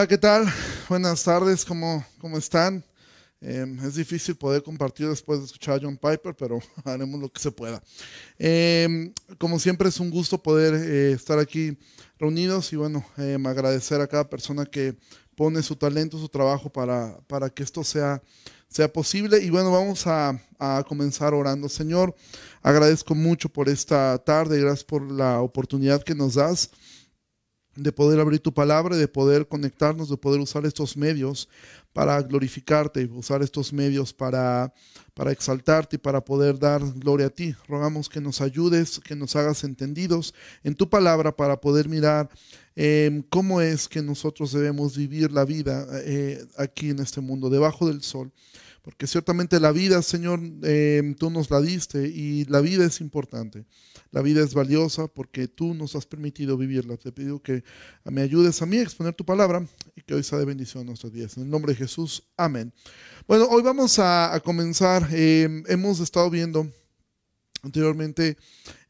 Hola, 0.00 0.08
¿qué 0.08 0.16
tal? 0.16 0.46
Buenas 0.88 1.22
tardes, 1.24 1.62
¿cómo, 1.62 2.02
cómo 2.18 2.38
están? 2.38 2.82
Eh, 3.42 3.66
es 3.84 3.96
difícil 3.96 4.34
poder 4.34 4.62
compartir 4.62 5.06
después 5.06 5.40
de 5.40 5.44
escuchar 5.44 5.74
a 5.74 5.80
John 5.82 5.98
Piper, 5.98 6.34
pero 6.34 6.58
haremos 6.86 7.20
lo 7.20 7.28
que 7.28 7.38
se 7.38 7.52
pueda. 7.52 7.82
Eh, 8.38 9.12
como 9.36 9.58
siempre 9.58 9.90
es 9.90 10.00
un 10.00 10.08
gusto 10.08 10.42
poder 10.42 10.72
eh, 10.72 11.12
estar 11.12 11.38
aquí 11.38 11.76
reunidos 12.18 12.72
y 12.72 12.76
bueno, 12.76 13.04
agradecer 13.44 14.00
a 14.00 14.06
cada 14.06 14.26
persona 14.30 14.64
que 14.64 14.96
pone 15.34 15.62
su 15.62 15.76
talento, 15.76 16.16
su 16.16 16.30
trabajo 16.30 16.70
para, 16.70 17.18
para 17.26 17.50
que 17.50 17.62
esto 17.62 17.84
sea, 17.84 18.22
sea 18.70 18.90
posible. 18.90 19.44
Y 19.44 19.50
bueno, 19.50 19.70
vamos 19.70 20.06
a, 20.06 20.40
a 20.58 20.82
comenzar 20.88 21.34
orando. 21.34 21.68
Señor, 21.68 22.16
agradezco 22.62 23.14
mucho 23.14 23.50
por 23.50 23.68
esta 23.68 24.16
tarde, 24.24 24.60
gracias 24.60 24.84
por 24.84 25.12
la 25.12 25.42
oportunidad 25.42 26.02
que 26.02 26.14
nos 26.14 26.36
das 26.36 26.70
de 27.76 27.92
poder 27.92 28.20
abrir 28.20 28.40
tu 28.40 28.52
palabra, 28.52 28.96
de 28.96 29.08
poder 29.08 29.46
conectarnos, 29.46 30.08
de 30.08 30.16
poder 30.16 30.40
usar 30.40 30.66
estos 30.66 30.96
medios 30.96 31.48
para 31.92 32.20
glorificarte, 32.22 33.04
usar 33.06 33.42
estos 33.42 33.72
medios 33.72 34.12
para, 34.12 34.72
para 35.14 35.32
exaltarte 35.32 35.96
y 35.96 35.98
para 35.98 36.24
poder 36.24 36.58
dar 36.58 36.82
gloria 36.94 37.26
a 37.26 37.30
ti. 37.30 37.54
Rogamos 37.68 38.08
que 38.08 38.20
nos 38.20 38.40
ayudes, 38.40 39.00
que 39.00 39.16
nos 39.16 39.34
hagas 39.36 39.64
entendidos 39.64 40.34
en 40.62 40.74
tu 40.74 40.88
palabra 40.88 41.36
para 41.36 41.60
poder 41.60 41.88
mirar 41.88 42.28
em, 42.76 43.22
cómo 43.22 43.60
es 43.60 43.88
que 43.88 44.02
nosotros 44.02 44.52
debemos 44.52 44.96
vivir 44.96 45.32
la 45.32 45.44
vida 45.44 45.86
eh, 46.04 46.44
aquí 46.58 46.90
en 46.90 47.00
este 47.00 47.20
mundo, 47.20 47.50
debajo 47.50 47.86
del 47.88 48.02
sol. 48.02 48.32
Porque 48.82 49.06
ciertamente 49.06 49.60
la 49.60 49.72
vida, 49.72 50.00
Señor, 50.00 50.40
em, 50.62 51.14
tú 51.14 51.30
nos 51.30 51.50
la 51.50 51.60
diste 51.60 52.08
y 52.08 52.44
la 52.46 52.60
vida 52.60 52.84
es 52.84 53.00
importante. 53.00 53.66
La 54.12 54.22
vida 54.22 54.42
es 54.42 54.54
valiosa 54.54 55.06
porque 55.06 55.46
tú 55.46 55.72
nos 55.72 55.94
has 55.94 56.04
permitido 56.04 56.56
vivirla. 56.56 56.96
Te 56.96 57.12
pido 57.12 57.40
que 57.40 57.62
me 58.04 58.22
ayudes 58.22 58.60
a 58.60 58.66
mí 58.66 58.78
a 58.78 58.82
exponer 58.82 59.14
tu 59.14 59.24
palabra 59.24 59.64
y 59.94 60.02
que 60.02 60.14
hoy 60.14 60.24
sea 60.24 60.38
de 60.38 60.44
bendición 60.44 60.82
a 60.82 60.86
nuestros 60.86 61.12
días. 61.12 61.36
En 61.36 61.44
el 61.44 61.50
nombre 61.50 61.72
de 61.72 61.78
Jesús, 61.78 62.24
amén. 62.36 62.72
Bueno, 63.28 63.46
hoy 63.46 63.62
vamos 63.62 63.98
a, 64.00 64.40
comenzar. 64.44 65.08
Em, 65.12 65.62
hemos 65.68 66.00
estado 66.00 66.28
viendo 66.28 66.68
anteriormente 67.62 68.36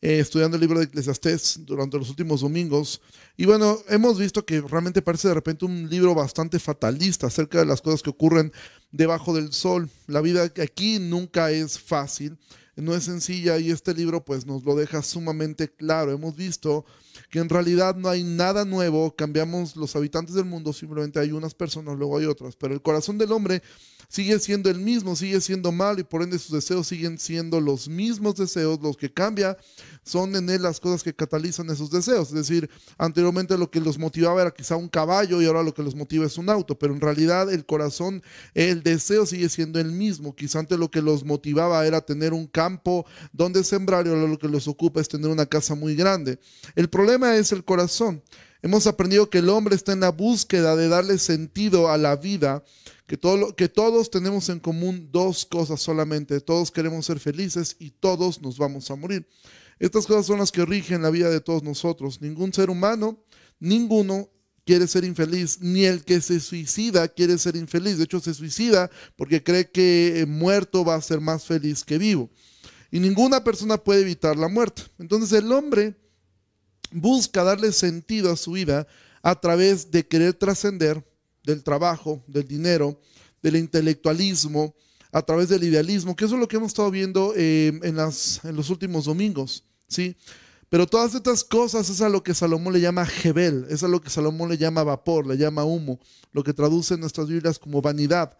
eh, 0.01 0.21
estudiando 0.21 0.57
el 0.57 0.61
libro 0.63 0.79
de 0.79 0.87
Eclesiastés 0.87 1.61
durante 1.67 1.99
los 1.99 2.09
últimos 2.09 2.41
domingos. 2.41 3.03
Y 3.37 3.45
bueno, 3.45 3.79
hemos 3.89 4.19
visto 4.19 4.47
que 4.47 4.63
realmente 4.63 5.03
parece 5.03 5.29
de 5.29 5.35
repente 5.35 5.67
un 5.67 5.91
libro 5.91 6.15
bastante 6.15 6.59
fatalista 6.59 7.27
acerca 7.27 7.59
de 7.59 7.67
las 7.67 7.83
cosas 7.83 8.03
que 8.03 8.11
ocurren 8.11 8.53
debajo 8.91 9.35
del 9.35 9.53
sol. 9.53 9.91
La 10.07 10.23
vida 10.23 10.45
aquí 10.63 10.99
nunca 10.99 11.51
es 11.51 11.79
fácil 11.79 12.39
no 12.81 12.95
es 12.95 13.05
sencilla 13.05 13.59
y 13.59 13.71
este 13.71 13.95
libro 13.95 14.25
pues 14.25 14.47
nos 14.47 14.65
lo 14.65 14.75
deja 14.75 15.03
sumamente 15.03 15.69
claro. 15.69 16.13
Hemos 16.13 16.37
visto 16.37 16.85
que 17.31 17.39
en 17.39 17.49
realidad 17.49 17.95
no 17.95 18.09
hay 18.09 18.25
nada 18.25 18.65
nuevo, 18.65 19.15
cambiamos 19.15 19.77
los 19.77 19.95
habitantes 19.95 20.35
del 20.35 20.45
mundo, 20.45 20.73
simplemente 20.73 21.21
hay 21.21 21.31
unas 21.31 21.55
personas, 21.55 21.97
luego 21.97 22.19
hay 22.19 22.27
otras, 22.27 22.57
pero 22.57 22.75
el 22.75 22.83
corazón 22.83 23.19
del 23.19 23.33
hombre 23.33 23.63
sigue 24.09 24.39
siendo 24.41 24.69
el 24.69 24.81
mismo, 24.81 25.15
sigue 25.15 25.41
siendo 25.41 25.71
malo 25.71 26.01
y 26.01 26.05
por 26.05 26.23
ende 26.23 26.39
sus 26.39 26.51
deseos 26.51 26.89
siguen 26.89 27.17
siendo 27.19 27.61
los 27.61 27.89
mismos 27.89 28.35
deseos, 28.35 28.81
los 28.83 28.97
que 28.97 29.13
cambia 29.13 29.57
son 30.03 30.35
en 30.35 30.51
él 30.51 30.63
las 30.63 30.81
cosas 30.81 31.05
que 31.05 31.15
catalizan 31.15 31.71
esos 31.71 31.91
deseos. 31.91 32.29
Es 32.29 32.35
decir, 32.35 32.69
anteriormente 32.99 33.57
lo 33.57 33.71
que 33.71 33.81
los 33.81 33.99
motivaba 33.99 34.43
era 34.43 34.51
quizá 34.51 34.75
un 34.75 34.89
caballo 34.89 35.41
y 35.41 35.47
ahora 35.47 35.63
lo 35.63 35.73
que 35.73 35.85
los 35.85 35.95
motiva 35.95 36.27
es 36.27 36.37
un 36.39 36.51
auto, 36.51 36.77
pero 36.77 36.93
en 36.93 37.01
realidad 37.01 37.53
el 37.53 37.65
corazón, 37.65 38.23
el 38.55 38.83
deseo 38.83 39.27
sigue 39.27 39.49
siendo 39.49 39.79
el 39.79 39.93
mismo. 39.93 40.35
Quizá 40.35 40.59
antes 40.59 40.77
lo 40.77 40.91
que 40.91 41.03
los 41.03 41.25
motivaba 41.25 41.87
era 41.87 42.01
tener 42.01 42.33
un 42.33 42.49
campo 42.49 43.07
donde 43.33 43.63
sembrar 43.63 44.07
y 44.07 44.11
ahora 44.11 44.27
lo 44.27 44.39
que 44.39 44.49
los 44.49 44.67
ocupa 44.67 45.01
es 45.01 45.09
tener 45.09 45.31
una 45.31 45.47
casa 45.47 45.77
muy 45.77 45.95
grande. 45.95 46.41
El 46.75 46.89
problema 46.89 47.20
es 47.25 47.53
el 47.53 47.65
corazón. 47.65 48.23
Hemos 48.63 48.87
aprendido 48.87 49.31
que 49.31 49.39
el 49.39 49.49
hombre 49.49 49.75
está 49.75 49.93
en 49.93 50.01
la 50.01 50.11
búsqueda 50.11 50.77
de 50.77 50.89
darle 50.89 51.19
sentido 51.19 51.91
a 51.91 51.97
la 51.97 52.17
vida 52.17 52.63
que, 53.07 53.17
todo, 53.17 53.57
que 53.57 53.69
todos 53.69 54.11
tenemos 54.11 54.49
en 54.51 54.61
común 54.61 55.09
dos 55.11 55.47
cosas 55.47 55.81
solamente. 55.81 56.41
Todos 56.41 56.71
queremos 56.71 57.07
ser 57.07 57.19
felices 57.19 57.77
y 57.79 57.91
todos 57.91 58.41
nos 58.43 58.59
vamos 58.59 58.91
a 58.91 58.97
morir. 58.97 59.27
Estas 59.79 60.07
cosas 60.07 60.27
son 60.27 60.39
las 60.39 60.53
que 60.53 60.65
rigen 60.67 61.03
la 61.03 61.11
vida 61.11 61.31
de 61.31 61.41
todos 61.41 61.63
nosotros. 61.63 62.21
Ningún 62.21 62.53
ser 62.53 62.69
humano, 62.69 63.19
ninguno 63.59 64.29
quiere 64.67 64.87
ser 64.87 65.05
infeliz, 65.05 65.59
ni 65.61 65.85
el 65.85 66.05
que 66.05 66.21
se 66.21 66.39
suicida 66.39 67.09
quiere 67.09 67.39
ser 67.39 67.57
infeliz. 67.57 67.97
De 67.97 68.05
hecho, 68.05 68.21
se 68.21 68.35
suicida 68.35 68.91
porque 69.17 69.43
cree 69.43 69.71
que 69.71 70.27
muerto 70.29 70.85
va 70.85 70.97
a 70.97 71.03
ser 71.03 71.21
más 71.21 71.45
feliz 71.45 71.83
que 71.83 71.99
vivo. 71.99 72.31
Y 72.91 73.01
ninguna 73.01 73.43
persona 73.43 73.79
puede 73.79 74.03
evitar 74.03 74.37
la 74.37 74.49
muerte. 74.49 74.83
Entonces 74.99 75.33
el 75.33 75.51
hombre 75.51 75.97
busca 76.93 77.45
darle 77.45 77.73
sentido 77.73 78.33
a 78.33 78.37
su 78.37 78.53
vida 78.53 78.87
a 79.23 79.39
través 79.39 79.91
de 79.91 80.07
querer 80.07 80.35
trascender 80.35 81.05
del 81.45 81.63
trabajo, 81.63 82.23
del 82.27 82.47
dinero, 82.47 83.01
del 83.43 83.57
intelectualismo, 83.57 84.75
a 85.13 85.23
través 85.23 85.49
del 85.49 85.65
idealismo, 85.65 86.15
que 86.15 86.25
eso 86.25 86.35
es 86.35 86.41
lo 86.41 86.49
que 86.49 86.57
hemos 86.57 86.69
estado 86.69 86.91
viendo 86.91 87.33
eh, 87.37 87.79
en, 87.83 87.97
los 87.97 88.71
últimos 88.71 89.07
domingos, 89.07 89.65
¿sí? 89.89 90.17
Pero 90.69 90.87
todas 90.87 91.17
estas 91.17 91.43
cosas 91.43 91.91
es 91.91 92.01
a 92.01 92.09
lo 92.09 92.23
que 92.23 92.33
Salomón 92.33 92.73
le 92.73 92.81
llama 92.81 93.05
Jebel, 93.05 93.67
es 93.71 93.83
a 93.83 93.89
lo 93.89 94.01
que 94.01 94.09
Salomón 94.09 94.51
le 94.51 94.57
llama 94.57 94.85
vapor, 94.85 95.27
le 95.27 95.37
llama 95.37 95.65
humo, 95.65 95.99
lo 96.31 96.45
que 96.45 96.53
traduce 96.53 96.95
en 96.95 97.01
nuestras 97.01 97.27
Biblias 97.27 97.59
como 97.59 97.83
vanidad. 97.83 98.39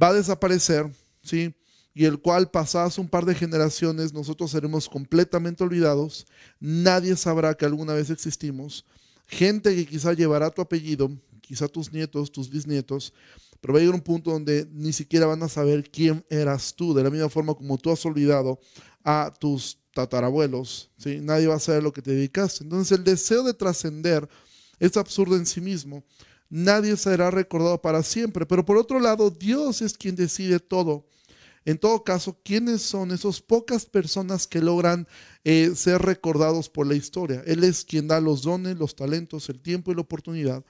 Va 0.00 0.08
a 0.08 0.14
desaparecer, 0.14 0.90
¿sí? 1.22 1.54
Y 1.98 2.04
el 2.04 2.20
cual 2.20 2.48
pasadas 2.48 2.96
un 2.96 3.08
par 3.08 3.24
de 3.24 3.34
generaciones 3.34 4.12
nosotros 4.12 4.52
seremos 4.52 4.88
completamente 4.88 5.64
olvidados, 5.64 6.28
nadie 6.60 7.16
sabrá 7.16 7.56
que 7.56 7.64
alguna 7.64 7.92
vez 7.92 8.08
existimos, 8.08 8.84
gente 9.26 9.74
que 9.74 9.84
quizá 9.84 10.12
llevará 10.12 10.48
tu 10.48 10.62
apellido, 10.62 11.10
quizá 11.40 11.66
tus 11.66 11.92
nietos, 11.92 12.30
tus 12.30 12.48
bisnietos, 12.48 13.12
pero 13.60 13.74
va 13.74 13.80
a 13.80 13.82
llegar 13.82 13.96
un 13.96 14.00
punto 14.00 14.30
donde 14.30 14.68
ni 14.70 14.92
siquiera 14.92 15.26
van 15.26 15.42
a 15.42 15.48
saber 15.48 15.90
quién 15.90 16.24
eras 16.30 16.72
tú, 16.72 16.94
de 16.94 17.02
la 17.02 17.10
misma 17.10 17.28
forma 17.28 17.52
como 17.52 17.76
tú 17.76 17.90
has 17.90 18.06
olvidado 18.06 18.60
a 19.02 19.34
tus 19.36 19.80
tatarabuelos, 19.92 20.92
¿sí? 20.98 21.18
nadie 21.20 21.48
va 21.48 21.56
a 21.56 21.58
saber 21.58 21.82
lo 21.82 21.92
que 21.92 22.00
te 22.00 22.12
dedicaste. 22.12 22.62
Entonces 22.62 22.96
el 22.96 23.02
deseo 23.02 23.42
de 23.42 23.54
trascender 23.54 24.28
es 24.78 24.96
absurdo 24.96 25.34
en 25.34 25.46
sí 25.46 25.60
mismo. 25.60 26.04
Nadie 26.48 26.96
será 26.96 27.32
recordado 27.32 27.82
para 27.82 28.04
siempre, 28.04 28.46
pero 28.46 28.64
por 28.64 28.76
otro 28.76 29.00
lado, 29.00 29.30
Dios 29.30 29.82
es 29.82 29.98
quien 29.98 30.14
decide 30.14 30.60
todo. 30.60 31.08
En 31.68 31.76
todo 31.76 32.02
caso, 32.02 32.40
¿quiénes 32.42 32.80
son 32.80 33.10
esas 33.10 33.42
pocas 33.42 33.84
personas 33.84 34.46
que 34.46 34.62
logran 34.62 35.06
eh, 35.44 35.72
ser 35.74 36.00
recordados 36.00 36.70
por 36.70 36.86
la 36.86 36.94
historia? 36.94 37.42
Él 37.44 37.62
es 37.62 37.84
quien 37.84 38.08
da 38.08 38.22
los 38.22 38.40
dones, 38.40 38.78
los 38.78 38.96
talentos, 38.96 39.50
el 39.50 39.60
tiempo 39.60 39.92
y 39.92 39.94
la 39.94 40.00
oportunidad 40.00 40.64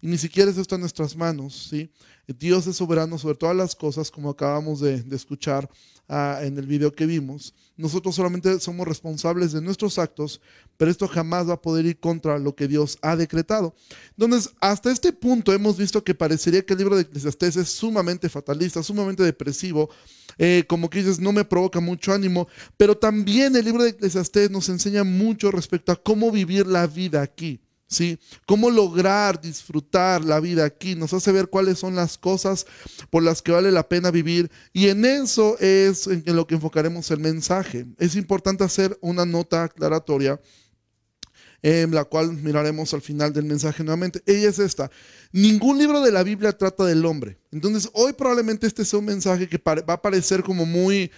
y 0.00 0.08
ni 0.08 0.18
siquiera 0.18 0.50
eso 0.50 0.60
está 0.60 0.74
en 0.74 0.82
nuestras 0.82 1.16
manos, 1.16 1.68
¿sí? 1.70 1.90
Dios 2.26 2.66
es 2.66 2.76
soberano 2.76 3.18
sobre 3.18 3.36
todas 3.36 3.56
las 3.56 3.74
cosas, 3.74 4.10
como 4.10 4.30
acabamos 4.30 4.80
de, 4.80 5.04
escuchar 5.12 5.68
en 6.08 6.56
el 6.58 6.66
video 6.66 6.92
que 6.94 7.06
vimos. 7.06 7.54
Nosotros 7.76 8.14
solamente 8.14 8.58
somos 8.60 8.86
responsables 8.86 9.52
de 9.52 9.60
nuestros 9.60 9.98
actos, 9.98 10.40
pero 10.76 10.90
esto 10.90 11.08
jamás 11.08 11.48
va 11.48 11.54
a 11.54 11.62
poder 11.62 11.86
ir 11.86 11.98
contra 11.98 12.38
lo 12.38 12.54
que 12.54 12.68
Dios 12.68 12.98
ha 13.02 13.16
decretado. 13.16 13.74
Entonces, 14.16 14.52
hasta 14.60 14.90
este 14.90 15.12
punto 15.12 15.52
hemos 15.52 15.76
visto 15.76 16.02
que 16.02 16.14
parecería 16.14 16.64
que 16.64 16.74
el 16.74 16.78
libro 16.78 16.96
de 16.96 17.02
Eclesiastés 17.02 17.56
es 17.56 17.68
sumamente 17.68 18.28
fatalista, 18.28 18.82
sumamente 18.82 19.22
depresivo, 19.22 19.90
eh, 20.38 20.64
como 20.68 20.88
que 20.88 20.98
dices, 20.98 21.18
no 21.18 21.32
me 21.32 21.44
provoca 21.44 21.80
mucho 21.80 22.12
ánimo, 22.12 22.48
pero 22.76 22.96
también 22.96 23.56
el 23.56 23.64
libro 23.64 23.82
de 23.82 23.90
Eclesiastés 23.90 24.50
nos 24.50 24.68
enseña 24.68 25.04
mucho 25.04 25.50
respecto 25.50 25.92
a 25.92 26.02
cómo 26.02 26.30
vivir 26.30 26.66
la 26.66 26.86
vida 26.86 27.22
aquí. 27.22 27.60
¿Sí? 27.88 28.18
Cómo 28.46 28.70
lograr 28.70 29.40
disfrutar 29.40 30.24
la 30.24 30.40
vida 30.40 30.64
aquí. 30.64 30.94
Nos 30.94 31.12
hace 31.12 31.32
ver 31.32 31.48
cuáles 31.48 31.78
son 31.78 31.94
las 31.94 32.18
cosas 32.18 32.66
por 33.10 33.22
las 33.22 33.42
que 33.42 33.52
vale 33.52 33.70
la 33.70 33.88
pena 33.88 34.10
vivir. 34.10 34.50
Y 34.72 34.88
en 34.88 35.04
eso 35.04 35.58
es 35.58 36.06
en 36.06 36.36
lo 36.36 36.46
que 36.46 36.56
enfocaremos 36.56 37.10
el 37.10 37.20
mensaje. 37.20 37.86
Es 37.98 38.16
importante 38.16 38.64
hacer 38.64 38.96
una 39.00 39.24
nota 39.24 39.64
aclaratoria. 39.64 40.40
En 41.62 41.92
la 41.92 42.04
cual 42.04 42.32
miraremos 42.32 42.92
al 42.94 43.00
final 43.00 43.32
del 43.32 43.44
mensaje 43.44 43.82
nuevamente. 43.82 44.22
Ella 44.26 44.50
es 44.50 44.58
esta. 44.58 44.90
Ningún 45.32 45.78
libro 45.78 46.00
de 46.00 46.12
la 46.12 46.22
Biblia 46.22 46.56
trata 46.56 46.84
del 46.84 47.04
hombre. 47.04 47.38
Entonces, 47.50 47.90
hoy 47.94 48.12
probablemente 48.12 48.66
este 48.66 48.84
sea 48.84 49.00
un 49.00 49.06
mensaje 49.06 49.48
que 49.48 49.60
va 49.64 49.94
a 49.94 50.02
parecer 50.02 50.44
como 50.44 50.64
muy, 50.64 51.10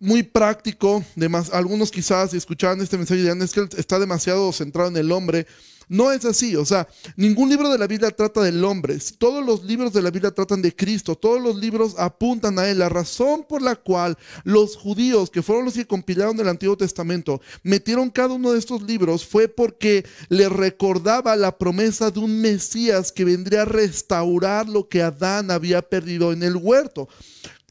muy 0.00 0.22
práctico. 0.22 1.04
algunos 1.52 1.90
quizás, 1.90 2.34
escuchaban 2.34 2.80
este 2.80 2.96
mensaje, 2.96 3.20
dirán, 3.20 3.42
es 3.42 3.52
que 3.52 3.68
está 3.76 3.98
demasiado 3.98 4.52
centrado 4.52 4.88
en 4.88 4.96
el 4.96 5.12
hombre. 5.12 5.46
No 5.90 6.12
es 6.12 6.26
así, 6.26 6.54
o 6.54 6.66
sea, 6.66 6.86
ningún 7.16 7.48
libro 7.48 7.70
de 7.70 7.78
la 7.78 7.86
Biblia 7.86 8.10
trata 8.10 8.42
del 8.42 8.62
hombre. 8.62 8.98
Todos 9.16 9.44
los 9.44 9.64
libros 9.64 9.90
de 9.94 10.02
la 10.02 10.10
Biblia 10.10 10.30
tratan 10.30 10.60
de 10.60 10.76
Cristo, 10.76 11.14
todos 11.14 11.40
los 11.40 11.56
libros 11.56 11.94
apuntan 11.96 12.58
a 12.58 12.68
Él. 12.68 12.80
La 12.80 12.90
razón 12.90 13.46
por 13.48 13.62
la 13.62 13.74
cual 13.74 14.18
los 14.44 14.76
judíos, 14.76 15.30
que 15.30 15.42
fueron 15.42 15.64
los 15.64 15.74
que 15.74 15.86
compilaron 15.86 16.38
el 16.38 16.48
Antiguo 16.48 16.76
Testamento, 16.76 17.40
metieron 17.62 18.10
cada 18.10 18.34
uno 18.34 18.52
de 18.52 18.58
estos 18.58 18.82
libros 18.82 19.24
fue 19.26 19.48
porque 19.48 20.04
le 20.28 20.50
recordaba 20.50 21.34
la 21.36 21.56
promesa 21.56 22.10
de 22.10 22.20
un 22.20 22.38
Mesías 22.38 23.10
que 23.10 23.24
vendría 23.24 23.62
a 23.62 23.64
restaurar 23.64 24.68
lo 24.68 24.88
que 24.90 25.00
Adán 25.00 25.50
había 25.50 25.80
perdido 25.80 26.32
en 26.32 26.42
el 26.42 26.56
huerto. 26.56 27.08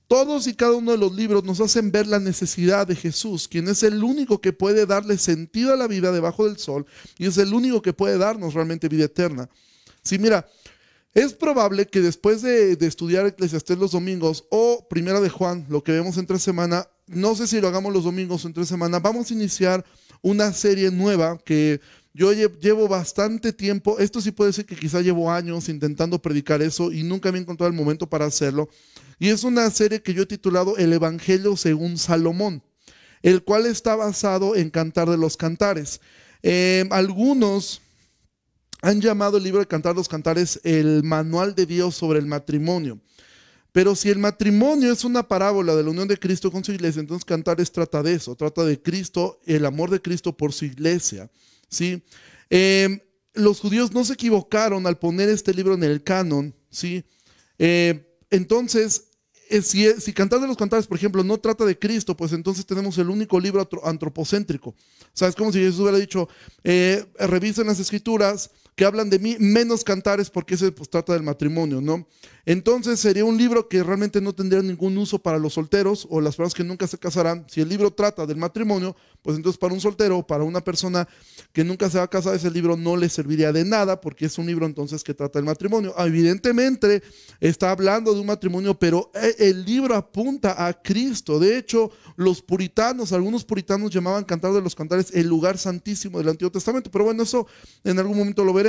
Todos 0.08 0.48
y 0.48 0.54
cada 0.54 0.74
uno 0.74 0.94
de 0.94 0.98
los 0.98 1.14
libros 1.14 1.44
nos 1.44 1.60
hacen 1.60 1.92
ver 1.92 2.08
la 2.08 2.20
necesidad 2.20 2.88
de 2.88 2.96
Jesús, 2.96 3.50
quien 3.50 3.68
es 3.68 3.84
el 3.84 4.02
único 4.04 4.40
que 4.40 4.54
puede 4.54 4.86
darle 4.86 5.18
sentido 5.18 5.74
a 5.74 5.76
la 5.76 5.88
vida 5.88 6.14
debajo 6.14 6.46
del 6.48 6.58
sol 6.58 6.86
y 7.18 7.26
es 7.26 7.38
el 7.38 7.54
único 7.54 7.82
que 7.82 7.92
puede 7.92 8.18
darnos 8.18 8.54
realmente 8.54 8.88
vida 8.88 9.06
eterna. 9.06 9.50
Sí, 10.04 10.18
mira, 10.18 10.48
es 11.14 11.34
probable 11.34 11.88
que 11.88 12.00
después 12.00 12.42
de, 12.42 12.78
estudiar 12.80 13.26
Eclesiastés 13.26 13.78
los 13.78 13.92
domingos 13.92 14.46
o 14.50 14.88
Primera 14.88 15.20
de 15.20 15.30
Juan, 15.30 15.66
lo 15.68 15.84
que 15.84 15.92
vemos 15.92 16.18
entre 16.18 16.40
semana, 16.40 16.88
no 17.08 17.36
sé 17.36 17.48
si 17.48 17.60
lo 17.60 17.68
hagamos 17.68 17.92
los 17.92 18.06
domingos 18.06 18.46
o 18.46 18.48
entre 18.48 18.66
semana, 18.66 19.00
vamos 19.00 19.30
a 19.30 19.34
iniciar 19.34 19.84
una 20.22 20.54
serie 20.54 20.90
nueva 20.90 21.38
que 21.40 21.82
yo 22.14 22.32
llevo 22.32 22.88
bastante 22.88 23.52
tiempo, 23.52 24.00
esto 24.00 24.22
sí 24.22 24.32
puede 24.32 24.54
ser 24.54 24.66
que 24.66 24.76
quizá 24.76 25.02
llevo 25.02 25.30
años 25.30 25.68
intentando 25.70 26.22
predicar 26.22 26.62
eso 26.62 26.92
y 26.92 27.04
nunca 27.04 27.30
he 27.30 27.38
encontrado 27.38 27.70
el 27.70 27.76
momento 27.76 28.08
para 28.08 28.26
hacerlo. 28.26 28.70
Y 29.20 29.30
es 29.30 29.44
una 29.44 29.70
serie 29.72 30.02
que 30.02 30.14
yo 30.14 30.24
he 30.24 30.28
titulado 30.28 30.78
El 30.78 30.94
Evangelio 30.94 31.58
según 31.58 31.98
Salomón, 31.98 32.62
el 33.24 33.44
cual 33.44 33.66
está 33.66 33.96
basado 33.96 34.56
en 34.56 34.70
Cantar 34.70 35.10
de 35.10 35.18
los 35.18 35.38
Cantares. 35.38 36.02
Eh, 36.44 36.86
algunos 36.92 37.82
han 38.82 39.02
llamado 39.02 39.38
el 39.38 39.44
libro 39.44 39.60
de 39.60 39.68
Cantar 39.68 39.94
de 39.94 40.00
los 40.00 40.08
Cantares 40.08 40.60
el 40.64 41.04
manual 41.04 41.56
de 41.56 41.66
Dios 41.66 41.96
sobre 41.96 42.20
el 42.20 42.28
matrimonio. 42.28 43.00
Pero 43.72 43.96
si 43.96 44.10
el 44.10 44.18
matrimonio 44.18 44.92
es 44.92 45.04
una 45.04 45.28
parábola 45.28 45.76
de 45.76 45.84
la 45.84 45.90
unión 45.90 46.08
de 46.08 46.18
Cristo 46.18 46.52
con 46.52 46.64
su 46.64 46.72
iglesia, 46.72 47.00
entonces 47.00 47.26
Cantares 47.26 47.72
trata 47.72 48.02
de 48.02 48.14
eso, 48.14 48.36
trata 48.36 48.64
de 48.64 48.82
Cristo, 48.82 49.40
el 49.46 49.66
amor 49.66 49.90
de 49.90 50.02
Cristo 50.02 50.36
por 50.36 50.54
su 50.54 50.66
iglesia. 50.66 51.30
¿sí? 51.70 52.04
Em, 52.50 53.00
los 53.34 53.60
judíos 53.60 53.92
no 53.92 54.04
se 54.04 54.14
equivocaron 54.14 54.88
al 54.88 54.98
poner 54.98 55.30
este 55.30 55.54
libro 55.54 55.74
en 55.74 55.84
el 55.84 56.04
canon, 56.04 56.56
¿sí? 56.70 57.04
Eh, 57.60 58.08
entonces, 58.30 59.07
si, 59.62 59.92
si, 60.00 60.14
Cantar 60.14 60.40
de 60.40 60.48
los 60.48 60.58
Cantares, 60.58 60.88
por 60.88 60.98
ejemplo, 60.98 61.24
no 61.24 61.38
trata 61.38 61.66
de 61.66 61.78
Cristo, 61.78 62.16
pues 62.16 62.34
entonces 62.34 62.66
tenemos 62.66 62.98
el 62.98 63.10
único 63.10 63.40
libro 63.40 63.68
antropocéntrico. 63.84 64.70
O 64.70 64.76
sea, 65.14 65.28
es 65.28 65.36
como 65.36 65.52
si 65.52 65.60
Jesús 65.60 65.80
hubiera 65.80 65.98
dicho, 65.98 66.30
eh, 66.64 67.06
revisen 67.20 67.68
las 67.68 67.80
escrituras, 67.80 68.52
que 68.78 68.86
hablan 68.86 69.10
de 69.10 69.18
mí, 69.18 69.36
menos 69.40 69.84
cantares 69.84 70.30
porque 70.30 70.54
ese 70.54 70.72
pues, 70.72 70.88
trata 70.88 71.14
del 71.14 71.24
matrimonio, 71.24 71.82
¿no? 71.82 72.08
Entonces 72.46 73.00
sería 73.00 73.26
un 73.26 73.36
libro 73.36 73.68
que 73.68 73.82
realmente 73.82 74.22
no 74.22 74.34
tendría 74.34 74.62
ningún 74.62 74.98
uso 75.00 75.20
para 75.20 75.40
los 75.40 75.54
solteros 75.54 76.08
o 76.12 76.22
las 76.22 76.36
personas 76.36 76.54
que 76.54 76.64
nunca 76.64 76.88
se 76.88 76.98
casarán. 76.98 77.46
Si 77.50 77.60
el 77.60 77.68
libro 77.68 77.92
trata 77.92 78.26
del 78.28 78.38
matrimonio, 78.38 78.96
pues 79.24 79.36
entonces 79.36 79.58
para 79.58 79.74
un 79.74 79.82
soltero 79.82 80.20
o 80.20 80.28
para 80.28 80.44
una 80.44 80.64
persona 80.64 81.08
que 81.52 81.64
nunca 81.64 81.90
se 81.90 81.98
va 81.98 82.04
a 82.04 82.08
casar, 82.08 82.36
ese 82.36 82.52
libro 82.52 82.78
no 82.78 82.96
le 82.96 83.10
serviría 83.10 83.52
de 83.52 83.66
nada 83.66 84.00
porque 84.00 84.28
es 84.28 84.38
un 84.38 84.46
libro 84.46 84.68
entonces 84.68 85.04
que 85.04 85.16
trata 85.16 85.40
del 85.40 85.46
matrimonio. 85.46 85.94
Evidentemente 85.98 87.02
está 87.42 87.72
hablando 87.72 88.14
de 88.14 88.22
un 88.22 88.28
matrimonio, 88.28 88.78
pero 88.78 89.12
eh, 89.16 89.36
el 89.40 89.66
libro 89.66 89.96
apunta 89.96 90.68
a 90.68 90.72
Cristo. 90.72 91.40
De 91.40 91.58
hecho, 91.58 91.92
los 92.16 92.44
puritanos, 92.44 93.12
algunos 93.12 93.44
puritanos 93.44 93.92
llamaban 93.92 94.24
Cantar 94.24 94.54
de 94.54 94.62
los 94.62 94.76
Cantares 94.76 95.12
el 95.16 95.28
lugar 95.28 95.58
santísimo 95.58 96.20
del 96.20 96.30
Antiguo 96.30 96.52
Testamento, 96.52 96.92
pero 96.92 97.06
bueno, 97.06 97.24
eso 97.24 97.48
en 97.84 97.98
algún 97.98 98.20
momento 98.20 98.46
lo 98.46 98.54
veremos 98.54 98.67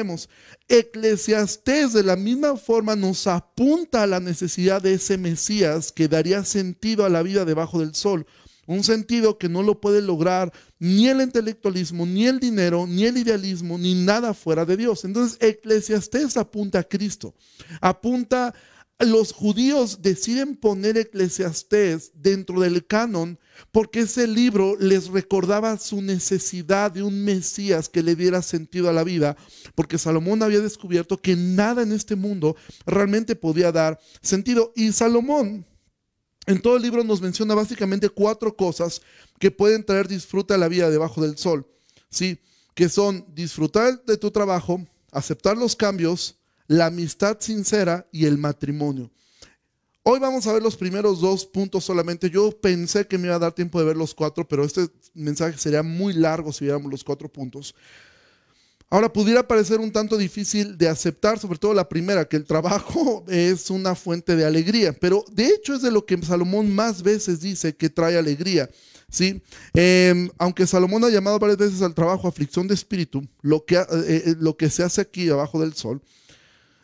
Eclesiastés 0.69 1.93
de 1.93 2.03
la 2.03 2.17
misma 2.17 2.57
forma 2.57 2.97
nos 2.97 3.27
apunta 3.27 4.03
a 4.03 4.07
la 4.07 4.21
necesidad 4.21 4.83
de 4.83 4.95
ese 4.95 5.19
Mesías 5.19 5.93
que 5.93 6.09
daría 6.09 6.45
sentido 6.45 7.05
a 7.05 7.09
la 7.09 7.23
vida 7.23 7.45
debajo 7.45 7.81
del 7.81 7.95
sol. 7.95 8.27
Un 8.67 8.85
sentido 8.85 9.39
que 9.39 9.49
no 9.49 9.63
lo 9.63 9.81
puede 9.81 10.03
lograr 10.03 10.53
ni 10.79 11.09
el 11.09 11.23
intelectualismo, 11.23 12.05
ni 12.05 12.27
el 12.27 12.39
dinero, 12.39 12.87
ni 12.87 13.05
el 13.05 13.17
idealismo, 13.17 13.79
ni 13.79 13.95
nada 13.95 14.35
fuera 14.35 14.67
de 14.67 14.77
Dios. 14.77 15.05
Entonces, 15.07 15.39
Eclesiastés 15.41 16.37
apunta 16.37 16.81
a 16.81 16.85
Cristo, 16.85 17.35
apunta 17.81 18.55
los 18.99 19.33
judíos 19.33 20.03
deciden 20.03 20.57
poner 20.57 20.99
Eclesiastés 20.99 22.11
dentro 22.15 22.61
del 22.61 22.85
canon 22.85 23.39
porque 23.71 24.01
ese 24.01 24.27
libro 24.27 24.77
les 24.79 25.09
recordaba 25.09 25.77
su 25.79 26.03
necesidad 26.03 26.91
de 26.91 27.03
un 27.03 27.25
Mesías 27.25 27.89
que 27.89 28.03
le 28.03 28.17
diera 28.17 28.43
sentido 28.43 28.89
a 28.89 28.93
la 28.93 29.05
vida, 29.05 29.37
porque 29.75 29.99
Salomón 29.99 30.43
había 30.43 30.61
descubierto 30.61 31.21
que 31.21 31.37
nada 31.37 31.83
en 31.83 31.93
este 31.93 32.17
mundo 32.17 32.57
realmente 32.87 33.37
podía 33.37 33.73
dar 33.73 33.99
sentido. 34.23 34.73
Y 34.77 34.93
Salomón 34.93 35.67
en 36.47 36.63
todo 36.63 36.77
el 36.77 36.83
libro 36.83 37.05
nos 37.05 37.21
menciona 37.21 37.55
básicamente 37.55 38.09
cuatro 38.09 38.57
cosas 38.57 39.03
que 39.39 39.51
pueden 39.51 39.85
traer 39.85 40.09
disfrute 40.09 40.55
a 40.55 40.59
la 40.59 40.69
vida 40.69 40.89
debajo 40.89 41.21
del 41.21 41.37
sol, 41.37 41.67
¿sí? 42.09 42.39
Que 42.75 42.89
son 42.89 43.27
disfrutar 43.35 44.03
de 44.07 44.17
tu 44.17 44.31
trabajo, 44.31 44.83
aceptar 45.13 45.59
los 45.59 45.77
cambios, 45.77 46.39
la 46.67 46.87
amistad 46.87 47.37
sincera 47.41 48.09
y 48.13 48.25
el 48.25 48.39
matrimonio. 48.39 49.11
Hoy 50.11 50.21
vamos 50.21 50.47
a 50.47 50.55
ver 50.55 50.63
los 50.63 50.75
primeros 50.75 51.21
dos 51.21 51.45
puntos 51.45 51.85
solamente. 51.85 52.31
Yo 52.31 52.51
pensé 52.51 53.07
que 53.07 53.19
me 53.19 53.27
iba 53.27 53.37
a 53.37 53.39
dar 53.39 53.53
tiempo 53.53 53.79
de 53.79 53.85
ver 53.85 53.97
los 53.99 54.15
cuatro, 54.15 54.49
pero 54.49 54.65
este 54.65 54.89
mensaje 55.13 55.59
sería 55.59 55.83
muy 55.83 56.15
largo 56.15 56.51
si 56.51 56.65
viéramos 56.65 56.91
los 56.91 57.05
cuatro 57.05 57.29
puntos. 57.31 57.75
Ahora, 58.89 59.13
pudiera 59.13 59.47
parecer 59.47 59.81
un 59.81 59.93
tanto 59.93 60.17
difícil 60.17 60.79
de 60.79 60.89
aceptar, 60.89 61.39
sobre 61.39 61.59
todo 61.59 61.75
la 61.75 61.91
primera, 61.91 62.27
que 62.27 62.39
el 62.39 62.47
trabajo 62.47 63.23
es 63.29 63.69
una 63.69 63.95
fuente 63.95 64.35
de 64.35 64.47
alegría, 64.47 64.95
pero 64.95 65.27
de 65.31 65.49
hecho 65.49 65.75
es 65.75 65.83
de 65.83 65.91
lo 65.91 66.07
que 66.07 66.17
Salomón 66.23 66.75
más 66.75 67.03
veces 67.03 67.43
dice 67.43 67.77
que 67.77 67.91
trae 67.91 68.17
alegría. 68.17 68.71
¿sí? 69.11 69.43
Em, 69.75 70.31
aunque 70.39 70.67
Salomón 70.67 71.05
ha 71.05 71.11
llamado 71.11 71.39
varias 71.39 71.59
veces 71.59 71.83
al 71.83 71.93
trabajo 71.93 72.27
aflicción 72.27 72.67
de 72.67 72.73
espíritu, 72.73 73.29
lo 73.43 73.63
que, 73.67 73.77
eh, 73.77 73.85
eh, 73.91 74.35
lo 74.41 74.57
que 74.57 74.71
se 74.71 74.83
hace 74.83 75.03
aquí 75.03 75.29
abajo 75.29 75.61
del 75.61 75.75
sol, 75.75 76.01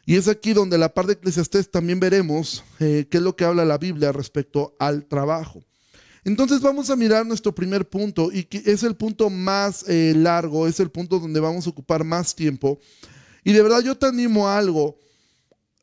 y 0.06 0.16
es 0.16 0.28
aquí 0.28 0.52
donde 0.52 0.78
la 0.78 0.92
parte 0.92 1.12
de 1.12 1.18
Eclesiastés 1.18 1.70
también 1.70 2.00
veremos 2.00 2.64
eh, 2.80 3.06
qué 3.10 3.18
es 3.18 3.22
lo 3.22 3.36
que 3.36 3.44
habla 3.44 3.64
la 3.64 3.78
Biblia 3.78 4.12
respecto 4.12 4.76
al 4.78 5.06
trabajo. 5.06 5.64
Entonces 6.24 6.60
vamos 6.60 6.88
a 6.88 6.96
mirar 6.96 7.26
nuestro 7.26 7.54
primer 7.54 7.88
punto 7.88 8.30
y 8.32 8.44
que 8.44 8.62
es 8.64 8.82
el 8.82 8.96
punto 8.96 9.28
más 9.28 9.84
eh, 9.88 10.14
largo, 10.16 10.66
es 10.66 10.80
el 10.80 10.90
punto 10.90 11.18
donde 11.18 11.40
vamos 11.40 11.66
a 11.66 11.70
ocupar 11.70 12.02
más 12.02 12.34
tiempo. 12.34 12.78
Y 13.44 13.52
de 13.52 13.62
verdad 13.62 13.80
yo 13.82 13.94
te 13.94 14.06
animo 14.06 14.48
a 14.48 14.56
algo. 14.58 14.98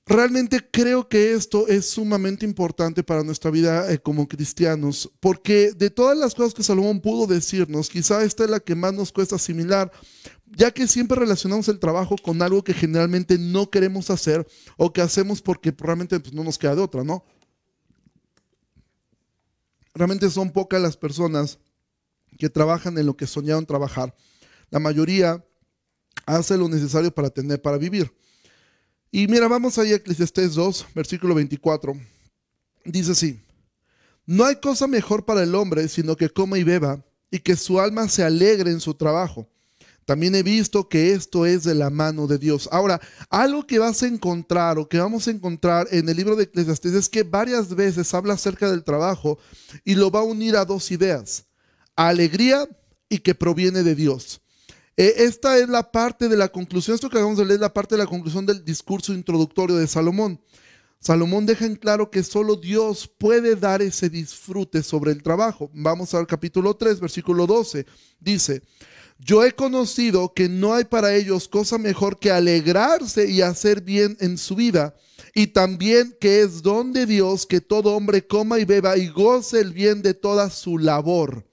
Realmente 0.08 0.60
creo 0.72 1.08
que 1.08 1.34
esto 1.34 1.68
es 1.68 1.92
sumamente 1.92 2.44
importante 2.44 3.04
para 3.04 3.24
nuestra 3.24 3.52
vida 3.52 3.92
eh, 3.92 4.00
como 4.00 4.28
cristianos, 4.28 5.12
porque 5.20 5.74
de 5.74 5.92
todas 5.92 6.18
las 6.18 6.34
cosas 6.34 6.56
que 6.56 6.64
Salomón 6.64 7.02
pudo 7.02 7.28
decirnos, 7.28 7.88
quizá 7.88 8.24
esta 8.24 8.44
es 8.44 8.50
la 8.50 8.60
que 8.60 8.74
más 8.74 8.94
nos 8.94 9.12
cuesta 9.12 9.36
asimilar, 9.36 9.92
ya 10.54 10.72
que 10.72 10.88
siempre 10.88 11.18
relacionamos 11.18 11.68
el 11.70 11.80
trabajo 11.80 12.16
con 12.22 12.42
algo 12.42 12.64
que 12.64 12.74
generalmente 12.74 13.38
no 13.38 13.70
queremos 13.70 14.10
hacer 14.10 14.46
o 14.78 14.92
que 14.92 15.02
hacemos 15.02 15.42
porque 15.42 15.74
realmente 15.78 16.20
pues, 16.20 16.34
no 16.34 16.44
nos 16.44 16.58
queda 16.58 16.76
de 16.76 16.82
otra, 16.82 17.04
¿no? 17.04 17.24
Realmente 19.94 20.30
son 20.30 20.52
pocas 20.52 20.82
las 20.82 20.98
personas 20.98 21.60
que 22.38 22.50
trabajan 22.50 22.98
en 22.98 23.06
lo 23.06 23.16
que 23.16 23.28
soñaron 23.28 23.66
trabajar. 23.66 24.16
La 24.70 24.80
mayoría 24.80 25.46
hace 26.26 26.58
lo 26.58 26.68
necesario 26.70 27.14
para 27.14 27.30
tener, 27.30 27.62
para 27.62 27.78
vivir. 27.78 28.12
Y 29.12 29.28
mira, 29.28 29.48
vamos 29.48 29.78
ahí 29.78 29.92
a 29.92 29.98
Eclesiastés 29.98 30.56
2, 30.56 30.88
versículo 30.96 31.36
24. 31.36 31.94
Dice 32.86 33.12
así, 33.12 33.40
no 34.26 34.46
hay 34.46 34.56
cosa 34.56 34.88
mejor 34.88 35.26
para 35.26 35.44
el 35.44 35.54
hombre 35.56 35.88
sino 35.88 36.16
que 36.16 36.30
coma 36.30 36.58
y 36.58 36.64
beba 36.64 37.04
y 37.30 37.40
que 37.40 37.56
su 37.56 37.80
alma 37.80 38.08
se 38.08 38.24
alegre 38.24 38.72
en 38.72 38.80
su 38.80 38.94
trabajo 38.94 39.48
también 40.12 40.36
he 40.36 40.44
visto 40.44 40.90
que 40.90 41.14
esto 41.14 41.46
es 41.46 41.64
de 41.64 41.74
la 41.74 41.90
mano 41.90 42.28
de 42.28 42.38
Dios. 42.38 42.68
Ahora, 42.70 43.00
algo 43.30 43.66
que 43.66 43.80
vas 43.80 44.04
a 44.04 44.08
encontrar 44.08 44.78
o 44.78 44.90
que 44.90 44.98
vamos 44.98 45.26
a 45.26 45.32
encontrar 45.32 45.88
en 45.90 46.10
el 46.10 46.18
libro 46.18 46.36
de 46.36 46.44
Eclesiastes 46.44 46.94
es 46.94 47.08
que 47.08 47.24
varias 47.24 47.74
veces 47.74 48.14
habla 48.14 48.34
acerca 48.34 48.70
del 48.70 48.84
trabajo 48.84 49.40
y 49.86 49.96
lo 49.96 50.12
va 50.12 50.20
a 50.20 50.24
unir 50.24 50.58
a 50.58 50.66
dos 50.66 50.92
ideas, 50.92 51.46
alegría 51.96 52.68
y 53.08 53.20
que 53.20 53.36
proviene 53.36 53.84
de 53.84 53.96
Dios. 53.96 54.42
E, 54.98 55.14
esta 55.20 55.58
es 55.58 55.70
la 55.70 55.90
parte 55.94 56.28
de 56.28 56.36
la 56.36 56.50
conclusión, 56.50 56.96
esto 56.96 57.10
que 57.10 57.16
acabamos 57.16 57.38
de 57.38 57.46
leer 57.46 57.56
es 57.56 57.62
la 57.62 57.74
parte 57.74 57.96
de 57.96 58.04
la 58.04 58.10
conclusión 58.10 58.46
del 58.46 58.66
discurso 58.66 59.14
introductorio 59.14 59.78
de 59.78 59.88
Salomón. 59.88 60.42
Salomón 61.00 61.46
deja 61.46 61.66
en 61.66 61.78
claro 61.78 62.12
que 62.12 62.22
solo 62.22 62.58
Dios 62.58 63.10
puede 63.18 63.56
dar 63.56 63.82
ese 63.82 64.10
disfrute 64.10 64.84
sobre 64.84 65.14
el 65.14 65.24
trabajo. 65.24 65.72
Vamos 65.74 66.14
al 66.14 66.28
capítulo 66.28 66.76
3, 66.76 67.00
versículo 67.00 67.48
12. 67.48 67.86
Dice, 68.20 68.62
yo 69.24 69.44
he 69.44 69.52
conocido 69.52 70.34
que 70.34 70.50
no 70.50 70.74
hay 70.74 70.86
para 70.86 71.16
ellos 71.16 71.48
cosa 71.48 71.78
mejor 71.78 72.18
que 72.20 72.32
alegrarse 72.32 73.30
y 73.30 73.42
hacer 73.42 73.82
bien 73.82 74.18
en 74.20 74.38
su 74.38 74.56
vida, 74.56 74.96
y 75.36 75.48
también 75.48 76.18
que 76.20 76.42
es 76.42 76.64
don 76.64 76.92
de 76.92 77.06
Dios 77.06 77.46
que 77.46 77.62
todo 77.62 77.96
hombre 77.96 78.26
coma 78.26 78.60
y 78.60 78.66
beba 78.66 78.98
y 78.98 79.08
goce 79.08 79.60
el 79.60 79.74
bien 79.74 80.02
de 80.02 80.16
toda 80.16 80.50
su 80.50 80.78
labor. 80.78 81.46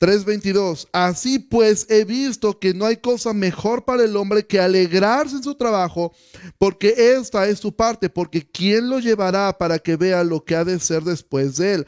3.22. 0.00 0.88
Así 0.92 1.38
pues 1.38 1.86
he 1.88 2.04
visto 2.04 2.58
que 2.58 2.74
no 2.74 2.86
hay 2.86 2.96
cosa 2.96 3.32
mejor 3.32 3.84
para 3.84 4.04
el 4.04 4.16
hombre 4.16 4.46
que 4.46 4.60
alegrarse 4.60 5.36
en 5.36 5.42
su 5.42 5.54
trabajo, 5.54 6.12
porque 6.58 6.94
esta 7.16 7.46
es 7.46 7.58
su 7.58 7.76
parte, 7.76 8.08
porque 8.08 8.46
¿quién 8.50 8.88
lo 8.88 8.98
llevará 8.98 9.56
para 9.56 9.78
que 9.78 9.96
vea 9.96 10.24
lo 10.24 10.42
que 10.44 10.56
ha 10.56 10.64
de 10.64 10.80
ser 10.80 11.02
después 11.02 11.56
de 11.56 11.74
él? 11.74 11.86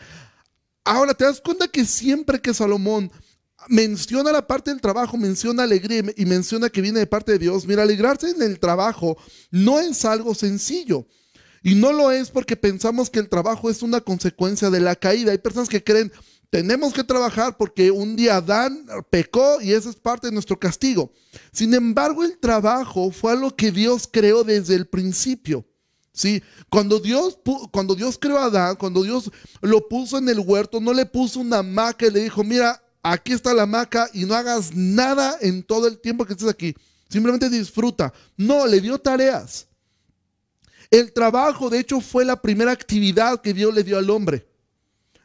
Ahora, 0.85 1.15
¿te 1.15 1.25
das 1.25 1.41
cuenta 1.41 1.67
que 1.69 1.85
siempre 1.85 2.41
que 2.41 2.55
Salomón 2.55 3.11
menciona 3.69 4.33
la 4.33 4.47
parte 4.47 4.71
del 4.71 4.81
trabajo, 4.81 5.17
menciona 5.17 5.63
alegría 5.63 6.03
y 6.17 6.27
menciona 6.27 6.69
que 6.69 6.81
viene 6.81 7.01
de 7.01 7.07
parte 7.07 7.33
de 7.33 7.39
Dios. 7.39 7.67
Mira, 7.67 7.83
alegrarse 7.83 8.31
en 8.31 8.43
el 8.43 8.59
trabajo 8.59 9.17
no 9.51 9.81
es 9.81 10.05
algo 10.05 10.35
sencillo. 10.35 11.07
Y 11.63 11.75
no 11.75 11.93
lo 11.93 12.13
es 12.13 12.31
porque 12.31 12.57
pensamos 12.57 13.11
que 13.11 13.19
el 13.19 13.29
trabajo 13.29 13.69
es 13.71 13.83
una 13.83 14.01
consecuencia 14.01 14.71
de 14.71 14.81
la 14.81 14.95
caída. 14.95 15.33
Hay 15.33 15.39
personas 15.39 15.69
que 15.69 15.83
creen, 15.83 16.13
tenemos 16.51 16.93
que 16.93 17.03
trabajar 17.03 17.57
porque 17.57 17.91
un 17.91 18.15
día 18.15 18.37
Adán 18.37 18.87
pecó 19.11 19.61
y 19.61 19.73
eso 19.73 19.91
es 19.91 19.97
parte 19.97 20.29
de 20.29 20.33
nuestro 20.33 20.59
castigo. 20.59 21.13
Sin 21.53 21.75
embargo, 21.75 22.23
el 22.23 22.39
trabajo 22.39 23.11
fue 23.11 23.33
algo 23.33 23.55
que 23.55 23.73
Dios 23.73 24.09
creó 24.11 24.45
desde 24.45 24.75
el 24.75 24.87
principio. 24.87 25.67
¿sí? 26.13 26.43
Cuando, 26.71 27.01
Dios, 27.01 27.39
cuando 27.73 27.95
Dios 27.95 28.17
creó 28.19 28.39
a 28.39 28.45
Adán, 28.45 28.77
cuando 28.77 29.03
Dios 29.03 29.31
lo 29.61 29.89
puso 29.89 30.19
en 30.19 30.29
el 30.29 30.39
huerto, 30.39 30.81
no 30.81 30.93
le 30.93 31.05
puso 31.05 31.41
una 31.41 31.59
hamaca 31.59 32.07
y 32.07 32.11
le 32.11 32.23
dijo, 32.23 32.45
mira, 32.45 32.81
aquí 33.13 33.33
está 33.33 33.55
la 33.55 33.63
hamaca 33.63 34.09
y 34.13 34.25
no 34.25 34.35
hagas 34.35 34.75
nada 34.75 35.37
en 35.41 35.63
todo 35.63 35.87
el 35.87 35.99
tiempo 35.99 36.25
que 36.25 36.33
estés 36.33 36.49
aquí. 36.49 36.75
Simplemente 37.09 37.49
disfruta. 37.49 38.13
No, 38.37 38.67
le 38.67 38.81
dio 38.81 38.99
tareas. 38.99 39.67
El 40.91 41.13
trabajo, 41.13 41.71
de 41.71 41.81
hecho, 41.81 42.01
fue 42.01 42.25
la 42.25 42.41
primera 42.41 42.73
actividad 42.73 43.41
que 43.41 43.55
Dios 43.55 43.75
le 43.75 43.85
dio 43.85 43.99
al 43.99 44.11
hombre. 44.11 44.47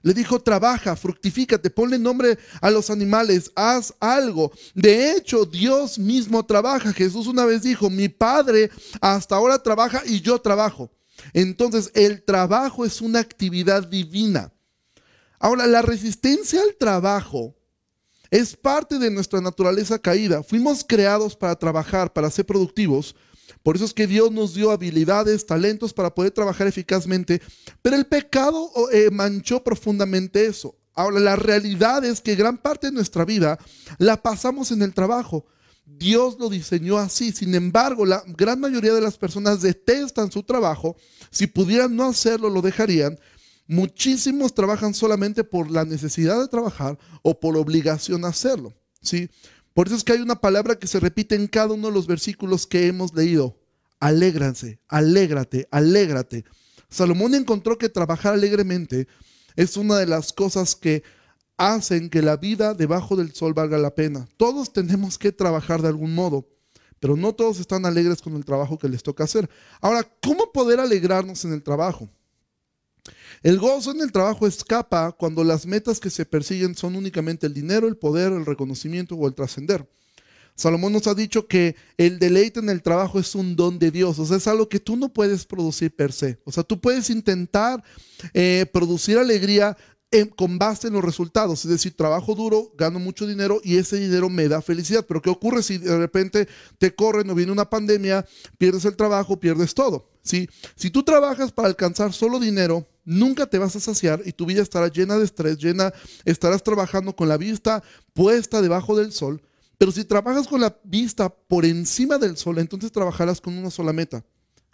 Le 0.03 0.13
dijo, 0.13 0.39
trabaja, 0.39 0.95
fructifícate, 0.95 1.69
ponle 1.69 1.99
nombre 1.99 2.39
a 2.59 2.71
los 2.71 2.89
animales, 2.89 3.51
haz 3.55 3.93
algo. 3.99 4.51
De 4.73 5.11
hecho, 5.11 5.45
Dios 5.45 5.99
mismo 5.99 6.43
trabaja. 6.43 6.91
Jesús 6.93 7.27
una 7.27 7.45
vez 7.45 7.61
dijo, 7.61 7.89
mi 7.89 8.09
Padre 8.09 8.71
hasta 8.99 9.35
ahora 9.35 9.61
trabaja 9.61 10.01
y 10.05 10.21
yo 10.21 10.39
trabajo. 10.39 10.91
Entonces, 11.33 11.91
el 11.93 12.23
trabajo 12.23 12.83
es 12.83 12.99
una 12.99 13.19
actividad 13.19 13.87
divina. 13.87 14.51
Ahora, 15.39 15.67
la 15.67 15.83
resistencia 15.83 16.61
al 16.61 16.75
trabajo 16.75 17.55
es 18.31 18.55
parte 18.55 18.97
de 18.97 19.11
nuestra 19.11 19.41
naturaleza 19.41 19.99
caída. 19.99 20.41
Fuimos 20.41 20.83
creados 20.83 21.35
para 21.35 21.55
trabajar, 21.55 22.11
para 22.11 22.31
ser 22.31 22.45
productivos, 22.45 23.15
por 23.63 23.75
eso 23.75 23.85
es 23.85 23.93
que 23.93 24.07
Dios 24.07 24.31
nos 24.31 24.55
dio 24.55 24.71
habilidades, 24.71 25.45
talentos 25.45 25.93
para 25.93 26.13
poder 26.13 26.31
trabajar 26.31 26.67
eficazmente, 26.67 27.41
pero 27.81 27.95
el 27.95 28.05
pecado 28.05 28.71
eh, 28.91 29.09
manchó 29.11 29.63
profundamente 29.63 30.45
eso. 30.45 30.75
Ahora, 30.93 31.19
la 31.19 31.35
realidad 31.35 32.03
es 32.03 32.21
que 32.21 32.35
gran 32.35 32.57
parte 32.57 32.87
de 32.87 32.93
nuestra 32.93 33.23
vida 33.23 33.59
la 33.97 34.21
pasamos 34.21 34.71
en 34.71 34.81
el 34.81 34.93
trabajo. 34.93 35.45
Dios 35.85 36.37
lo 36.39 36.49
diseñó 36.49 36.97
así. 36.97 37.31
Sin 37.31 37.55
embargo, 37.55 38.05
la 38.05 38.23
gran 38.25 38.59
mayoría 38.59 38.93
de 38.93 39.01
las 39.01 39.17
personas 39.17 39.61
detestan 39.61 40.31
su 40.31 40.43
trabajo. 40.43 40.95
Si 41.29 41.47
pudieran 41.47 41.95
no 41.95 42.05
hacerlo, 42.05 42.49
lo 42.49 42.61
dejarían. 42.61 43.19
Muchísimos 43.71 44.53
trabajan 44.53 44.93
solamente 44.93 45.45
por 45.45 45.71
la 45.71 45.85
necesidad 45.85 46.41
de 46.41 46.49
trabajar 46.49 46.99
o 47.21 47.39
por 47.39 47.55
obligación 47.55 48.25
a 48.25 48.27
hacerlo. 48.27 48.73
¿sí? 49.01 49.29
Por 49.73 49.87
eso 49.87 49.95
es 49.95 50.03
que 50.03 50.11
hay 50.11 50.19
una 50.19 50.41
palabra 50.41 50.77
que 50.77 50.87
se 50.87 50.99
repite 50.99 51.35
en 51.35 51.47
cada 51.47 51.73
uno 51.75 51.87
de 51.87 51.93
los 51.93 52.05
versículos 52.05 52.67
que 52.67 52.87
hemos 52.87 53.13
leído. 53.13 53.57
Alégranse, 54.01 54.81
alégrate, 54.89 55.69
alégrate. 55.71 56.43
Salomón 56.89 57.33
encontró 57.33 57.77
que 57.77 57.87
trabajar 57.87 58.33
alegremente 58.33 59.07
es 59.55 59.77
una 59.77 59.95
de 59.99 60.05
las 60.05 60.33
cosas 60.33 60.75
que 60.75 61.03
hacen 61.55 62.09
que 62.09 62.21
la 62.21 62.35
vida 62.35 62.73
debajo 62.73 63.15
del 63.15 63.33
sol 63.33 63.53
valga 63.53 63.77
la 63.77 63.95
pena. 63.95 64.27
Todos 64.35 64.73
tenemos 64.73 65.17
que 65.17 65.31
trabajar 65.31 65.81
de 65.81 65.87
algún 65.87 66.13
modo, 66.13 66.45
pero 66.99 67.15
no 67.15 67.33
todos 67.33 67.61
están 67.61 67.85
alegres 67.85 68.21
con 68.21 68.35
el 68.35 68.43
trabajo 68.43 68.77
que 68.77 68.89
les 68.89 69.01
toca 69.01 69.23
hacer. 69.23 69.49
Ahora, 69.79 70.05
¿cómo 70.21 70.51
poder 70.51 70.81
alegrarnos 70.81 71.45
en 71.45 71.53
el 71.53 71.63
trabajo? 71.63 72.09
El 73.43 73.57
gozo 73.57 73.91
en 73.91 74.01
el 74.01 74.11
trabajo 74.11 74.45
escapa 74.45 75.11
cuando 75.13 75.43
las 75.43 75.65
metas 75.65 75.99
que 75.99 76.11
se 76.11 76.25
persiguen 76.25 76.75
son 76.75 76.95
únicamente 76.95 77.47
el 77.47 77.55
dinero, 77.55 77.87
el 77.87 77.97
poder, 77.97 78.31
el 78.31 78.45
reconocimiento 78.45 79.15
o 79.15 79.27
el 79.27 79.33
trascender. 79.33 79.87
Salomón 80.53 80.93
nos 80.93 81.07
ha 81.07 81.15
dicho 81.15 81.47
que 81.47 81.75
el 81.97 82.19
deleite 82.19 82.59
en 82.59 82.69
el 82.69 82.83
trabajo 82.83 83.19
es 83.19 83.33
un 83.33 83.55
don 83.55 83.79
de 83.79 83.89
Dios, 83.89 84.19
o 84.19 84.25
sea, 84.27 84.37
es 84.37 84.47
algo 84.47 84.69
que 84.69 84.79
tú 84.79 84.95
no 84.95 85.09
puedes 85.09 85.45
producir 85.45 85.95
per 85.95 86.11
se. 86.11 86.39
O 86.43 86.51
sea, 86.51 86.63
tú 86.63 86.79
puedes 86.79 87.09
intentar 87.09 87.83
eh, 88.33 88.67
producir 88.71 89.17
alegría 89.17 89.75
con 90.35 90.59
base 90.59 90.87
en 90.87 90.93
los 90.93 91.03
resultados. 91.03 91.63
Es 91.63 91.71
decir, 91.71 91.95
trabajo 91.95 92.35
duro, 92.35 92.73
gano 92.77 92.99
mucho 92.99 93.25
dinero 93.25 93.61
y 93.63 93.77
ese 93.77 93.97
dinero 93.97 94.29
me 94.29 94.47
da 94.47 94.61
felicidad. 94.61 95.05
Pero 95.07 95.21
¿qué 95.21 95.29
ocurre 95.29 95.63
si 95.63 95.77
de 95.77 95.97
repente 95.97 96.47
te 96.77 96.93
corren 96.93 97.29
o 97.29 97.35
viene 97.35 97.51
una 97.51 97.69
pandemia, 97.69 98.25
pierdes 98.57 98.85
el 98.85 98.95
trabajo, 98.95 99.39
pierdes 99.39 99.73
todo? 99.73 100.09
¿sí? 100.21 100.49
Si 100.75 100.89
tú 100.89 101.03
trabajas 101.03 101.51
para 101.51 101.69
alcanzar 101.69 102.13
solo 102.13 102.39
dinero, 102.39 102.87
nunca 103.05 103.45
te 103.45 103.57
vas 103.57 103.75
a 103.75 103.79
saciar 103.79 104.21
y 104.25 104.33
tu 104.33 104.45
vida 104.45 104.61
estará 104.61 104.89
llena 104.89 105.17
de 105.17 105.25
estrés, 105.25 105.57
llena, 105.57 105.93
estarás 106.25 106.63
trabajando 106.63 107.15
con 107.15 107.29
la 107.29 107.37
vista 107.37 107.81
puesta 108.13 108.61
debajo 108.61 108.97
del 108.97 109.11
sol. 109.11 109.41
Pero 109.77 109.91
si 109.91 110.03
trabajas 110.03 110.47
con 110.47 110.61
la 110.61 110.77
vista 110.83 111.29
por 111.29 111.65
encima 111.65 112.17
del 112.17 112.37
sol, 112.37 112.59
entonces 112.59 112.91
trabajarás 112.91 113.41
con 113.41 113.57
una 113.57 113.71
sola 113.71 113.93
meta, 113.93 114.23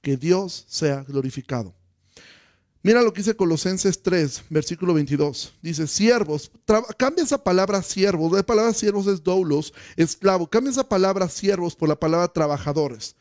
que 0.01 0.17
Dios 0.17 0.65
sea 0.67 1.03
glorificado. 1.07 1.73
Mira 2.87 3.01
lo 3.01 3.11
que 3.11 3.19
dice 3.19 3.35
Colosenses 3.35 4.01
3, 4.01 4.43
versículo 4.49 4.93
22. 4.93 5.55
Dice, 5.61 5.87
siervos, 5.87 6.49
cambia 6.95 7.25
esa 7.25 7.43
palabra 7.43 7.83
siervos, 7.83 8.31
la 8.31 8.43
palabra 8.43 8.73
siervos 8.73 9.07
es 9.07 9.21
doulos, 9.21 9.73
esclavo, 9.97 10.47
cambia 10.47 10.71
esa 10.71 10.87
palabra 10.87 11.27
siervos 11.27 11.75
por 11.75 11.89
la 11.89 11.99
palabra 11.99 12.29
trabajadores. 12.29 13.17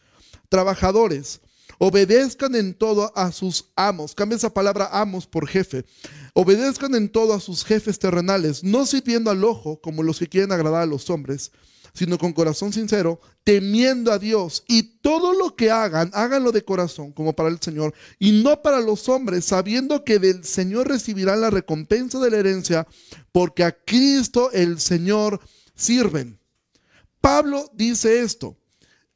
Trabajadores, 0.48 1.40
obedezcan 1.78 2.54
en 2.54 2.74
todo 2.74 3.12
a 3.16 3.32
sus 3.32 3.64
amos, 3.74 4.14
cambia 4.14 4.36
esa 4.36 4.54
palabra 4.54 4.88
amos 4.92 5.26
por 5.26 5.48
jefe. 5.48 5.84
Obedezcan 6.32 6.94
en 6.94 7.08
todo 7.08 7.34
a 7.34 7.40
sus 7.40 7.64
jefes 7.64 7.98
terrenales, 7.98 8.62
no 8.62 8.86
sirviendo 8.86 9.32
al 9.32 9.42
ojo 9.42 9.80
como 9.80 10.04
los 10.04 10.20
que 10.20 10.28
quieren 10.28 10.52
agradar 10.52 10.82
a 10.82 10.86
los 10.86 11.10
hombres, 11.10 11.50
sino 11.96 12.18
con 12.18 12.34
corazón 12.34 12.74
sincero, 12.74 13.20
temiendo 13.42 14.12
a 14.12 14.18
Dios. 14.18 14.64
Y 14.68 14.82
todo 15.00 15.32
lo 15.32 15.56
que 15.56 15.70
hagan, 15.70 16.10
háganlo 16.12 16.52
de 16.52 16.62
corazón, 16.62 17.10
como 17.12 17.34
para 17.34 17.48
el 17.48 17.58
Señor, 17.58 17.94
y 18.18 18.42
no 18.42 18.60
para 18.60 18.80
los 18.80 19.08
hombres, 19.08 19.46
sabiendo 19.46 20.04
que 20.04 20.18
del 20.18 20.44
Señor 20.44 20.88
recibirán 20.88 21.40
la 21.40 21.50
recompensa 21.50 22.20
de 22.20 22.30
la 22.30 22.36
herencia, 22.36 22.86
porque 23.32 23.64
a 23.64 23.72
Cristo 23.72 24.50
el 24.52 24.78
Señor 24.78 25.40
sirven. 25.74 26.38
Pablo 27.22 27.70
dice 27.72 28.20
esto, 28.20 28.58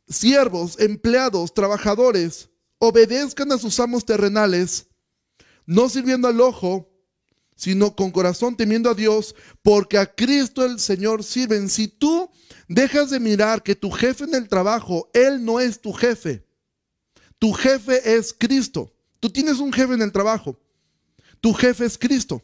siervos, 0.09 0.81
empleados, 0.81 1.53
trabajadores, 1.53 2.49
obedezcan 2.79 3.53
a 3.53 3.59
sus 3.59 3.79
amos 3.79 4.07
terrenales, 4.07 4.87
no 5.67 5.91
sirviendo 5.91 6.29
al 6.29 6.41
ojo, 6.41 6.90
sino 7.61 7.95
con 7.95 8.11
corazón 8.11 8.57
temiendo 8.57 8.89
a 8.89 8.95
Dios, 8.95 9.35
porque 9.61 9.99
a 9.99 10.07
Cristo 10.07 10.65
el 10.65 10.81
Señor 10.81 11.23
sirven. 11.23 11.69
Si 11.69 11.89
tú 11.89 12.31
dejas 12.69 13.11
de 13.11 13.21
mirar 13.21 13.63
que 13.63 13.75
tu 13.75 13.91
jefe 13.91 14.25
en 14.25 14.35
el 14.35 14.49
trabajo, 14.49 15.11
Él 15.13 15.45
no 15.45 15.61
es 15.61 15.79
tu 15.79 15.93
jefe. 15.93 16.43
Tu 17.39 17.53
jefe 17.53 18.17
es 18.17 18.33
Cristo. 18.33 18.91
Tú 19.21 19.29
tienes 19.29 19.59
un 19.59 19.75
jefe 19.75 19.93
en 19.93 20.01
el 20.01 20.11
trabajo. 20.11 20.59
Tu 21.43 21.53
jefe 21.53 21.85
es 21.85 21.99
Cristo. 21.99 22.43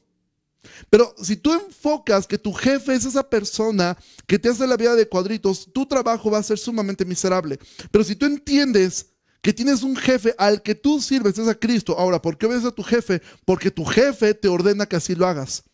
Pero 0.90 1.14
si 1.22 1.36
tú 1.36 1.54
enfocas 1.54 2.26
que 2.26 2.36
tu 2.36 2.52
jefe 2.52 2.92
es 2.92 3.06
esa 3.06 3.26
persona 3.26 3.96
que 4.26 4.38
te 4.38 4.50
hace 4.50 4.66
la 4.66 4.76
vida 4.76 4.94
de 4.96 5.08
cuadritos, 5.08 5.66
tu 5.72 5.86
trabajo 5.86 6.30
va 6.30 6.38
a 6.38 6.42
ser 6.42 6.58
sumamente 6.58 7.06
miserable. 7.06 7.58
Pero 7.90 8.04
si 8.04 8.14
tú 8.14 8.26
entiendes 8.26 9.06
que 9.42 9.52
tienes 9.52 9.82
un 9.82 9.96
jefe 9.96 10.34
al 10.38 10.62
que 10.62 10.74
tú 10.74 11.00
sirves, 11.00 11.38
es 11.38 11.48
a 11.48 11.54
Cristo. 11.54 11.98
Ahora, 11.98 12.20
¿por 12.20 12.36
qué 12.36 12.46
obedeces 12.46 12.68
a 12.68 12.74
tu 12.74 12.82
jefe? 12.82 13.22
Porque 13.44 13.70
tu 13.70 13.84
jefe 13.84 14.34
te 14.34 14.48
ordena 14.48 14.86
que 14.86 14.96
así 14.96 15.14
lo 15.14 15.26
hagas. 15.26 15.64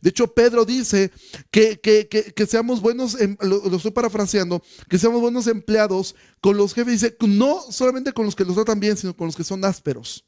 De 0.00 0.10
hecho, 0.10 0.32
Pedro 0.34 0.64
dice 0.64 1.10
que, 1.50 1.80
que, 1.80 2.46
seamos 2.46 2.80
buenos, 2.80 3.16
lo, 3.40 3.76
estoy 3.76 3.90
parafraseando, 3.90 4.62
que 4.88 4.98
seamos 4.98 5.20
buenos 5.20 5.46
empleados 5.46 6.14
con 6.40 6.56
los 6.56 6.74
jefes. 6.74 7.00
Dice, 7.00 7.16
no 7.26 7.60
solamente 7.70 8.12
con 8.12 8.26
los 8.26 8.36
que 8.36 8.44
los 8.44 8.54
tratan 8.54 8.80
bien, 8.80 8.96
sino 8.96 9.16
con 9.16 9.26
los 9.26 9.36
que 9.36 9.44
son 9.44 9.64
ásperos. 9.64 10.24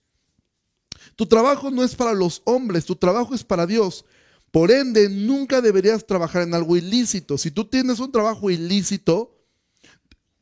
Tu 1.17 1.27
trabajo 1.27 1.71
no 1.71 1.85
es 1.85 1.95
para 1.95 2.15
los 2.15 2.43
hombres, 2.45 2.85
tu 2.85 2.97
trabajo 2.97 3.35
es 3.35 3.45
para 3.45 3.67
Dios. 3.67 4.05
Por 4.51 4.71
ende, 4.71 5.09
nunca 5.09 5.61
deberías 5.61 6.07
trabajar 6.07 6.43
en 6.43 6.55
algo 6.55 6.77
ilícito. 6.77 7.39
Si 7.39 7.51
tú 7.51 7.67
tienes 7.67 8.01
un 8.01 8.11
trabajo 8.11 8.51
ilícito, 8.51 9.40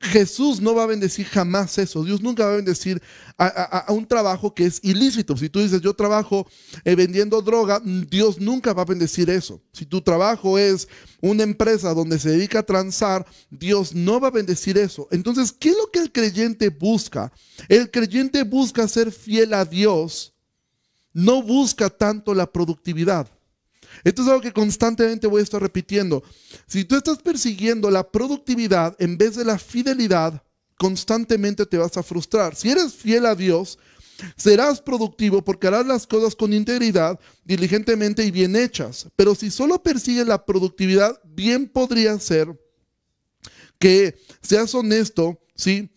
Jesús 0.01 0.61
no 0.61 0.75
va 0.77 0.85
a 0.85 0.87
bendecir 0.87 1.27
jamás 1.27 1.77
eso. 1.77 2.05
Dios 2.05 2.23
nunca 2.23 2.45
va 2.47 2.53
a 2.53 2.57
bendecir 2.57 3.03
a, 3.37 3.87
un 3.89 4.07
trabajo 4.07 4.55
que 4.55 4.65
es 4.67 4.79
ilícito. 4.83 5.37
Si 5.37 5.49
tú 5.49 5.61
dices, 5.61 5.81
yo 5.81 5.93
trabajo 5.93 6.47
eh, 6.85 6.95
vendiendo 6.95 7.43
droga, 7.43 7.81
Dios 7.83 8.41
nunca 8.41 8.73
va 8.73 8.83
a 8.83 8.87
bendecir 8.87 9.29
eso. 9.29 9.61
Si 9.73 9.85
tu 9.87 10.01
trabajo 10.01 10.57
es 10.57 10.89
una 11.21 11.43
empresa 11.43 11.95
donde 11.95 12.19
se 12.21 12.31
dedica 12.31 12.61
a 12.61 12.63
transar, 12.63 13.27
Dios 13.51 13.93
no 13.93 14.21
va 14.21 14.29
a 14.29 14.33
bendecir 14.33 14.79
eso. 14.79 15.09
Entonces, 15.11 15.51
¿qué 15.53 15.71
es 15.71 15.77
lo 15.77 15.91
que 15.91 15.99
el 15.99 16.13
creyente 16.13 16.69
busca? 16.69 17.33
El 17.69 17.91
creyente 17.91 18.45
busca 18.45 18.87
ser 18.87 19.11
fiel 19.11 19.53
a 19.53 19.65
Dios, 19.65 20.33
no 21.13 21.43
busca 21.43 21.91
tanto 21.91 22.35
la 22.35 22.47
productividad. 22.47 23.29
Esto 24.05 24.23
es 24.23 24.29
algo 24.29 24.41
que 24.41 24.53
constantemente 24.53 25.27
voy 25.27 25.41
a 25.41 25.45
estar 25.45 25.61
repitiendo. 25.61 26.23
Si 26.67 26.85
tú 26.85 26.97
estás 26.97 27.19
persiguiendo 27.19 27.91
la 27.91 28.11
productividad 28.11 28.97
en 28.99 29.19
vez 29.19 29.37
de 29.37 29.45
la 29.45 29.59
fidelidad, 29.59 30.43
constantemente 30.77 31.67
te 31.67 31.79
vas 31.79 31.97
a 31.97 32.03
frustrar. 32.03 32.55
Si 32.55 32.71
eres 32.71 32.95
fiel 32.95 33.27
a 33.27 33.35
Dios, 33.35 33.79
serás 34.37 34.81
productivo 34.81 35.43
porque 35.43 35.67
harás 35.67 35.87
las 35.87 36.07
cosas 36.07 36.35
con 36.35 36.53
integridad, 36.53 37.19
diligentemente 37.45 38.25
y 38.25 38.31
bien 38.31 38.57
hechas. 38.57 39.09
Pero 39.17 39.35
si 39.35 39.51
solo 39.51 39.83
persigues 39.83 40.27
la 40.27 40.45
productividad, 40.45 41.21
bien 41.25 41.69
podría 41.69 42.19
ser 42.19 42.59
que 43.79 44.19
seas 44.43 44.75
honesto, 44.75 45.41
¿sí? 45.55 45.91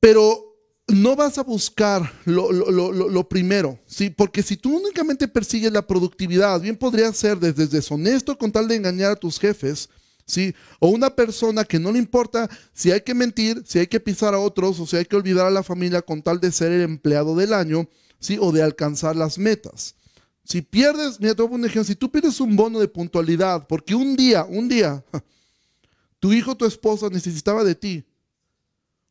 Pero 0.00 0.47
no 0.88 1.14
vas 1.14 1.36
a 1.36 1.42
buscar 1.42 2.10
lo, 2.24 3.28
primero, 3.28 3.78
¿sí? 3.86 4.08
Porque 4.08 4.42
si 4.42 4.56
tú 4.56 4.78
únicamente 4.78 5.28
persigues 5.28 5.70
la 5.70 5.86
productividad, 5.86 6.60
bien 6.60 6.76
podría 6.76 7.12
ser 7.12 7.38
desde 7.38 7.66
deshonesto 7.66 8.38
con 8.38 8.50
tal 8.50 8.66
de 8.66 8.76
engañar 8.76 9.12
a 9.12 9.16
tus 9.16 9.38
jefes, 9.38 9.90
¿sí? 10.24 10.54
O 10.80 10.88
una 10.88 11.14
persona 11.14 11.64
que 11.64 11.78
no 11.78 11.92
le 11.92 11.98
importa 11.98 12.48
si 12.72 12.90
hay 12.90 13.02
que 13.02 13.12
mentir, 13.12 13.62
si 13.66 13.78
hay 13.78 13.86
que 13.86 14.00
pisar 14.00 14.32
a 14.32 14.38
otros 14.38 14.80
o 14.80 14.86
si 14.86 14.96
hay 14.96 15.04
que 15.04 15.16
olvidar 15.16 15.46
a 15.46 15.50
la 15.50 15.62
familia 15.62 16.00
con 16.00 16.22
tal 16.22 16.40
de 16.40 16.50
ser 16.50 16.72
el 16.72 16.82
empleado 16.82 17.36
del 17.36 17.52
año, 17.52 17.86
¿sí? 18.18 18.38
O 18.40 18.50
de 18.50 18.62
alcanzar 18.62 19.14
las 19.14 19.36
metas. 19.36 19.94
Si 20.42 20.62
pierdes, 20.62 21.20
mira, 21.20 21.34
te 21.34 21.42
voy 21.42 21.48
a 21.48 21.50
poner 21.50 21.64
un 21.64 21.70
ejemplo, 21.70 21.84
si 21.84 21.96
tú 21.96 22.10
pierdes 22.10 22.40
un 22.40 22.56
bono 22.56 22.80
de 22.80 22.88
puntualidad, 22.88 23.66
porque 23.66 23.94
un 23.94 24.16
día, 24.16 24.44
un 24.44 24.70
día, 24.70 25.04
tu 26.18 26.32
hijo 26.32 26.52
o 26.52 26.56
tu 26.56 26.64
esposa 26.64 27.10
necesitaba 27.10 27.62
de 27.62 27.74
ti, 27.74 28.04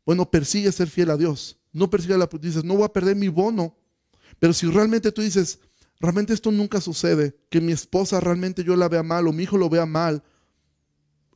bueno, 0.04 0.28
persigue 0.32 0.72
ser 0.72 0.88
fiel 0.88 1.12
a 1.12 1.18
Dios 1.18 1.58
no 1.78 1.90
persigas 1.90 2.18
la 2.18 2.28
dices, 2.42 2.64
no 2.64 2.76
voy 2.76 2.86
a 2.86 2.94
perder 2.94 3.16
mi 3.16 3.28
bono. 3.28 3.76
Pero 4.40 4.52
si 4.52 4.66
realmente 4.68 5.12
tú 5.12 5.22
dices, 5.22 5.60
realmente 6.00 6.34
esto 6.34 6.52
nunca 6.52 6.82
sucede, 6.82 7.38
que 7.50 7.62
mi 7.62 7.72
esposa 7.72 8.20
realmente 8.20 8.64
yo 8.64 8.76
la 8.76 8.90
vea 8.90 9.04
mal 9.04 9.28
o 9.28 9.32
mi 9.32 9.44
hijo 9.44 9.58
lo 9.58 9.70
vea 9.70 9.86
mal, 9.86 10.24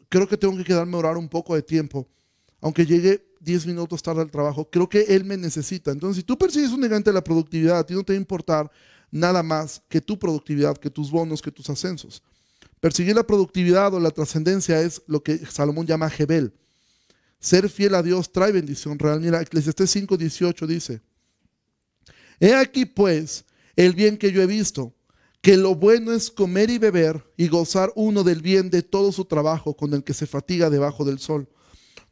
creo 0.10 0.28
que 0.28 0.38
tengo 0.38 0.58
que 0.58 0.64
quedarme 0.64 0.96
a 0.96 1.00
orar 1.00 1.18
un 1.18 1.30
poco 1.30 1.54
de 1.54 1.62
tiempo. 1.62 2.08
Aunque 2.60 2.86
llegue 2.86 3.24
10 3.40 3.68
minutos 3.68 4.02
tarde 4.02 4.22
al 4.22 4.32
trabajo, 4.32 4.68
creo 4.70 4.90
que 4.90 5.02
él 5.02 5.26
me 5.26 5.38
necesita. 5.38 5.92
Entonces, 5.92 6.18
si 6.18 6.24
tú 6.24 6.38
persigues 6.38 6.72
únicamente 6.72 7.14
la 7.14 7.24
productividad, 7.24 7.80
a 7.80 7.86
ti 7.86 7.94
no 7.94 8.04
te 8.04 8.14
va 8.14 8.18
a 8.18 8.22
importar 8.22 8.72
nada 9.12 9.44
más 9.44 9.82
que 9.90 10.02
tu 10.02 10.18
productividad, 10.18 10.76
que 10.78 10.90
tus 10.90 11.12
bonos, 11.12 11.42
que 11.42 11.52
tus 11.52 11.70
ascensos. 11.70 12.24
Perseguir 12.80 13.16
la 13.16 13.28
productividad 13.28 13.94
o 13.94 14.00
la 14.00 14.10
trascendencia 14.10 14.82
es 14.82 15.04
lo 15.06 15.22
que 15.22 15.38
Salomón 15.38 15.86
llama 15.86 16.10
Jebel. 16.10 16.54
Ser 17.42 17.70
fiel 17.70 17.96
a 17.96 18.04
Dios 18.04 18.32
trae 18.32 18.52
bendición 18.52 19.00
real. 19.00 19.20
Mira, 19.20 19.42
Eclesiastés 19.42 19.94
5:18 19.96 20.68
dice, 20.68 21.02
He 22.40 22.54
aquí 22.54 22.86
pues 22.86 23.46
el 23.76 23.94
bien 23.94 24.18
que 24.18 24.32
yo 24.32 24.44
he 24.44 24.48
visto, 24.48 24.94
que 25.42 25.58
lo 25.58 25.74
bueno 25.74 26.14
es 26.14 26.30
comer 26.30 26.70
y 26.70 26.78
beber 26.78 27.26
y 27.36 27.48
gozar 27.48 27.92
uno 27.96 28.24
del 28.24 28.44
bien 28.44 28.70
de 28.70 28.84
todo 28.84 29.12
su 29.12 29.26
trabajo 29.26 29.76
con 29.76 29.94
el 29.96 30.04
que 30.04 30.14
se 30.14 30.28
fatiga 30.28 30.70
debajo 30.70 31.04
del 31.04 31.18
sol, 31.18 31.50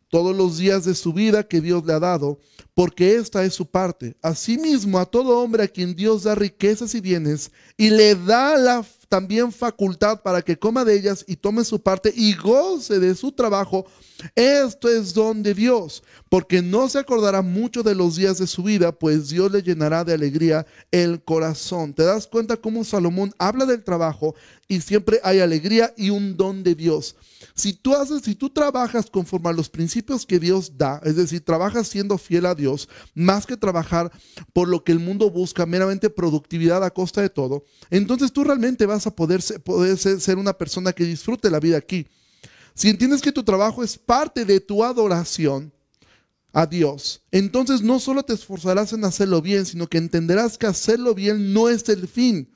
todos 0.09 0.35
los 0.35 0.57
días 0.57 0.83
de 0.85 0.95
su 0.95 1.13
vida 1.13 1.47
que 1.47 1.61
Dios 1.61 1.85
le 1.85 1.93
ha 1.93 1.99
dado, 1.99 2.39
porque 2.73 3.15
esta 3.15 3.45
es 3.45 3.53
su 3.53 3.67
parte. 3.67 4.17
Asimismo, 4.23 4.97
a 4.97 5.05
todo 5.05 5.39
hombre 5.39 5.63
a 5.63 5.67
quien 5.67 5.95
Dios 5.95 6.23
da 6.23 6.33
riquezas 6.33 6.95
y 6.95 7.01
bienes 7.01 7.51
y 7.77 7.91
le 7.91 8.15
da 8.15 8.83
también 9.07 9.51
facultad 9.51 10.23
para 10.23 10.41
que 10.41 10.57
coma 10.57 10.83
de 10.85 10.95
ellas 10.95 11.23
y 11.27 11.35
tome 11.35 11.63
su 11.63 11.79
parte 11.79 12.11
y 12.15 12.33
goce 12.33 12.99
de 12.99 13.13
su 13.13 13.31
trabajo, 13.31 13.85
esto 14.35 14.89
es 14.89 15.13
don 15.13 15.43
de 15.43 15.53
Dios, 15.53 16.03
porque 16.29 16.61
no 16.61 16.89
se 16.89 16.99
acordará 16.99 17.41
mucho 17.41 17.83
de 17.83 17.95
los 17.95 18.15
días 18.15 18.37
de 18.37 18.47
su 18.47 18.63
vida, 18.63 18.91
pues 18.91 19.29
Dios 19.29 19.51
le 19.51 19.61
llenará 19.61 20.03
de 20.03 20.13
alegría 20.13 20.65
el 20.91 21.23
corazón. 21.23 21.93
¿Te 21.93 22.03
das 22.03 22.27
cuenta 22.27 22.57
cómo 22.57 22.83
Salomón 22.83 23.33
habla 23.37 23.65
del 23.65 23.83
trabajo 23.83 24.35
y 24.67 24.81
siempre 24.81 25.19
hay 25.23 25.39
alegría 25.39 25.93
y 25.97 26.09
un 26.09 26.35
don 26.35 26.63
de 26.63 26.75
Dios? 26.75 27.15
Si 27.55 27.73
tú 27.73 27.95
haces, 27.95 28.21
si 28.23 28.35
tú 28.35 28.49
trabajas 28.49 29.09
conforme 29.09 29.49
a 29.49 29.53
los 29.53 29.69
principios 29.69 30.25
que 30.25 30.39
Dios 30.39 30.77
da, 30.77 31.01
es 31.03 31.15
decir, 31.15 31.41
trabajas 31.41 31.87
siendo 31.87 32.17
fiel 32.17 32.45
a 32.45 32.55
Dios, 32.55 32.89
más 33.13 33.45
que 33.45 33.57
trabajar 33.57 34.11
por 34.53 34.67
lo 34.67 34.83
que 34.83 34.91
el 34.91 34.99
mundo 34.99 35.29
busca, 35.29 35.65
meramente 35.65 36.09
productividad 36.09 36.83
a 36.83 36.91
costa 36.91 37.21
de 37.21 37.29
todo, 37.29 37.63
entonces 37.89 38.31
tú 38.31 38.43
realmente 38.43 38.85
vas 38.85 39.07
a 39.07 39.15
poder 39.15 39.41
poder 39.63 39.97
ser 39.97 40.37
una 40.37 40.53
persona 40.53 40.93
que 40.93 41.05
disfrute 41.05 41.49
la 41.49 41.59
vida 41.59 41.77
aquí. 41.77 42.07
Si 42.79 42.87
entiendes 42.87 43.21
que 43.21 43.33
tu 43.33 43.43
trabajo 43.43 43.83
es 43.83 43.97
parte 43.97 44.45
de 44.45 44.61
tu 44.61 44.85
adoración 44.85 45.73
a 46.53 46.65
Dios, 46.65 47.21
entonces 47.29 47.81
no 47.81 47.99
solo 47.99 48.23
te 48.23 48.31
esforzarás 48.31 48.93
en 48.93 49.03
hacerlo 49.03 49.41
bien, 49.41 49.65
sino 49.65 49.87
que 49.87 49.97
entenderás 49.97 50.57
que 50.57 50.65
hacerlo 50.65 51.13
bien 51.13 51.51
no 51.51 51.67
es 51.67 51.89
el 51.89 52.07
fin, 52.07 52.49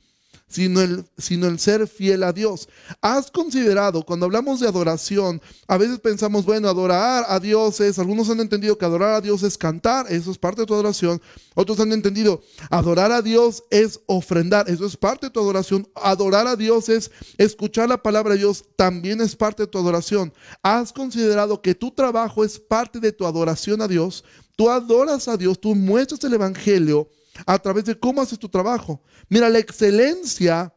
sino 0.54 0.82
el, 0.82 1.04
sino 1.18 1.48
el 1.48 1.58
ser 1.58 1.88
fiel 1.88 2.22
a 2.22 2.32
Dios. 2.32 2.70
¿Has 3.02 3.32
considerado, 3.32 4.04
cuando 4.04 4.28
hablamos 4.28 4.60
de 4.60 4.68
adoración, 4.68 5.42
a 5.68 5.78
veces 5.78 6.00
pensamos, 6.00 6.46
bueno, 6.46 6.70
adorar 6.70 7.26
a 7.28 7.39
Dios 7.39 7.80
es, 7.80 7.98
algunos 7.98 8.30
han 8.30 8.39
entendido 8.39 8.78
que 8.78 8.86
adorar 8.86 9.16
a 9.16 9.22
Dios 9.22 9.42
es 9.42 9.58
cantar, 9.58 10.06
eso 10.12 10.30
es 10.30 10.38
parte 10.38 10.62
de 10.62 10.68
tu 10.68 10.76
adoración, 10.76 11.20
otros 11.56 11.80
han 11.80 11.92
entendido, 11.92 12.44
adorar 12.70 13.12
a 13.12 13.24
Dios 13.24 13.63
es 13.72 14.00
ofrendar, 14.06 14.70
eso 14.70 14.86
es 14.86 14.96
parte 14.96 15.26
de 15.26 15.32
tu 15.32 15.39
adoración, 15.39 15.88
adorar 15.96 16.46
a 16.46 16.56
Dios 16.56 16.88
es 16.88 17.10
escuchar 17.39 17.89
la 17.89 18.04
palabra 18.04 18.34
de 18.34 18.42
Dios, 18.42 18.63
también 18.76 19.22
es 19.22 19.36
parte 19.36 19.63
de 19.63 19.68
tu 19.68 19.80
adoración. 19.80 20.32
¿Has 20.62 20.94
considerado 20.94 21.63
que 21.63 21.74
tu 21.74 21.89
trabajo 21.89 22.44
es 22.44 22.60
parte 22.60 23.00
de 23.00 23.12
tu 23.12 23.26
adoración 23.26 23.82
a 23.82 23.88
Dios? 23.88 24.24
Tú 24.56 24.70
adoras 24.70 25.28
a 25.28 25.36
Dios, 25.36 25.60
tú 25.60 25.74
muestras 25.74 26.24
el 26.24 26.36
Evangelio 26.36 27.10
a 27.46 27.60
través 27.60 27.86
de 27.86 27.98
cómo 27.98 28.22
haces 28.22 28.39
tu 28.39 28.50
trabajo. 28.50 29.02
Mira, 29.30 29.50
la 29.50 29.60
excelencia 29.60 30.74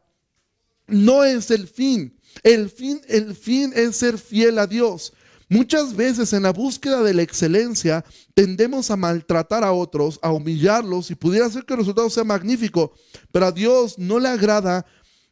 no 0.87 1.23
es 1.23 1.51
el 1.51 1.67
fin. 1.67 2.17
El 2.43 2.69
fin, 2.69 3.01
el 3.07 3.35
fin 3.35 3.71
es 3.75 3.97
ser 3.97 4.17
fiel 4.17 4.59
a 4.59 4.67
Dios. 4.67 5.13
Muchas 5.49 5.95
veces 5.95 6.33
en 6.33 6.43
la 6.43 6.51
búsqueda 6.51 7.01
de 7.03 7.13
la 7.13 7.21
excelencia 7.21 8.03
tendemos 8.33 8.91
a 8.91 8.97
maltratar 8.97 9.63
a 9.63 9.71
otros, 9.71 10.19
a 10.21 10.31
humillarlos 10.31 11.09
y 11.09 11.15
pudiera 11.15 11.49
ser 11.49 11.63
que 11.63 11.73
el 11.73 11.79
resultado 11.79 12.09
sea 12.09 12.25
magnífico, 12.25 12.93
pero 13.31 13.45
a 13.45 13.51
Dios 13.53 13.97
no 13.97 14.19
le 14.19 14.27
agrada, 14.27 14.85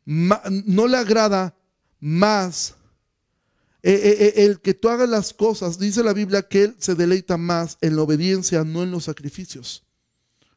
no 0.06 0.88
le 0.88 0.98
agrada 0.98 1.54
más 2.00 2.76
eh, 3.84 3.94
eh, 3.94 4.18
eh, 4.20 4.46
el 4.46 4.62
que 4.62 4.74
tú 4.74 4.88
hagas 4.88 5.10
las 5.10 5.34
cosas. 5.34 5.78
Dice 5.78 6.02
la 6.02 6.14
Biblia 6.14 6.48
que 6.48 6.64
Él 6.64 6.76
se 6.80 6.96
deleita 6.96 7.38
más 7.38 7.78
en 7.82 7.98
la 7.98 8.04
obediencia, 8.04 8.64
no 8.64 8.84
en 8.84 8.92
los 8.92 9.04
sacrificios. 9.04 9.85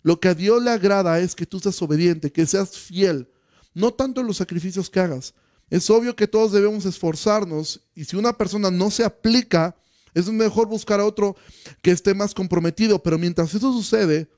Lo 0.03 0.21
que 0.21 0.29
a 0.29 0.35
Dios 0.35 0.63
le 0.63 0.71
agrada 0.71 1.21
es 1.21 1.35
que 1.35 1.47
tú 1.47 1.61
seas 1.61 1.81
obediente, 1.83 2.33
que 2.33 2.47
seas 2.47 2.77
fiel, 2.77 3.29
no 3.75 3.93
tanto 3.93 4.21
en 4.21 4.27
los 4.27 4.37
sacrificios 4.37 4.91
que 4.91 5.01
hagas. 5.01 5.35
Es 5.71 5.91
obvio 5.91 6.17
que 6.17 6.27
todos 6.27 6.53
debemos 6.53 6.87
esforzarnos 6.87 7.81
y 7.95 8.05
si 8.05 8.17
una 8.17 8.33
persona 8.33 8.71
no 8.71 8.91
se 8.91 9.05
aplica, 9.05 9.77
es 10.15 10.29
mejor 10.29 10.67
buscar 10.67 11.01
a 11.01 11.05
otro 11.05 11.37
que 11.83 11.91
esté 11.91 12.15
más 12.15 12.35
comprometido, 12.35 13.03
pero 13.03 13.19
mientras 13.19 13.55
eso 13.55 13.73
sucede, 13.73 14.31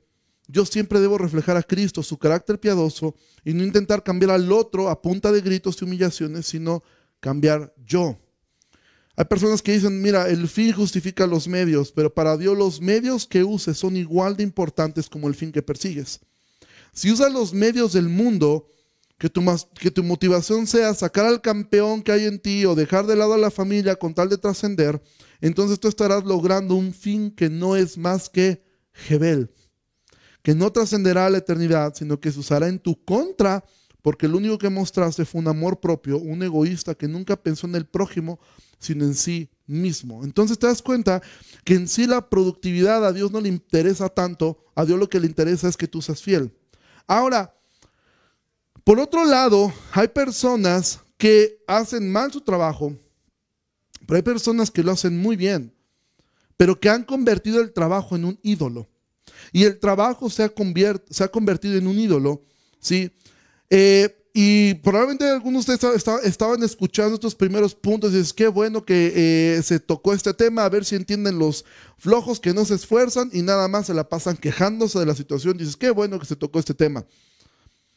yo 0.47 0.65
siempre 0.65 0.99
debo 0.99 1.17
reflejar 1.17 1.55
a 1.55 1.63
Cristo, 1.63 2.03
su 2.03 2.17
carácter 2.17 2.59
piadoso, 2.59 3.15
y 3.45 3.53
no 3.53 3.63
intentar 3.63 4.03
cambiar 4.03 4.31
al 4.31 4.51
otro 4.51 4.89
a 4.89 5.01
punta 5.01 5.31
de 5.31 5.41
gritos 5.41 5.81
y 5.81 5.85
humillaciones, 5.85 6.45
sino 6.45 6.83
cambiar 7.19 7.73
yo. 7.85 8.19
Hay 9.21 9.25
personas 9.25 9.61
que 9.61 9.73
dicen, 9.73 10.01
mira, 10.01 10.27
el 10.29 10.47
fin 10.47 10.71
justifica 10.71 11.27
los 11.27 11.47
medios, 11.47 11.91
pero 11.91 12.11
para 12.11 12.37
Dios 12.37 12.57
los 12.57 12.81
medios 12.81 13.27
que 13.27 13.43
uses 13.43 13.77
son 13.77 13.95
igual 13.95 14.35
de 14.35 14.41
importantes 14.41 15.07
como 15.07 15.27
el 15.27 15.35
fin 15.35 15.51
que 15.51 15.61
persigues. 15.61 16.21
Si 16.91 17.11
usas 17.11 17.31
los 17.31 17.53
medios 17.53 17.93
del 17.93 18.09
mundo, 18.09 18.67
que 19.19 19.29
tu, 19.29 19.43
que 19.79 19.91
tu 19.91 20.03
motivación 20.03 20.65
sea 20.65 20.95
sacar 20.95 21.27
al 21.27 21.39
campeón 21.39 22.01
que 22.01 22.11
hay 22.11 22.25
en 22.25 22.39
ti 22.39 22.65
o 22.65 22.73
dejar 22.73 23.05
de 23.05 23.15
lado 23.15 23.35
a 23.35 23.37
la 23.37 23.51
familia 23.51 23.95
con 23.95 24.15
tal 24.15 24.27
de 24.27 24.39
trascender, 24.39 24.99
entonces 25.39 25.79
tú 25.79 25.87
estarás 25.87 26.23
logrando 26.23 26.73
un 26.73 26.91
fin 26.91 27.29
que 27.29 27.47
no 27.47 27.75
es 27.75 27.99
más 27.99 28.27
que 28.27 28.63
Jebel, 28.91 29.51
que 30.41 30.55
no 30.55 30.71
trascenderá 30.71 31.27
a 31.27 31.29
la 31.29 31.37
eternidad, 31.37 31.93
sino 31.93 32.19
que 32.19 32.31
se 32.31 32.39
usará 32.39 32.67
en 32.69 32.79
tu 32.79 32.99
contra, 33.05 33.63
porque 34.01 34.27
lo 34.27 34.37
único 34.37 34.57
que 34.57 34.69
mostraste 34.69 35.25
fue 35.25 35.41
un 35.41 35.47
amor 35.47 35.79
propio, 35.79 36.17
un 36.17 36.41
egoísta 36.41 36.95
que 36.95 37.07
nunca 37.07 37.35
pensó 37.35 37.67
en 37.67 37.75
el 37.75 37.85
prójimo, 37.85 38.39
sino 38.81 39.05
en 39.05 39.15
sí 39.15 39.49
mismo. 39.67 40.25
Entonces 40.25 40.59
te 40.59 40.67
das 40.67 40.81
cuenta 40.81 41.21
que 41.63 41.75
en 41.75 41.87
sí 41.87 42.07
la 42.07 42.29
productividad 42.29 43.05
a 43.05 43.13
Dios 43.13 43.31
no 43.31 43.39
le 43.39 43.47
interesa 43.47 44.09
tanto, 44.09 44.65
a 44.75 44.83
Dios 44.83 44.99
lo 44.99 45.07
que 45.07 45.19
le 45.19 45.27
interesa 45.27 45.69
es 45.69 45.77
que 45.77 45.87
tú 45.87 46.01
seas 46.01 46.21
fiel. 46.21 46.53
Ahora, 47.07 47.55
por 48.83 48.99
otro 48.99 49.23
lado, 49.23 49.71
hay 49.93 50.07
personas 50.07 50.99
que 51.17 51.63
hacen 51.67 52.11
mal 52.11 52.33
su 52.33 52.41
trabajo, 52.41 52.97
pero 54.07 54.17
hay 54.17 54.23
personas 54.23 54.71
que 54.71 54.83
lo 54.83 54.91
hacen 54.91 55.17
muy 55.17 55.35
bien, 55.35 55.73
pero 56.57 56.79
que 56.79 56.89
han 56.89 57.03
convertido 57.03 57.61
el 57.61 57.71
trabajo 57.71 58.15
en 58.15 58.25
un 58.25 58.39
ídolo. 58.41 58.89
Y 59.53 59.63
el 59.63 59.79
trabajo 59.79 60.29
se 60.29 60.43
ha, 60.43 60.49
convertido 61.29 61.77
en 61.77 61.87
un 61.87 61.99
ídolo, 61.99 62.43
¿sí? 62.79 63.11
Eh, 63.69 64.20
y 64.33 64.75
probablemente 64.75 65.29
algunos 65.29 65.65
de 65.65 65.73
ustedes 65.73 66.05
estaban 66.23 66.63
escuchando 66.63 67.15
estos 67.15 67.35
primeros 67.35 67.75
puntos 67.75 68.13
y 68.13 68.17
es 68.17 68.33
qué 68.33 68.47
bueno 68.47 68.85
que 68.85 69.11
eh, 69.13 69.61
se 69.61 69.79
tocó 69.79 70.13
este 70.13 70.33
tema, 70.33 70.63
a 70.63 70.69
ver 70.69 70.85
si 70.85 70.95
entienden 70.95 71.37
los 71.37 71.65
flojos 71.97 72.39
que 72.39 72.53
no 72.53 72.63
se 72.63 72.75
esfuerzan 72.75 73.29
y 73.33 73.41
nada 73.41 73.67
más 73.67 73.87
se 73.87 73.93
la 73.93 74.07
pasan 74.07 74.37
quejándose 74.37 74.99
de 74.99 75.05
la 75.05 75.15
situación. 75.15 75.57
Dices, 75.57 75.75
qué 75.75 75.91
bueno 75.91 76.17
que 76.17 76.25
se 76.25 76.37
tocó 76.37 76.59
este 76.59 76.73
tema. 76.73 77.05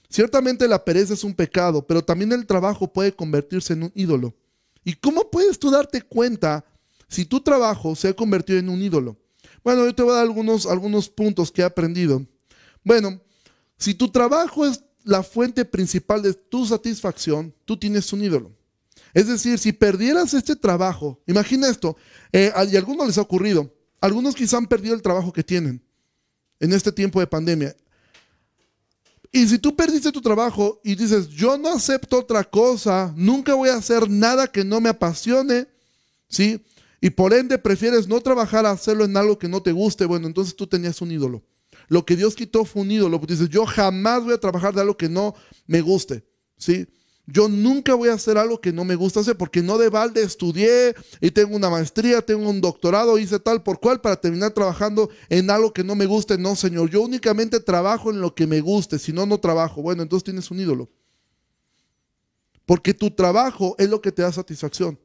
Ciertamente 0.08 0.66
la 0.66 0.84
pereza 0.84 1.14
es 1.14 1.22
un 1.22 1.34
pecado, 1.34 1.86
pero 1.86 2.02
también 2.02 2.32
el 2.32 2.46
trabajo 2.46 2.92
puede 2.92 3.12
convertirse 3.12 3.72
en 3.72 3.84
un 3.84 3.92
ídolo. 3.94 4.34
¿Y 4.84 4.94
cómo 4.94 5.30
puedes 5.30 5.58
tú 5.58 5.70
darte 5.70 6.02
cuenta 6.02 6.64
si 7.08 7.24
tu 7.24 7.40
trabajo 7.40 7.94
se 7.94 8.08
ha 8.08 8.12
convertido 8.12 8.58
en 8.58 8.68
un 8.68 8.82
ídolo? 8.82 9.16
Bueno, 9.62 9.84
yo 9.84 9.94
te 9.94 10.02
voy 10.02 10.12
a 10.12 10.16
dar 10.16 10.24
algunos, 10.24 10.66
algunos 10.66 11.08
puntos 11.08 11.52
que 11.52 11.62
he 11.62 11.64
aprendido. 11.64 12.26
Bueno, 12.82 13.20
si 13.78 13.94
tu 13.94 14.10
trabajo 14.10 14.66
es 14.66 14.82
la 15.04 15.22
fuente 15.22 15.64
principal 15.64 16.22
de 16.22 16.34
tu 16.34 16.66
satisfacción, 16.66 17.54
tú 17.64 17.76
tienes 17.76 18.12
un 18.12 18.24
ídolo. 18.24 18.52
Es 19.12 19.28
decir, 19.28 19.58
si 19.58 19.72
perdieras 19.72 20.34
este 20.34 20.56
trabajo, 20.56 21.22
imagina 21.26 21.68
esto, 21.68 21.96
eh, 22.32 22.52
y 22.70 22.74
a 22.74 22.78
algunos 22.78 23.06
les 23.06 23.18
ha 23.18 23.22
ocurrido, 23.22 23.72
algunos 24.00 24.34
quizá 24.34 24.56
han 24.56 24.66
perdido 24.66 24.94
el 24.94 25.02
trabajo 25.02 25.32
que 25.32 25.44
tienen. 25.44 25.82
en 26.60 26.72
este 26.72 26.92
tiempo 26.92 27.20
de 27.20 27.26
pandemia. 27.26 27.76
Y 29.30 29.46
si 29.48 29.58
tú 29.58 29.74
perdiste 29.74 30.12
tu 30.12 30.22
trabajo 30.22 30.80
y 30.84 30.94
dices, 30.94 31.28
yo 31.28 31.58
no 31.58 31.68
acepto 31.70 32.20
otra 32.20 32.44
cosa, 32.44 33.12
nunca 33.16 33.54
voy 33.54 33.68
a 33.68 33.74
hacer 33.74 34.08
nada 34.08 34.46
que 34.46 34.64
no 34.64 34.80
me 34.80 34.88
apasione, 34.88 35.66
¿sí? 36.28 36.64
Y 37.00 37.10
por 37.10 37.34
ende 37.34 37.58
prefieres 37.58 38.06
no 38.06 38.20
trabajar 38.20 38.64
a 38.64 38.70
hacerlo 38.70 39.04
en 39.04 39.16
algo 39.16 39.38
que 39.38 39.48
no 39.48 39.60
te 39.60 39.72
guste, 39.72 40.06
bueno, 40.06 40.28
entonces 40.28 40.54
tú 40.54 40.66
tenías 40.66 41.02
un 41.02 41.10
ídolo. 41.10 41.42
Lo 41.88 42.04
que 42.04 42.16
Dios 42.16 42.34
quitó 42.34 42.64
fue 42.64 42.82
un 42.82 42.90
ídolo. 42.90 43.18
Dices, 43.18 43.48
yo 43.48 43.66
jamás 43.66 44.24
voy 44.24 44.34
a 44.34 44.40
trabajar 44.40 44.74
de 44.74 44.80
algo 44.80 44.96
que 44.96 45.08
no 45.08 45.34
me 45.66 45.80
guste, 45.80 46.24
¿sí? 46.56 46.86
Yo 47.26 47.48
nunca 47.48 47.94
voy 47.94 48.10
a 48.10 48.14
hacer 48.14 48.36
algo 48.36 48.60
que 48.60 48.72
no 48.72 48.84
me 48.84 48.96
gusta 48.96 49.20
hacer 49.20 49.36
porque 49.36 49.62
no 49.62 49.78
de 49.78 49.88
balde 49.88 50.22
estudié 50.22 50.94
y 51.22 51.30
tengo 51.30 51.56
una 51.56 51.70
maestría, 51.70 52.20
tengo 52.20 52.50
un 52.50 52.60
doctorado, 52.60 53.16
hice 53.16 53.38
tal 53.38 53.62
por 53.62 53.80
cual 53.80 54.02
para 54.02 54.20
terminar 54.20 54.52
trabajando 54.52 55.08
en 55.30 55.50
algo 55.50 55.72
que 55.72 55.84
no 55.84 55.94
me 55.94 56.04
guste. 56.04 56.36
No, 56.36 56.54
Señor, 56.54 56.90
yo 56.90 57.00
únicamente 57.00 57.60
trabajo 57.60 58.10
en 58.10 58.20
lo 58.20 58.34
que 58.34 58.46
me 58.46 58.60
guste, 58.60 58.98
si 58.98 59.12
no, 59.12 59.24
no 59.24 59.40
trabajo. 59.40 59.80
Bueno, 59.80 60.02
entonces 60.02 60.24
tienes 60.24 60.50
un 60.50 60.60
ídolo. 60.60 60.90
Porque 62.66 62.92
tu 62.92 63.10
trabajo 63.10 63.74
es 63.78 63.88
lo 63.88 64.02
que 64.02 64.12
te 64.12 64.20
da 64.20 64.30
satisfacción. 64.30 64.98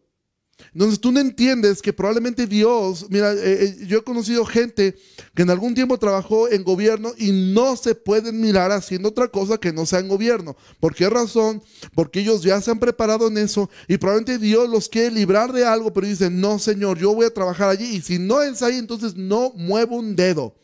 Entonces 0.73 0.99
tú 0.99 1.11
no 1.11 1.19
entiendes 1.19 1.81
que 1.81 1.93
probablemente 1.93 2.45
Dios, 2.45 3.07
mira, 3.09 3.33
eh, 3.33 3.37
eh, 3.43 3.85
yo 3.87 3.99
he 3.99 4.03
conocido 4.03 4.45
gente 4.45 4.95
que 5.33 5.41
en 5.41 5.49
algún 5.49 5.73
tiempo 5.73 5.97
trabajó 5.97 6.49
en 6.49 6.63
gobierno 6.63 7.13
y 7.17 7.31
no 7.31 7.75
se 7.75 7.95
pueden 7.95 8.39
mirar 8.39 8.71
haciendo 8.71 9.09
otra 9.09 9.27
cosa 9.27 9.57
que 9.57 9.73
no 9.73 9.85
sea 9.85 9.99
en 9.99 10.07
gobierno. 10.07 10.55
¿Por 10.79 10.93
qué 10.93 11.09
razón? 11.09 11.61
Porque 11.95 12.19
ellos 12.19 12.43
ya 12.43 12.61
se 12.61 12.71
han 12.71 12.79
preparado 12.79 13.27
en 13.27 13.37
eso 13.37 13.69
y 13.87 13.97
probablemente 13.97 14.37
Dios 14.37 14.69
los 14.69 14.89
quiere 14.89 15.11
librar 15.11 15.51
de 15.51 15.65
algo, 15.65 15.91
pero 15.91 16.07
dicen, 16.07 16.39
no, 16.39 16.59
Señor, 16.59 16.99
yo 16.99 17.13
voy 17.15 17.25
a 17.25 17.33
trabajar 17.33 17.69
allí 17.69 17.85
y 17.95 18.01
si 18.01 18.19
no 18.19 18.41
es 18.41 18.61
ahí, 18.61 18.77
entonces 18.77 19.15
no 19.15 19.51
muevo 19.55 19.95
un 19.97 20.15
dedo, 20.15 20.55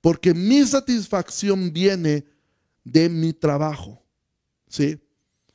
porque 0.00 0.34
mi 0.34 0.64
satisfacción 0.64 1.72
viene 1.72 2.24
de 2.84 3.08
mi 3.08 3.32
trabajo. 3.32 4.02
¿Sí? 4.68 5.01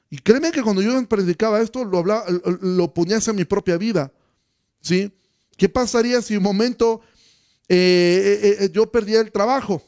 Y 0.10 0.18
créeme 0.18 0.52
que 0.52 0.62
cuando 0.62 0.82
yo 0.82 1.08
predicaba 1.08 1.62
esto, 1.62 1.84
lo, 1.84 1.98
hablaba, 1.98 2.26
lo 2.62 2.94
ponía 2.94 3.18
hacia 3.18 3.34
mi 3.34 3.46
propia 3.46 3.78
vida. 3.78 4.12
¿Sí? 4.82 5.12
¿Qué 5.58 5.68
pasaría 5.68 6.22
si 6.22 6.38
un 6.38 6.44
momento 6.44 7.02
eh, 7.68 8.40
eh, 8.44 8.66
eh, 8.66 8.70
yo 8.72 8.90
perdía 8.92 9.20
el 9.20 9.32
trabajo? 9.32 9.84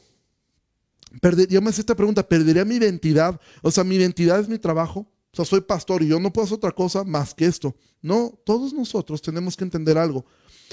yo 1.48 1.60
me 1.60 1.70
hacía 1.70 1.82
esta 1.82 1.96
pregunta, 1.96 2.26
¿perdería 2.26 2.64
mi 2.64 2.76
identidad? 2.76 3.40
O 3.62 3.70
sea, 3.70 3.82
mi 3.82 3.96
identidad 3.96 4.38
es 4.38 4.48
mi 4.48 4.58
trabajo. 4.58 5.00
O 5.32 5.36
sea, 5.36 5.44
soy 5.44 5.60
pastor 5.60 6.02
y 6.02 6.08
yo 6.08 6.20
no 6.20 6.32
puedo 6.32 6.44
hacer 6.44 6.56
otra 6.56 6.72
cosa 6.72 7.04
más 7.04 7.34
que 7.34 7.46
esto. 7.46 7.74
No, 8.02 8.38
todos 8.44 8.72
nosotros 8.72 9.22
tenemos 9.22 9.56
que 9.56 9.64
entender 9.64 9.96
algo. 9.96 10.24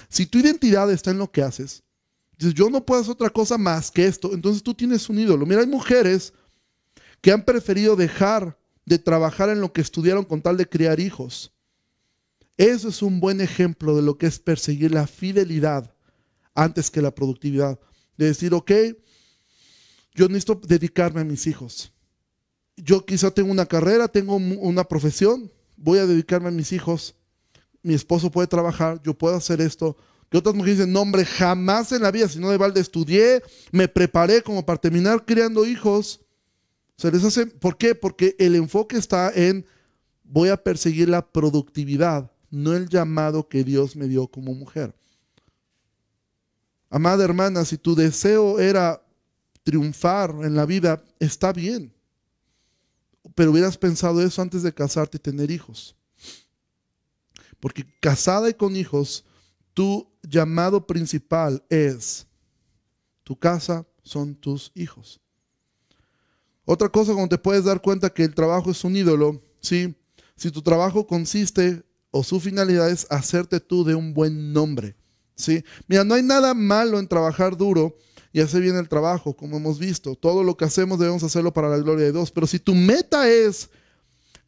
Si 0.10 0.25
tu 0.25 0.39
identidad 0.39 0.91
está 0.91 1.12
en 1.12 1.19
lo 1.19 1.31
que 1.31 1.41
haces, 1.41 1.83
dices, 2.38 2.53
yo 2.53 2.69
no 2.69 2.86
puedo 2.86 3.01
hacer 3.01 3.13
otra 3.13 3.29
cosa 3.29 3.57
más 3.57 3.91
que 3.91 4.05
esto, 4.05 4.33
entonces 4.33 4.63
tú 4.63 4.73
tienes 4.73 5.10
un 5.10 5.19
ídolo. 5.19 5.45
Mira, 5.45 5.62
hay 5.62 5.67
mujeres 5.67 6.33
que 7.21 7.31
han 7.31 7.43
preferido 7.43 7.95
dejar 7.95 8.57
de 8.88 8.97
trabajar 8.97 9.50
en 9.50 9.60
lo 9.60 9.73
que 9.73 9.82
estudiaron 9.82 10.23
con 10.23 10.41
tal 10.41 10.56
de 10.56 10.65
criar 10.65 11.02
hijos. 11.02 11.52
Eso 12.56 12.88
es 12.88 13.02
un 13.02 13.19
buen 13.19 13.41
ejemplo 13.41 13.93
de 13.97 14.02
lo 14.02 14.17
que 14.17 14.28
es 14.28 14.39
perseguir 14.39 14.93
la 14.93 15.08
fidelidad 15.08 15.93
antes 16.56 16.89
que 16.89 17.02
la 17.02 17.13
productividad. 17.13 17.78
De 18.15 18.28
decir, 18.28 18.54
ok, 18.54 18.71
yo 20.15 20.30
necesito 20.30 20.56
dedicarme 20.56 21.19
a 21.19 21.26
mis 21.26 21.47
hijos. 21.47 21.91
Yo 22.78 23.06
quizá 23.06 23.30
tengo 23.30 23.52
una 23.52 23.65
carrera, 23.65 24.08
tengo 24.08 24.38
una 24.38 24.86
profesión, 24.86 25.52
voy 25.76 26.00
a 26.00 26.06
dedicarme 26.06 26.47
a 26.47 26.52
mis 26.52 26.71
hijos. 26.71 27.13
Mi 27.84 27.93
esposo 27.93 28.32
puede 28.32 28.47
trabajar, 28.47 29.02
yo 29.04 29.13
puedo 29.13 29.36
hacer 29.36 29.60
esto. 29.60 29.97
Que 30.30 30.38
otras 30.38 30.56
mujeres 30.56 30.78
dicen, 30.78 30.93
no 30.93 31.02
hombre, 31.02 31.26
jamás 31.26 31.91
en 31.91 32.04
la 32.04 32.12
vida, 32.12 32.30
si 32.30 32.39
no 32.39 32.52
de 32.52 32.58
balde 32.58 32.80
estudié, 32.80 33.43
me 33.73 33.89
preparé 33.89 34.41
como 34.41 34.65
para 34.65 34.80
terminar 34.80 35.26
criando 35.26 35.65
hijos. 35.65 36.21
Se 36.97 37.12
les 37.12 37.23
hace, 37.23 37.45
¿Por 37.45 37.77
qué? 37.77 37.93
Porque 37.93 38.36
el 38.39 38.55
enfoque 38.55 38.97
está 38.97 39.31
en 39.33 39.65
voy 40.23 40.49
a 40.49 40.62
perseguir 40.62 41.10
la 41.10 41.31
productividad, 41.31 42.31
no 42.49 42.73
el 42.73 42.89
llamado 42.89 43.47
que 43.47 43.63
Dios 43.63 43.95
me 43.95 44.07
dio 44.07 44.27
como 44.27 44.53
mujer. 44.53 44.95
Amada 46.89 47.23
hermana, 47.23 47.65
si 47.65 47.77
tu 47.77 47.95
deseo 47.95 48.60
era 48.60 49.03
triunfar 49.63 50.31
en 50.43 50.55
la 50.55 50.65
vida, 50.65 51.03
está 51.19 51.53
bien. 51.53 51.93
Pero 53.36 53.51
hubieras 53.51 53.77
pensado 53.77 54.21
eso 54.21 54.41
antes 54.41 54.63
de 54.63 54.73
casarte 54.73 55.17
y 55.17 55.19
tener 55.19 55.51
hijos. 55.51 55.95
Porque 57.60 57.86
casada 57.99 58.49
y 58.49 58.53
con 58.53 58.75
hijos, 58.75 59.25
tu 59.73 60.10
llamado 60.23 60.88
principal 60.88 61.63
es, 61.69 62.25
tu 63.23 63.38
casa 63.38 63.86
son 64.03 64.36
tus 64.36 64.71
hijos. 64.73 65.19
Otra 66.69 66.89
cosa 66.89 67.13
como 67.13 67.30
te 67.30 67.38
puedes 67.38 67.63
dar 67.63 67.82
cuenta 67.82 68.10
que 68.10 68.25
el 68.25 68.36
trabajo 68.36 68.71
es 68.71 68.84
un 68.84 68.97
ídolo, 68.97 69.41
¿sí? 69.62 69.95
Si 70.36 70.51
tu 70.51 70.62
trabajo 70.62 71.08
consiste 71.08 71.82
o 72.12 72.25
su 72.25 72.41
finalidad 72.41 72.89
es 72.89 73.08
hacerte 73.10 73.62
tú 73.62 73.86
de 73.86 73.95
un 73.95 74.13
buen 74.13 74.51
nombre, 74.51 74.97
¿sí? 75.34 75.63
Mira, 75.88 76.03
no 76.03 76.13
hay 76.13 76.23
nada 76.23 76.53
malo 76.53 76.99
en 76.99 77.08
trabajar 77.08 77.56
duro 77.56 77.95
y 78.34 78.41
hacer 78.41 78.63
bien 78.63 78.75
el 78.75 78.89
trabajo, 78.89 79.34
como 79.34 79.56
hemos 79.56 79.80
visto. 79.80 80.15
Todo 80.15 80.43
lo 80.43 80.58
que 80.58 80.65
hacemos 80.65 80.99
debemos 80.99 81.23
hacerlo 81.23 81.53
para 81.53 81.69
la 81.69 81.77
gloria 81.77 82.08
de 82.08 82.12
Dios. 82.12 82.32
Pero 82.32 82.45
si 82.45 82.60
tu 82.60 82.75
meta 82.75 83.30
es 83.30 83.69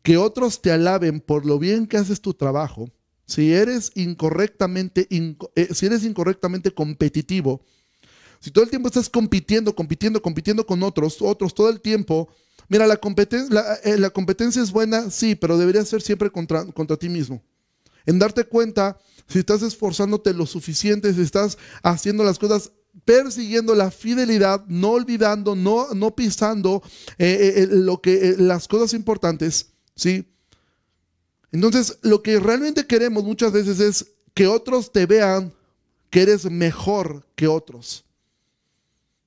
que 0.03 0.17
otros 0.17 0.61
te 0.61 0.73
alaben 0.73 1.21
por 1.21 1.45
lo 1.45 1.57
bien 1.57 1.87
que 1.87 1.95
haces 1.95 2.19
tu 2.19 2.33
trabajo, 2.33 2.91
si 3.25 3.53
eres 3.53 3.93
incorrectamente, 3.95 5.07
eh, 5.55 5.69
si 5.73 5.85
eres 5.85 6.03
incorrectamente 6.03 6.71
competitivo, 6.71 7.61
si 8.39 8.51
todo 8.51 8.63
el 8.63 8.69
tiempo 8.69 8.87
estás 8.87 9.09
compitiendo, 9.09 9.75
compitiendo, 9.75 10.21
compitiendo 10.21 10.65
con 10.65 10.81
otros, 10.83 11.17
otros 11.21 11.53
todo 11.53 11.69
el 11.69 11.81
tiempo, 11.81 12.29
mira, 12.69 12.87
la, 12.87 12.99
eh, 13.83 13.97
la, 13.97 14.09
competencia 14.09 14.61
es 14.61 14.71
buena, 14.71 15.11
sí, 15.11 15.35
pero 15.35 15.57
debería 15.57 15.83
ser 15.83 16.01
siempre 16.01 16.29
contra, 16.31 16.65
contra 16.71 16.95
ti 16.95 17.09
mismo. 17.09 17.41
En 18.05 18.17
darte 18.17 18.45
cuenta 18.45 18.97
si 19.27 19.39
estás 19.39 19.61
esforzándote 19.61 20.33
lo 20.33 20.45
suficiente, 20.45 21.13
si 21.13 21.21
estás 21.21 21.57
haciendo 21.83 22.23
las 22.23 22.39
cosas 22.39 22.71
persiguiendo 23.05 23.75
la 23.75 23.91
fidelidad, 23.91 24.65
no 24.67 24.91
olvidando, 24.91 25.55
no, 25.55 25.93
no 25.93 26.15
pisando 26.15 26.81
eh, 27.17 27.53
eh, 27.57 27.67
lo 27.69 28.01
que, 28.01 28.35
las 28.37 28.67
cosas 28.67 28.93
importantes, 28.93 29.67
¿sí? 29.95 30.25
Entonces, 31.51 31.97
lo 32.01 32.23
que 32.23 32.39
realmente 32.39 32.87
queremos 32.87 33.23
muchas 33.23 33.51
veces 33.51 33.79
es 33.79 34.11
que 34.33 34.47
otros 34.47 34.91
te 34.91 35.05
vean 35.05 35.53
que 36.09 36.21
eres 36.21 36.49
mejor 36.49 37.27
que 37.35 37.47
otros 37.47 38.05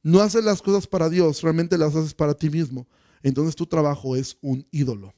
no 0.03 0.21
haces 0.21 0.45
las 0.45 0.61
cosas 0.61 0.87
para 0.87 1.09
Dios, 1.09 1.43
realmente 1.43 1.79
las 1.79 1.95
haces 1.95 2.15
para 2.15 2.35
ti 2.35 2.51
mismo. 2.51 2.87
Entonces 3.23 3.55
tu 3.55 3.67
trabajo 3.67 4.17
es 4.17 4.37
un 4.41 4.67
ídolo. 4.71 5.15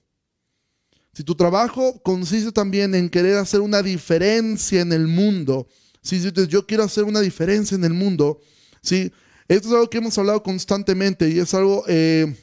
Si 1.12 1.22
tu 1.22 1.34
trabajo 1.34 2.00
consiste 2.02 2.50
también 2.52 2.94
en 2.94 3.08
querer 3.08 3.38
hacer 3.38 3.60
una 3.60 3.82
diferencia 3.82 4.80
en 4.80 4.92
el 4.92 5.06
mundo, 5.06 5.68
si 6.02 6.18
dices 6.18 6.48
yo 6.48 6.66
quiero 6.66 6.82
hacer 6.82 7.04
una 7.04 7.20
diferencia 7.20 7.76
en 7.76 7.84
el 7.84 7.94
mundo, 7.94 8.40
¿sí? 8.82 9.12
esto 9.48 9.68
es 9.68 9.74
algo 9.74 9.88
que 9.88 9.98
hemos 9.98 10.18
hablado 10.18 10.42
constantemente 10.42 11.28
y 11.28 11.38
es 11.38 11.54
algo 11.54 11.84
eh, 11.86 12.34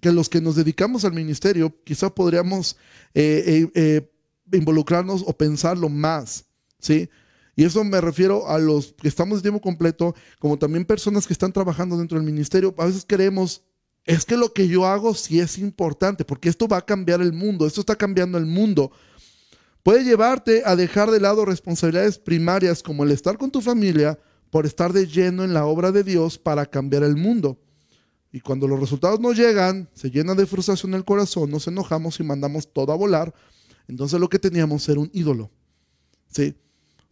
que 0.00 0.12
los 0.12 0.28
que 0.28 0.40
nos 0.40 0.56
dedicamos 0.56 1.04
al 1.04 1.12
ministerio 1.12 1.74
quizá 1.84 2.14
podríamos 2.14 2.76
eh, 3.14 3.68
eh, 3.74 4.10
involucrarnos 4.52 5.24
o 5.26 5.36
pensarlo 5.36 5.88
más. 5.88 6.44
¿sí? 6.78 7.10
Y 7.54 7.64
eso 7.64 7.84
me 7.84 8.00
refiero 8.00 8.48
a 8.48 8.58
los 8.58 8.94
que 8.94 9.08
estamos 9.08 9.38
de 9.38 9.42
tiempo 9.42 9.60
completo, 9.60 10.14
como 10.38 10.58
también 10.58 10.84
personas 10.84 11.26
que 11.26 11.32
están 11.32 11.52
trabajando 11.52 11.98
dentro 11.98 12.18
del 12.18 12.26
ministerio. 12.26 12.74
A 12.78 12.86
veces 12.86 13.04
queremos, 13.04 13.62
es 14.04 14.24
que 14.24 14.36
lo 14.36 14.52
que 14.52 14.68
yo 14.68 14.86
hago 14.86 15.14
sí 15.14 15.38
es 15.38 15.58
importante, 15.58 16.24
porque 16.24 16.48
esto 16.48 16.66
va 16.66 16.78
a 16.78 16.86
cambiar 16.86 17.20
el 17.20 17.32
mundo, 17.32 17.66
esto 17.66 17.80
está 17.80 17.96
cambiando 17.96 18.38
el 18.38 18.46
mundo. 18.46 18.90
Puede 19.82 20.04
llevarte 20.04 20.62
a 20.64 20.76
dejar 20.76 21.10
de 21.10 21.20
lado 21.20 21.44
responsabilidades 21.44 22.18
primarias 22.18 22.82
como 22.82 23.04
el 23.04 23.10
estar 23.10 23.36
con 23.36 23.50
tu 23.50 23.60
familia 23.60 24.18
por 24.50 24.64
estar 24.64 24.92
de 24.92 25.06
lleno 25.06 25.44
en 25.44 25.52
la 25.52 25.66
obra 25.66 25.92
de 25.92 26.04
Dios 26.04 26.38
para 26.38 26.66
cambiar 26.66 27.02
el 27.02 27.16
mundo. 27.16 27.58
Y 28.30 28.40
cuando 28.40 28.66
los 28.66 28.80
resultados 28.80 29.20
no 29.20 29.32
llegan, 29.32 29.90
se 29.92 30.10
llena 30.10 30.34
de 30.34 30.46
frustración 30.46 30.94
el 30.94 31.04
corazón, 31.04 31.50
nos 31.50 31.66
enojamos 31.66 32.18
y 32.20 32.22
mandamos 32.22 32.72
todo 32.72 32.92
a 32.92 32.96
volar. 32.96 33.34
Entonces 33.88 34.18
lo 34.20 34.28
que 34.28 34.38
teníamos 34.38 34.88
era 34.88 35.00
un 35.00 35.10
ídolo. 35.12 35.50
¿sí? 36.28 36.54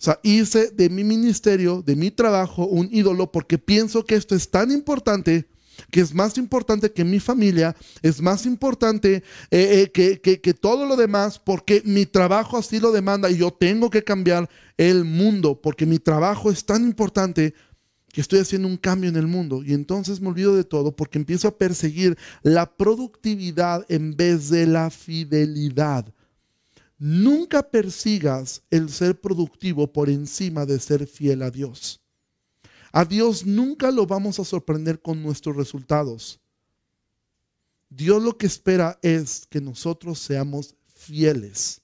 O 0.01 0.03
sea, 0.03 0.19
hice 0.23 0.71
de 0.71 0.89
mi 0.89 1.05
ministerio, 1.05 1.83
de 1.83 1.95
mi 1.95 2.11
trabajo, 2.11 2.65
un 2.65 2.89
ídolo 2.91 3.31
porque 3.31 3.59
pienso 3.59 4.03
que 4.03 4.15
esto 4.15 4.35
es 4.35 4.51
tan 4.51 4.71
importante 4.71 5.47
que 5.91 6.01
es 6.01 6.15
más 6.15 6.39
importante 6.39 6.91
que 6.91 7.05
mi 7.05 7.21
familia, 7.21 7.77
es 8.01 8.23
más 8.23 8.47
importante 8.47 9.23
eh, 9.51 9.91
eh, 9.95 10.21
que, 10.21 10.55
todo 10.55 10.87
lo 10.87 10.97
demás, 10.97 11.39
porque 11.39 11.83
mi 11.85 12.07
trabajo 12.07 12.57
así 12.57 12.81
lo 12.81 12.93
demanda 12.93 13.31
y 13.31 13.37
yo 13.37 13.51
tengo 13.51 13.91
que 13.91 14.03
cambiar 14.03 14.49
el 14.79 15.05
mundo, 15.05 15.61
porque 15.61 15.85
mi 15.85 15.99
trabajo 15.99 16.51
es 16.51 16.65
tan 16.65 16.83
importante 16.83 17.53
que 18.11 18.23
estoy 18.23 18.39
haciendo 18.39 18.69
un 18.69 18.79
cambio 18.79 19.11
en 19.11 19.17
el 19.17 19.27
mundo. 19.27 19.63
Y 19.63 19.75
entonces 19.75 20.19
me 20.19 20.29
olvido 20.29 20.57
de 20.57 20.65
todo 20.65 20.97
porque 20.97 21.19
empiezo 21.19 21.47
a 21.47 21.59
perseguir 21.59 22.17
la 22.43 22.75
productividad 22.75 23.85
en 23.91 24.17
vez 24.17 24.49
de 24.49 24.67
la 24.67 24.91
fidelidad. 24.91 26.11
Nunca 27.03 27.63
persigas 27.63 28.63
el 28.71 28.91
ser 28.91 29.19
productivo 29.19 29.91
por 29.91 30.11
encima 30.11 30.67
de 30.67 30.79
ser 30.79 31.07
fiel 31.07 31.41
a 31.41 31.51
Dios. 31.51 32.03
A 32.93 33.07
Dios 33.07 33.47
nunca 33.47 33.91
lo 33.91 34.07
vamos 34.07 34.39
a 34.39 34.45
sorprender 34.45 35.01
con 35.01 35.23
nuestros 35.23 35.57
resultados. 35.57 36.39
Dios 37.89 38.23
lo 38.23 38.37
que 38.37 38.45
espera 38.45 38.99
es 39.01 39.47
que 39.49 39.63
nosotros 39.63 40.19
seamos 40.19 40.75
fieles. 40.95 41.81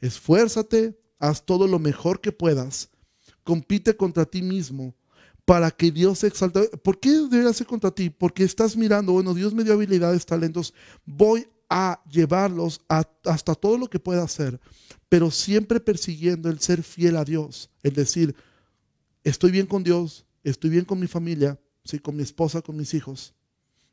Esfuérzate, 0.00 0.98
haz 1.20 1.46
todo 1.46 1.68
lo 1.68 1.78
mejor 1.78 2.20
que 2.20 2.32
puedas, 2.32 2.90
compite 3.44 3.96
contra 3.96 4.24
ti 4.24 4.42
mismo 4.42 4.92
para 5.44 5.70
que 5.70 5.92
Dios 5.92 6.18
se 6.18 6.26
exalte. 6.26 6.68
¿Por 6.78 6.98
qué 6.98 7.10
debería 7.10 7.52
ser 7.52 7.68
contra 7.68 7.92
ti? 7.92 8.10
Porque 8.10 8.42
estás 8.42 8.76
mirando, 8.76 9.12
bueno, 9.12 9.34
Dios 9.34 9.54
me 9.54 9.62
dio 9.62 9.74
habilidades, 9.74 10.26
talentos, 10.26 10.74
voy 11.06 11.46
a 11.74 12.02
llevarlos 12.06 12.82
hasta 12.86 13.54
todo 13.54 13.78
lo 13.78 13.88
que 13.88 13.98
pueda 13.98 14.22
hacer, 14.22 14.60
pero 15.08 15.30
siempre 15.30 15.80
persiguiendo 15.80 16.50
el 16.50 16.60
ser 16.60 16.82
fiel 16.82 17.16
a 17.16 17.24
Dios, 17.24 17.70
el 17.82 17.94
decir, 17.94 18.36
estoy 19.24 19.50
bien 19.52 19.64
con 19.64 19.82
Dios, 19.82 20.26
estoy 20.44 20.68
bien 20.68 20.84
con 20.84 21.00
mi 21.00 21.06
familia, 21.06 21.58
¿sí? 21.82 21.98
con 21.98 22.14
mi 22.14 22.22
esposa, 22.22 22.60
con 22.60 22.76
mis 22.76 22.92
hijos, 22.92 23.34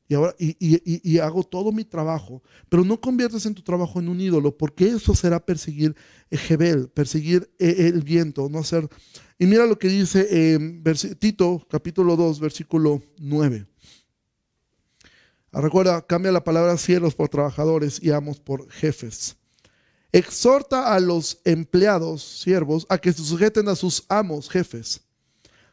y, 0.09 0.13
ahora, 0.15 0.35
y, 0.39 1.19
hago 1.19 1.43
todo 1.43 1.71
mi 1.71 1.85
trabajo, 1.85 2.43
pero 2.67 2.83
no 2.83 2.99
conviertes 2.99 3.45
en 3.45 3.53
tu 3.53 3.61
trabajo 3.61 3.99
en 3.99 4.09
un 4.09 4.19
ídolo, 4.19 4.57
porque 4.57 4.87
eso 4.87 5.15
será 5.15 5.39
perseguir 5.39 5.95
Jebel, 6.31 6.89
perseguir 6.89 7.49
eh, 7.59 7.91
el 7.93 8.01
viento, 8.01 8.49
no 8.49 8.59
hacer... 8.59 8.89
Y 9.37 9.45
mira 9.45 9.65
lo 9.67 9.79
que 9.79 9.87
dice 9.87 10.27
eh, 10.29 11.15
Tito 11.17 11.65
capítulo 11.69 12.17
2, 12.17 12.39
versículo 12.41 13.01
9. 13.19 13.68
Recuerda, 15.51 16.05
cambia 16.05 16.31
la 16.31 16.43
palabra 16.43 16.77
cielos 16.77 17.15
por 17.15 17.29
trabajadores 17.29 18.01
y 18.01 18.11
amos 18.11 18.39
por 18.39 18.69
jefes. 18.71 19.35
Exhorta 20.11 20.93
a 20.93 20.99
los 20.99 21.39
empleados, 21.45 22.23
siervos, 22.23 22.85
a 22.89 22.97
que 22.97 23.13
se 23.13 23.23
sujeten 23.23 23.67
a 23.69 23.75
sus 23.75 24.05
amos, 24.09 24.49
jefes 24.49 25.01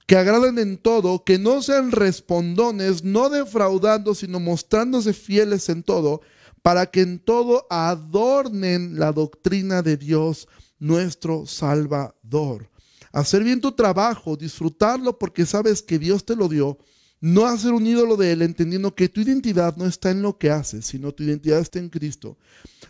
que 0.07 0.17
agraden 0.17 0.59
en 0.59 0.79
todo, 0.79 1.25
que 1.25 1.39
no 1.39 1.61
sean 1.63 1.91
respondones, 1.91 3.03
no 3.03 3.29
defraudando, 3.29 4.15
sino 4.15 4.39
mostrándose 4.39 5.13
fieles 5.13 5.69
en 5.69 5.83
todo, 5.83 6.21
para 6.63 6.87
que 6.87 7.01
en 7.01 7.19
todo 7.19 7.67
adornen 7.71 8.99
la 8.99 9.13
doctrina 9.13 9.83
de 9.83 9.97
Dios, 9.97 10.49
nuestro 10.79 11.47
Salvador. 11.47 12.71
Hacer 13.13 13.43
bien 13.43 13.61
tu 13.61 13.73
trabajo, 13.73 14.37
disfrutarlo 14.37 15.19
porque 15.19 15.45
sabes 15.45 15.83
que 15.83 15.99
Dios 15.99 16.25
te 16.25 16.37
lo 16.37 16.49
dio, 16.49 16.79
no 17.21 17.47
hacer 17.47 17.73
un 17.73 17.87
ídolo 17.87 18.17
de 18.17 18.33
Él, 18.33 18.43
entendiendo 18.43 18.95
que 18.95 19.09
tu 19.09 19.21
identidad 19.21 19.77
no 19.77 19.87
está 19.87 20.11
en 20.11 20.23
lo 20.23 20.39
que 20.39 20.51
haces, 20.51 20.87
sino 20.87 21.13
tu 21.13 21.23
identidad 21.23 21.61
está 21.61 21.79
en 21.79 21.89
Cristo, 21.89 22.37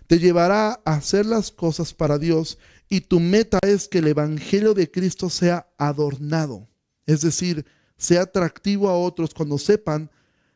te 0.06 0.18
llevará 0.18 0.80
a 0.84 0.94
hacer 0.94 1.26
las 1.26 1.50
cosas 1.50 1.94
para 1.94 2.18
Dios 2.18 2.58
y 2.88 3.00
tu 3.00 3.20
meta 3.20 3.58
es 3.62 3.88
que 3.88 3.98
el 3.98 4.08
Evangelio 4.08 4.74
de 4.74 4.90
Cristo 4.90 5.30
sea 5.30 5.68
adornado. 5.78 6.68
Es 7.06 7.20
decir, 7.20 7.66
sea 7.96 8.22
atractivo 8.22 8.88
a 8.88 8.98
otros 8.98 9.32
cuando 9.34 9.58
sepan 9.58 10.10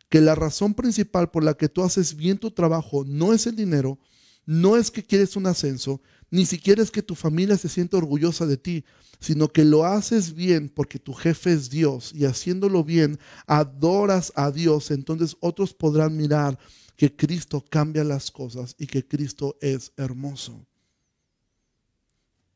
que 0.08 0.20
la 0.20 0.34
razón 0.34 0.74
principal 0.74 1.30
por 1.30 1.44
la 1.44 1.54
que 1.54 1.68
tú 1.68 1.82
haces 1.82 2.16
bien 2.16 2.38
tu 2.38 2.50
trabajo 2.50 3.04
no 3.04 3.32
es 3.32 3.46
el 3.46 3.56
dinero, 3.56 3.98
no 4.44 4.76
es 4.76 4.90
que 4.90 5.04
quieres 5.04 5.36
un 5.36 5.46
ascenso, 5.46 6.02
ni 6.30 6.46
siquiera 6.46 6.82
es 6.82 6.90
que 6.90 7.02
tu 7.02 7.14
familia 7.14 7.56
se 7.56 7.68
sienta 7.68 7.96
orgullosa 7.96 8.46
de 8.46 8.56
ti, 8.56 8.84
sino 9.18 9.48
que 9.48 9.64
lo 9.64 9.84
haces 9.84 10.34
bien 10.34 10.68
porque 10.68 10.98
tu 10.98 11.12
jefe 11.12 11.52
es 11.52 11.70
Dios 11.70 12.12
y 12.14 12.24
haciéndolo 12.24 12.84
bien 12.84 13.18
adoras 13.46 14.32
a 14.36 14.50
Dios, 14.50 14.90
entonces 14.90 15.36
otros 15.40 15.74
podrán 15.74 16.16
mirar 16.16 16.58
que 16.96 17.14
Cristo 17.14 17.64
cambia 17.68 18.04
las 18.04 18.30
cosas 18.30 18.74
y 18.78 18.86
que 18.86 19.06
Cristo 19.06 19.56
es 19.60 19.92
hermoso. 19.96 20.66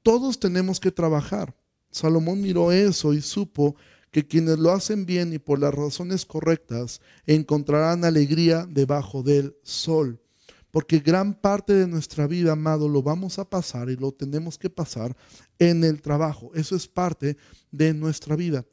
Todos 0.03 0.39
tenemos 0.39 0.81
que 0.81 0.91
trabajar. 0.91 1.55
Salomón 1.91 2.41
miró 2.41 2.71
eso 2.71 3.15
y 3.15 3.23
supo 3.23 3.75
que 4.11 4.27
quienes 4.27 4.59
lo 4.59 4.71
hacen 4.71 5.07
bien 5.07 5.33
y 5.33 5.39
por 5.39 5.59
las 5.59 5.75
razones 5.75 6.25
correctas 6.25 7.01
encontrarán 7.27 8.05
alegría 8.05 8.67
debajo 8.69 9.23
del 9.23 9.57
sol. 9.63 10.21
Porque 10.75 10.99
gran 10.99 11.35
parte 11.35 11.73
de 11.73 11.87
nuestra 11.87 12.27
vida, 12.27 12.51
amado, 12.51 12.89
lo 12.89 13.01
vamos 13.01 13.39
a 13.39 13.49
pasar 13.49 13.91
y 13.91 13.95
lo 13.95 14.11
tenemos 14.11 14.59
que 14.59 14.69
pasar 14.69 15.17
en 15.57 15.85
el 15.85 16.03
trabajo. 16.03 16.51
Eso 16.53 16.75
es 16.75 16.89
parte 16.89 17.37
de 17.71 17.95
nuestra 17.95 18.35
vida. 18.35 18.67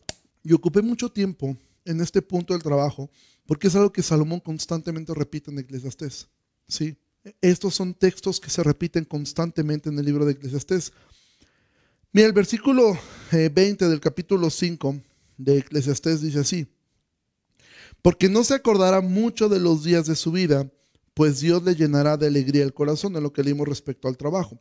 Y 0.44 0.54
ocupé 0.54 0.82
mucho 0.82 1.12
tiempo 1.12 1.56
en 1.86 2.02
este 2.02 2.24
punto 2.24 2.56
del 2.56 2.64
trabajo 2.64 3.12
porque 3.46 3.68
es 3.68 3.76
algo 3.76 3.92
que 3.92 4.02
Salomón 4.02 4.40
constantemente 4.40 5.14
repite 5.14 5.52
en 5.52 5.60
Eclesiastés. 5.60 6.28
¿sí? 6.68 6.98
Estos 7.40 7.76
son 7.76 7.94
textos 7.94 8.40
que 8.40 8.50
se 8.50 8.64
repiten 8.64 9.06
constantemente 9.06 9.90
en 9.90 10.00
el 10.00 10.06
libro 10.06 10.26
de 10.26 10.32
Eclesiastés. 10.32 10.94
Mira, 12.12 12.26
el 12.26 12.34
versículo 12.34 12.98
20 13.32 13.86
eh, 13.86 13.88
del 13.88 14.00
capítulo 14.00 14.50
5 14.50 15.00
de 15.38 15.60
Eclesiastés 15.60 16.22
dice 16.22 16.40
así, 16.40 16.68
porque 18.02 18.28
no 18.28 18.44
se 18.44 18.56
acordará 18.56 19.02
mucho 19.02 19.50
de 19.50 19.60
los 19.60 19.84
días 19.84 20.08
de 20.08 20.16
su 20.16 20.32
vida, 20.32 20.68
pues 21.22 21.40
Dios 21.40 21.62
le 21.62 21.76
llenará 21.76 22.18
de 22.18 22.26
alegría 22.26 22.64
el 22.64 22.74
corazón, 22.74 23.16
en 23.16 23.22
lo 23.22 23.32
que 23.32 23.44
leímos 23.44 23.68
respecto 23.68 24.08
al 24.08 24.18
trabajo. 24.18 24.60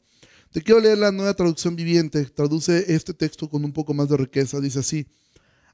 Te 0.53 0.61
quiero 0.61 0.79
leer 0.79 0.99
la 0.99 1.11
nueva 1.11 1.33
traducción 1.33 1.75
viviente, 1.75 2.23
traduce 2.27 2.93
este 2.95 3.15
texto 3.15 3.49
con 3.49 3.65
un 3.65 3.73
poco 3.73 3.95
más 3.95 4.11
de 4.11 4.19
riqueza, 4.19 4.61
dice 4.61 4.81
así, 4.81 5.07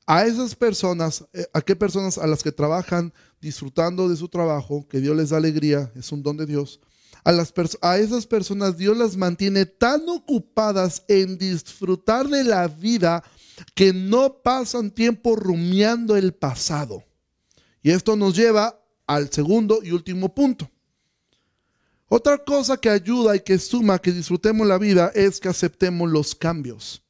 a 0.06 0.24
esas 0.26 0.54
personas, 0.54 1.24
eh, 1.32 1.44
¿a 1.52 1.60
qué 1.60 1.74
personas? 1.74 2.18
A 2.18 2.28
las 2.28 2.44
que 2.44 2.52
trabajan 2.52 3.12
disfrutando 3.40 4.08
de 4.08 4.14
su 4.14 4.28
trabajo, 4.28 4.86
que 4.88 5.00
Dios 5.00 5.16
les 5.16 5.30
da 5.30 5.38
alegría, 5.38 5.90
es 5.96 6.12
un 6.12 6.22
don 6.22 6.36
de 6.36 6.46
Dios 6.46 6.78
a, 7.26 7.90
a 7.90 7.98
esas 7.98 8.24
personas 8.24 8.78
Dios 8.78 8.96
las 8.96 9.16
mantiene 9.16 9.66
tan 9.66 10.08
ocupadas 10.08 11.02
en 11.08 11.36
disfrutar 11.36 12.28
de 12.28 12.44
la 12.44 12.68
vida 12.68 13.24
que 13.74 13.92
no 13.92 14.40
pasan 14.44 14.92
tiempo 14.92 15.34
rumiando 15.34 16.16
el 16.16 16.32
pasado. 16.32 17.02
Y 17.82 17.90
esto 17.90 18.14
nos 18.14 18.36
lleva 18.36 18.80
al 19.08 19.32
segundo 19.32 19.80
y 19.82 19.90
último 19.90 20.32
punto. 20.32 20.70
Otra 22.08 22.38
cosa 22.38 22.76
que 22.76 22.88
ayuda 22.88 23.34
y 23.34 23.40
que 23.40 23.58
suma 23.58 23.98
que 23.98 24.12
disfrutemos 24.12 24.66
la 24.66 24.78
vida 24.78 25.10
es 25.14 25.40
que 25.40 25.48
aceptemos 25.48 26.10
los 26.10 26.34
cambios. 26.34 27.02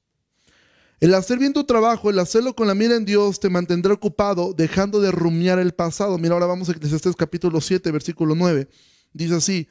El 0.99 1.15
hacer 1.15 1.39
bien 1.39 1.53
tu 1.53 1.65
trabajo, 1.65 2.09
el 2.09 2.19
hacerlo 2.19 2.57
con 2.57 2.67
la 2.67 2.75
mira 2.75 2.97
en 2.97 3.05
Dios, 3.05 3.39
te 3.39 3.51
mantendrá 3.51 3.93
ocupado, 3.93 4.55
dejando 4.55 5.01
de 5.01 5.11
rumiar 5.11 5.59
el 5.59 5.75
pasado. 5.75 6.17
Mira, 6.17 6.33
ahora 6.33 6.47
vamos 6.47 6.69
a 6.69 6.73
Eclesiastés 6.73 7.15
capítulo 7.15 7.61
7, 7.61 7.91
versículo 7.91 8.35
9. 8.35 8.69
Dice 9.13 9.35
así, 9.35 9.69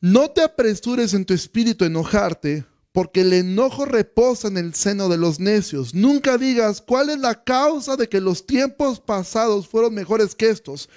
no 0.00 0.30
te 0.30 0.42
apresures 0.42 1.14
en 1.14 1.24
tu 1.24 1.34
espíritu 1.34 1.82
a 1.82 1.88
enojarte, 1.88 2.64
porque 2.92 3.22
el 3.22 3.32
enojo 3.32 3.84
reposa 3.84 4.46
en 4.48 4.58
el 4.58 4.74
seno 4.74 5.08
de 5.08 5.16
los 5.16 5.40
necios. 5.40 5.94
Nunca 5.94 6.38
digas 6.38 6.80
cuál 6.80 7.10
es 7.10 7.18
la 7.18 7.42
causa 7.42 7.96
de 7.96 8.08
que 8.08 8.20
los 8.20 8.46
tiempos 8.46 9.00
pasados 9.00 9.66
fueron 9.66 9.94
mejores 9.94 10.34
que 10.36 10.50
estos, 10.50 10.88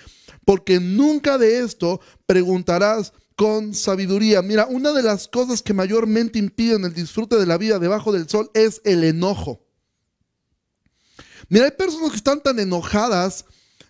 porque 0.45 0.79
nunca 0.79 1.37
de 1.37 1.59
esto 1.59 1.99
preguntarás 2.25 3.13
con 3.35 3.73
sabiduría. 3.73 4.41
Mira, 4.41 4.65
una 4.67 4.93
de 4.93 5.03
las 5.03 5.27
cosas 5.27 5.61
que 5.61 5.73
mayormente 5.73 6.39
impiden 6.39 6.85
el 6.85 6.93
disfrute 6.93 7.35
de 7.35 7.45
la 7.45 7.57
vida 7.57 7.79
debajo 7.79 8.11
del 8.11 8.29
sol 8.29 8.49
es 8.53 8.81
el 8.85 9.03
enojo. 9.03 9.61
Mira, 11.49 11.65
hay 11.65 11.71
personas 11.71 12.11
que 12.11 12.17
están 12.17 12.41
tan 12.41 12.59
enojadas 12.59 13.45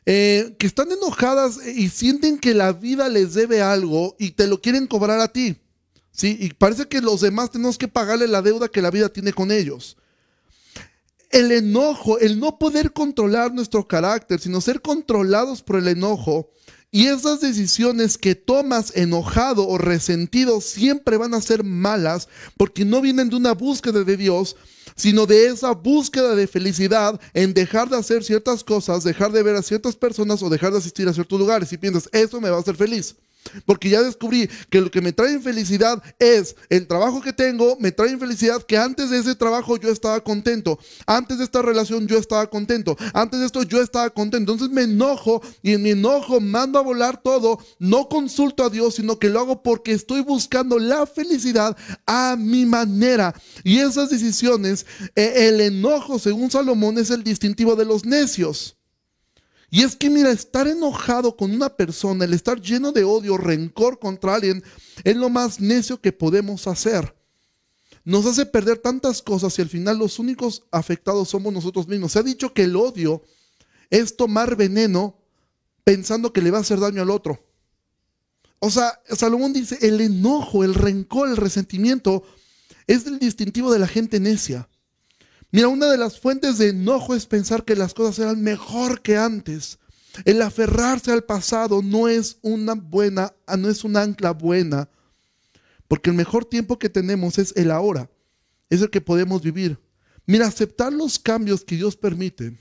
eh, 0.08 0.56
que 0.60 0.68
están 0.68 0.92
enojadas 0.92 1.58
y 1.66 1.90
sienten 1.90 2.38
que 2.38 2.54
la 2.54 2.74
vida 2.74 3.10
les 3.10 3.34
debe 3.34 3.64
algo 3.64 4.16
y 4.20 4.32
te 4.32 4.46
lo 4.46 4.62
quieren 4.62 4.86
cobrar 4.86 5.20
a 5.20 5.30
ti. 5.30 5.58
¿sí? 6.12 6.38
Y 6.40 6.54
parece 6.54 6.88
que 6.88 7.02
los 7.02 7.22
demás 7.22 7.50
tenemos 7.50 7.80
que 7.80 7.88
pagarle 7.88 8.28
la 8.28 8.44
deuda 8.44 8.68
que 8.68 8.84
la 8.84 8.92
vida 8.92 9.10
tiene 9.10 9.34
con 9.34 9.52
ellos. 9.52 9.98
El 11.36 11.52
enojo, 11.52 12.18
el 12.20 12.40
no 12.40 12.58
poder 12.58 12.94
controlar 12.94 13.54
nuestro 13.54 13.86
carácter, 13.86 14.40
sino 14.40 14.62
ser 14.62 14.82
controlados 14.82 15.62
por 15.62 15.76
el 15.76 15.90
enojo, 15.90 16.50
y 16.92 17.08
esas 17.08 17.42
decisiones 17.42 18.18
que 18.18 18.36
tomas 18.36 18.96
enojado 18.96 19.68
o 19.68 19.78
resentido 19.78 20.62
siempre 20.62 21.18
van 21.18 21.34
a 21.34 21.42
ser 21.42 21.66
malas 21.66 22.30
porque 22.56 22.86
no 22.86 23.02
vienen 23.02 23.28
de 23.28 23.36
una 23.36 23.54
búsqueda 23.54 24.06
de 24.06 24.16
Dios, 24.16 24.56
sino 24.96 25.26
de 25.26 25.48
esa 25.48 25.72
búsqueda 25.72 26.36
de 26.36 26.48
felicidad 26.48 27.20
en 27.34 27.54
dejar 27.54 27.90
de 27.90 27.98
hacer 27.98 28.24
ciertas 28.24 28.64
cosas, 28.64 29.04
dejar 29.04 29.34
de 29.34 29.44
ver 29.44 29.58
a 29.58 29.62
ciertas 29.62 29.98
personas 29.98 30.42
o 30.42 30.50
dejar 30.50 30.72
de 30.72 30.78
asistir 30.78 31.06
a 31.10 31.14
ciertos 31.14 31.38
lugares. 31.38 31.74
Y 31.74 31.78
piensas, 31.78 32.08
eso 32.14 32.40
me 32.40 32.50
va 32.50 32.56
a 32.56 32.62
hacer 32.62 32.78
feliz. 32.78 33.18
Porque 33.66 33.90
ya 33.90 34.02
descubrí 34.02 34.50
que 34.70 34.82
lo 34.82 34.92
que 34.92 35.02
me 35.02 35.14
trae 35.14 35.34
infelicidad 35.34 36.02
es 36.20 36.56
el 36.70 36.88
trabajo 36.88 37.22
que 37.22 37.34
tengo, 37.34 37.78
me 37.80 37.92
trae 37.92 38.12
infelicidad 38.12 38.62
que 38.64 38.78
antes 38.78 39.10
de 39.10 39.20
ese 39.20 39.36
trabajo 39.36 39.78
yo 39.78 39.90
estaba 39.90 40.20
contento, 40.24 40.80
antes 41.06 41.38
de 41.38 41.44
esta 41.44 41.62
relación 41.62 42.08
yo 42.08 42.18
estaba 42.18 42.50
contento, 42.50 42.98
antes 43.14 43.40
de 43.40 43.46
esto 43.46 43.64
yo 43.64 43.82
estaba 43.82 44.10
contento. 44.10 44.52
Entonces 44.52 44.70
me 44.70 44.84
enojo 44.84 45.42
y 45.62 45.74
en 45.74 45.84
mi 45.84 45.92
enojo 45.92 46.40
mando 46.40 46.80
a 46.80 46.82
volar 46.84 47.22
todo, 47.22 47.60
no 47.80 48.10
consulto 48.10 48.64
a 48.64 48.70
Dios, 48.70 48.96
sino 48.96 49.20
que 49.20 49.30
lo 49.30 49.40
hago 49.40 49.64
porque 49.64 49.92
estoy 49.92 50.22
buscando 50.22 50.80
la 50.80 51.06
felicidad 51.06 51.76
a 52.06 52.36
mi 52.38 52.66
manera. 52.66 53.34
Y 53.64 53.80
esas 53.80 54.10
decisiones, 54.10 54.86
eh, 55.16 55.48
el 55.48 55.62
enojo, 55.62 56.20
según 56.20 56.52
Salomón, 56.52 56.98
es 56.98 57.10
el 57.10 57.24
distintivo 57.24 57.76
de 57.76 57.86
los 57.86 58.06
necios. 58.06 58.75
Y 59.70 59.84
es 59.84 59.96
que, 59.96 60.10
mira, 60.10 60.32
estar 60.32 60.68
enojado 60.68 61.36
con 61.36 61.52
una 61.52 61.76
persona, 61.76 62.26
el 62.26 62.34
estar 62.34 62.62
lleno 62.62 62.92
de 62.92 63.04
odio, 63.04 63.38
rencor 63.38 64.00
contra 64.00 64.36
alguien, 64.36 64.64
es 65.04 65.16
lo 65.16 65.30
más 65.30 65.60
necio 65.60 66.00
que 66.00 66.12
podemos 66.12 66.68
hacer. 66.68 67.16
nos 68.04 68.28
hace 68.28 68.46
perder 68.46 68.78
tantas 68.78 69.22
cosas 69.22 69.58
y 69.58 69.64
al 69.64 69.70
final 69.70 69.98
los 69.98 70.20
únicos 70.20 70.64
afectados 70.72 71.30
somos 71.30 71.52
nosotros 71.52 71.88
mismos. 71.88 72.12
Se 72.12 72.20
ha 72.20 72.24
dicho 72.24 72.54
que 72.54 72.64
el 72.66 72.76
odio 72.76 73.24
es 73.90 74.16
tomar 74.16 74.56
veneno 74.56 75.18
pensando 75.84 76.32
que 76.32 76.42
le 76.42 76.52
va 76.52 76.60
a 76.60 76.62
hacer 76.62 76.80
daño 76.80 77.02
al 77.02 77.10
otro. 77.10 77.44
O 78.60 78.70
sea, 78.70 79.02
Salomón 79.10 79.54
dice, 79.54 79.78
el 79.82 80.02
enojo, 80.02 80.64
el 80.64 80.76
rencor, 80.76 81.30
el 81.30 81.38
resentimiento 81.38 82.24
es 82.88 83.06
el 83.06 83.20
distintivo 83.20 83.72
de 83.72 83.80
la 83.80 83.88
gente 83.88 84.20
necia. 84.20 84.70
Mira, 85.56 85.70
una 85.70 85.90
de 85.90 85.98
las 85.98 86.20
fuentes 86.20 86.58
de 86.58 86.68
enojo 86.68 87.16
es 87.16 87.28
pensar 87.28 87.64
que 87.64 87.78
las 87.78 87.94
cosas 87.94 88.20
eran 88.20 88.42
mejor 88.42 89.02
que 89.02 89.16
antes. 89.16 89.80
El 90.26 90.42
aferrarse 90.42 91.14
al 91.14 91.24
pasado 91.24 91.82
no 91.82 92.10
es 92.10 92.40
una 92.42 92.74
buena, 92.74 93.34
no 93.58 93.70
es 93.70 93.86
un 93.86 93.96
ancla 93.96 94.32
buena, 94.32 94.90
porque 95.88 96.10
el 96.10 96.18
mejor 96.18 96.44
tiempo 96.44 96.78
que 96.78 96.90
tenemos 96.90 97.38
es 97.38 97.54
el 97.56 97.72
ahora, 97.72 98.10
es 98.70 98.82
el 98.82 98.90
que 98.90 99.00
podemos 99.00 99.44
vivir. 99.44 99.80
Mira, 100.26 100.46
aceptar 100.46 100.92
los 100.92 101.18
cambios 101.18 101.64
que 101.64 101.78
Dios 101.78 101.96
permite 101.96 102.60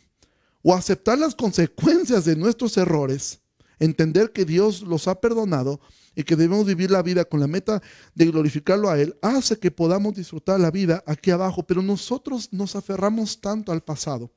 o 0.62 0.72
aceptar 0.72 1.18
las 1.18 1.34
consecuencias 1.34 2.24
de 2.24 2.36
nuestros 2.36 2.76
errores, 2.76 3.40
entender 3.80 4.30
que 4.30 4.44
Dios 4.44 4.82
los 4.82 5.08
ha 5.08 5.20
perdonado 5.20 5.80
y 6.14 6.22
que 6.22 6.36
debemos 6.36 6.66
vivir 6.66 6.90
la 6.90 7.02
vida 7.02 7.24
con 7.24 7.40
la 7.40 7.46
meta 7.46 7.82
de 8.14 8.26
glorificarlo 8.26 8.90
a 8.90 9.00
Él, 9.00 9.16
hace 9.22 9.58
que 9.58 9.70
podamos 9.70 10.14
disfrutar 10.14 10.60
la 10.60 10.70
vida 10.70 11.02
aquí 11.06 11.30
abajo, 11.30 11.62
pero 11.62 11.82
nosotros 11.82 12.48
nos 12.52 12.76
aferramos 12.76 13.40
tanto 13.40 13.72
al 13.72 13.82
pasado. 13.82 14.30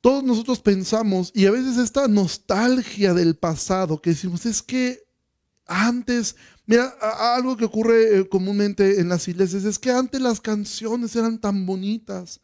Todos 0.00 0.24
nosotros 0.24 0.60
pensamos, 0.60 1.30
y 1.34 1.46
a 1.46 1.50
veces 1.50 1.76
esta 1.76 2.08
nostalgia 2.08 3.12
del 3.12 3.36
pasado, 3.36 4.00
que 4.00 4.10
decimos, 4.10 4.46
es 4.46 4.62
que 4.62 5.04
antes, 5.66 6.36
mira, 6.66 6.88
algo 7.36 7.56
que 7.56 7.64
ocurre 7.64 8.18
eh, 8.18 8.28
comúnmente 8.28 9.00
en 9.00 9.08
las 9.08 9.28
iglesias 9.28 9.64
es 9.64 9.78
que 9.78 9.90
antes 9.90 10.20
las 10.20 10.40
canciones 10.40 11.14
eran 11.14 11.38
tan 11.38 11.64
bonitas. 11.64 12.40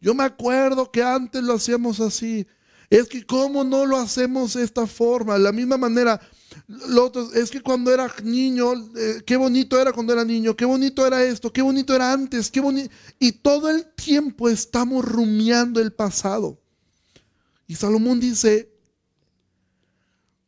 Yo 0.00 0.14
me 0.14 0.24
acuerdo 0.24 0.90
que 0.90 1.02
antes 1.02 1.42
lo 1.42 1.54
hacíamos 1.54 2.00
así. 2.00 2.46
Es 2.88 3.08
que 3.08 3.24
cómo 3.24 3.62
no 3.62 3.84
lo 3.84 3.98
hacemos 3.98 4.54
de 4.54 4.64
esta 4.64 4.86
forma. 4.86 5.34
De 5.34 5.40
la 5.40 5.52
misma 5.52 5.76
manera, 5.76 6.20
es 7.34 7.50
que 7.50 7.60
cuando 7.60 7.92
era 7.92 8.12
niño, 8.22 8.72
eh, 8.96 9.22
qué 9.24 9.36
bonito 9.36 9.80
era 9.80 9.92
cuando 9.92 10.12
era 10.12 10.24
niño, 10.24 10.56
qué 10.56 10.64
bonito 10.64 11.06
era 11.06 11.22
esto, 11.24 11.52
qué 11.52 11.62
bonito 11.62 11.94
era 11.94 12.12
antes, 12.12 12.50
qué 12.50 12.60
bonito. 12.60 12.92
Y 13.18 13.32
todo 13.32 13.70
el 13.70 13.86
tiempo 13.94 14.48
estamos 14.48 15.04
rumiando 15.04 15.80
el 15.80 15.92
pasado. 15.92 16.58
Y 17.66 17.74
Salomón 17.74 18.20
dice, 18.20 18.72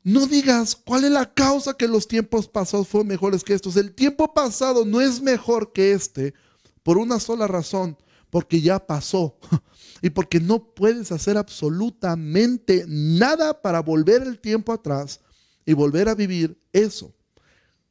no 0.02 0.26
digas 0.26 0.76
cuál 0.76 1.04
es 1.04 1.10
la 1.10 1.32
causa 1.32 1.74
que 1.76 1.88
los 1.88 2.06
tiempos 2.06 2.46
pasados 2.46 2.88
fueron 2.88 3.08
mejores 3.08 3.42
que 3.42 3.54
estos. 3.54 3.76
El 3.76 3.94
tiempo 3.94 4.34
pasado 4.34 4.84
no 4.84 5.00
es 5.00 5.22
mejor 5.22 5.72
que 5.72 5.92
este 5.92 6.34
por 6.82 6.98
una 6.98 7.18
sola 7.18 7.46
razón, 7.46 7.96
porque 8.28 8.60
ya 8.60 8.86
pasó 8.86 9.38
y 10.02 10.10
porque 10.10 10.38
no 10.38 10.74
puedes 10.74 11.10
hacer 11.10 11.38
absolutamente 11.38 12.84
nada 12.86 13.62
para 13.62 13.80
volver 13.80 14.22
el 14.22 14.38
tiempo 14.38 14.72
atrás 14.72 15.20
y 15.66 15.72
volver 15.72 16.08
a 16.08 16.14
vivir 16.14 16.58
eso. 16.72 17.12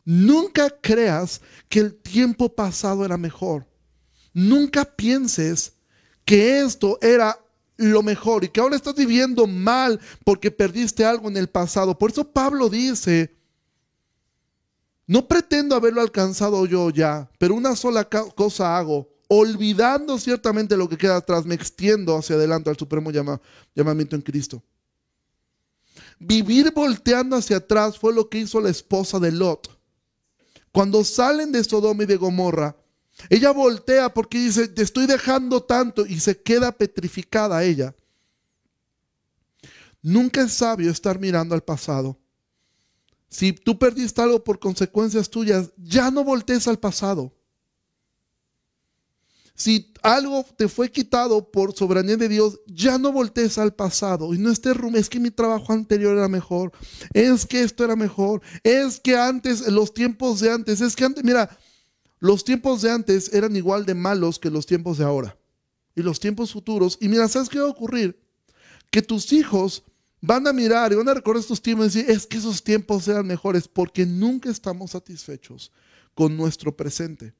Nunca 0.05 0.69
creas 0.69 1.41
que 1.69 1.79
el 1.79 1.95
tiempo 1.95 2.53
pasado 2.53 3.05
era 3.05 3.17
mejor. 3.17 3.65
Nunca 4.33 4.83
pienses 4.83 5.73
que 6.25 6.59
esto 6.59 6.97
era 7.01 7.37
lo 7.77 8.03
mejor 8.03 8.43
y 8.43 8.49
que 8.49 8.59
ahora 8.59 8.75
estás 8.75 8.95
viviendo 8.95 9.47
mal 9.47 9.99
porque 10.23 10.51
perdiste 10.51 11.05
algo 11.05 11.29
en 11.29 11.37
el 11.37 11.49
pasado. 11.49 11.97
Por 11.97 12.11
eso 12.11 12.29
Pablo 12.31 12.69
dice, 12.69 13.35
no 15.07 15.27
pretendo 15.27 15.75
haberlo 15.75 16.01
alcanzado 16.01 16.65
yo 16.65 16.89
ya, 16.89 17.29
pero 17.37 17.55
una 17.55 17.75
sola 17.75 18.07
cosa 18.09 18.77
hago, 18.77 19.09
olvidando 19.27 20.17
ciertamente 20.17 20.77
lo 20.77 20.87
que 20.87 20.97
queda 20.97 21.17
atrás, 21.17 21.45
me 21.45 21.55
extiendo 21.55 22.15
hacia 22.17 22.35
adelante 22.35 22.69
al 22.69 22.77
supremo 22.77 23.11
llamamiento 23.11 24.15
en 24.15 24.21
Cristo. 24.21 24.63
Vivir 26.25 26.71
volteando 26.73 27.35
hacia 27.35 27.57
atrás 27.57 27.99
fue 27.99 28.13
lo 28.13 28.29
que 28.29 28.39
hizo 28.39 28.61
la 28.61 28.69
esposa 28.69 29.19
de 29.19 29.31
Lot. 29.31 29.69
Cuando 30.71 31.03
salen 31.03 31.51
de 31.51 31.63
Sodoma 31.63 32.03
y 32.03 32.05
de 32.05 32.15
Gomorra, 32.15 32.77
ella 33.29 33.51
voltea 33.51 34.13
porque 34.13 34.39
dice, 34.39 34.67
te 34.69 34.81
estoy 34.81 35.05
dejando 35.05 35.63
tanto 35.63 36.05
y 36.05 36.19
se 36.19 36.41
queda 36.41 36.71
petrificada 36.71 37.63
ella. 37.63 37.93
Nunca 40.01 40.41
es 40.41 40.53
sabio 40.53 40.89
estar 40.89 41.19
mirando 41.19 41.55
al 41.55 41.63
pasado. 41.63 42.17
Si 43.29 43.51
tú 43.51 43.77
perdiste 43.77 44.21
algo 44.21 44.43
por 44.43 44.59
consecuencias 44.59 45.29
tuyas, 45.29 45.71
ya 45.77 46.09
no 46.09 46.23
voltees 46.23 46.67
al 46.67 46.79
pasado. 46.79 47.33
Si 49.55 49.93
algo 50.01 50.45
te 50.57 50.67
fue 50.67 50.91
quitado 50.91 51.51
por 51.51 51.75
soberanía 51.75 52.17
de 52.17 52.27
Dios, 52.27 52.59
ya 52.65 52.97
no 52.97 53.11
voltees 53.11 53.57
al 53.57 53.73
pasado 53.73 54.33
y 54.33 54.39
no 54.39 54.49
estés 54.49 54.75
rum, 54.75 54.95
es 54.95 55.09
que 55.09 55.19
mi 55.19 55.29
trabajo 55.29 55.73
anterior 55.73 56.17
era 56.17 56.27
mejor, 56.27 56.71
es 57.13 57.45
que 57.45 57.61
esto 57.61 57.83
era 57.83 57.95
mejor, 57.95 58.41
es 58.63 58.99
que 58.99 59.15
antes, 59.15 59.67
los 59.71 59.93
tiempos 59.93 60.39
de 60.39 60.51
antes, 60.51 60.81
es 60.81 60.95
que 60.95 61.05
antes, 61.05 61.23
mira, 61.23 61.55
los 62.19 62.43
tiempos 62.43 62.81
de 62.81 62.89
antes 62.89 63.33
eran 63.33 63.55
igual 63.55 63.85
de 63.85 63.93
malos 63.93 64.39
que 64.39 64.49
los 64.49 64.65
tiempos 64.65 64.97
de 64.97 65.03
ahora. 65.03 65.37
Y 65.93 66.01
los 66.01 66.19
tiempos 66.19 66.53
futuros. 66.53 66.97
Y 67.01 67.09
mira, 67.09 67.27
¿sabes 67.27 67.49
qué 67.49 67.59
va 67.59 67.67
a 67.67 67.71
ocurrir? 67.71 68.17
Que 68.89 69.01
tus 69.01 69.31
hijos 69.33 69.83
van 70.21 70.47
a 70.47 70.53
mirar 70.53 70.93
y 70.93 70.95
van 70.95 71.09
a 71.09 71.13
recordar 71.13 71.41
estos 71.41 71.61
tiempos 71.61 71.87
y 71.93 71.99
decir, 71.99 72.09
es 72.09 72.25
que 72.25 72.37
esos 72.37 72.63
tiempos 72.63 73.07
eran 73.09 73.27
mejores 73.27 73.67
porque 73.67 74.05
nunca 74.05 74.49
estamos 74.49 74.91
satisfechos 74.91 75.71
con 76.15 76.37
nuestro 76.37 76.75
presente. 76.75 77.33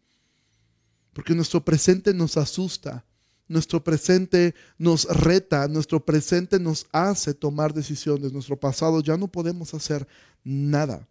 Porque 1.14 1.36
nuestro 1.36 1.64
presente 1.64 2.14
nos 2.14 2.38
asusta, 2.38 3.06
nuestro 3.48 3.84
presente 3.84 4.56
nos 4.78 5.06
reta, 5.06 5.68
nuestro 5.68 6.04
presente 6.04 6.60
nos 6.60 6.88
hace 6.92 7.34
tomar 7.34 7.74
decisiones, 7.74 8.34
nuestro 8.34 8.60
pasado 8.60 9.02
ya 9.02 9.16
no 9.16 9.28
podemos 9.28 9.74
hacer 9.74 10.08
nada. 10.44 11.08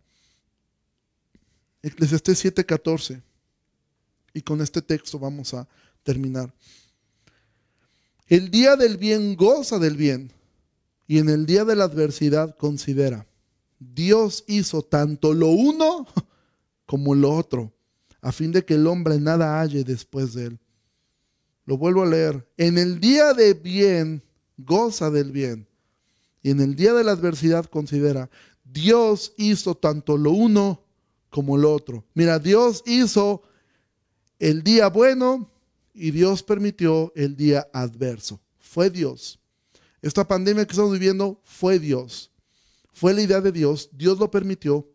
Eclesiastés 1.82 2.44
7:14. 2.44 3.22
Y 4.34 4.40
con 4.40 4.60
este 4.60 4.80
texto 4.80 5.18
vamos 5.18 5.52
a 5.54 5.68
terminar. 6.02 6.52
El 8.28 8.50
día 8.50 8.76
del 8.76 8.96
bien 8.96 9.36
goza 9.36 9.78
del 9.78 9.96
bien 9.96 10.32
y 11.06 11.18
en 11.18 11.28
el 11.28 11.44
día 11.44 11.64
de 11.64 11.76
la 11.76 11.84
adversidad 11.84 12.56
considera. 12.56 13.26
Dios 13.78 14.44
hizo 14.46 14.82
tanto 14.82 15.34
lo 15.34 15.48
uno 15.48 16.06
como 16.86 17.14
lo 17.14 17.32
otro, 17.34 17.72
a 18.22 18.32
fin 18.32 18.52
de 18.52 18.64
que 18.64 18.74
el 18.74 18.86
hombre 18.86 19.18
nada 19.18 19.60
halle 19.60 19.84
después 19.84 20.32
de 20.32 20.46
él. 20.46 20.58
Lo 21.66 21.76
vuelvo 21.76 22.02
a 22.02 22.06
leer. 22.06 22.48
En 22.56 22.78
el 22.78 23.00
día 23.00 23.34
de 23.34 23.52
bien 23.52 24.22
goza 24.56 25.10
del 25.10 25.32
bien 25.32 25.68
y 26.42 26.50
en 26.50 26.60
el 26.60 26.74
día 26.74 26.94
de 26.94 27.04
la 27.04 27.12
adversidad 27.12 27.66
considera. 27.66 28.30
Dios 28.64 29.34
hizo 29.36 29.74
tanto 29.74 30.16
lo 30.16 30.30
uno 30.30 30.82
como 31.30 31.56
lo 31.56 31.72
otro. 31.72 32.04
Mira, 32.14 32.38
Dios 32.38 32.82
hizo 32.86 33.42
el 34.38 34.62
día 34.62 34.88
bueno 34.88 35.50
y 35.94 36.10
Dios 36.10 36.42
permitió 36.42 37.12
el 37.14 37.36
día 37.36 37.68
adverso. 37.72 38.40
Fue 38.58 38.90
Dios. 38.90 39.38
Esta 40.00 40.26
pandemia 40.26 40.64
que 40.64 40.72
estamos 40.72 40.92
viviendo 40.92 41.40
fue 41.44 41.78
Dios. 41.78 42.30
Fue 42.92 43.14
la 43.14 43.22
idea 43.22 43.40
de 43.40 43.52
Dios. 43.52 43.88
Dios 43.92 44.18
lo 44.18 44.30
permitió. 44.30 44.88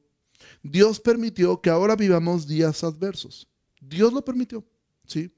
Dios 0.72 1.00
permitió 1.00 1.62
que 1.62 1.70
ahora 1.70 1.96
vivamos 1.96 2.48
días 2.48 2.84
adversos. 2.84 3.48
Dios 3.82 4.14
lo 4.14 4.24
permitió. 4.24 4.64
¿sí? 5.06 5.32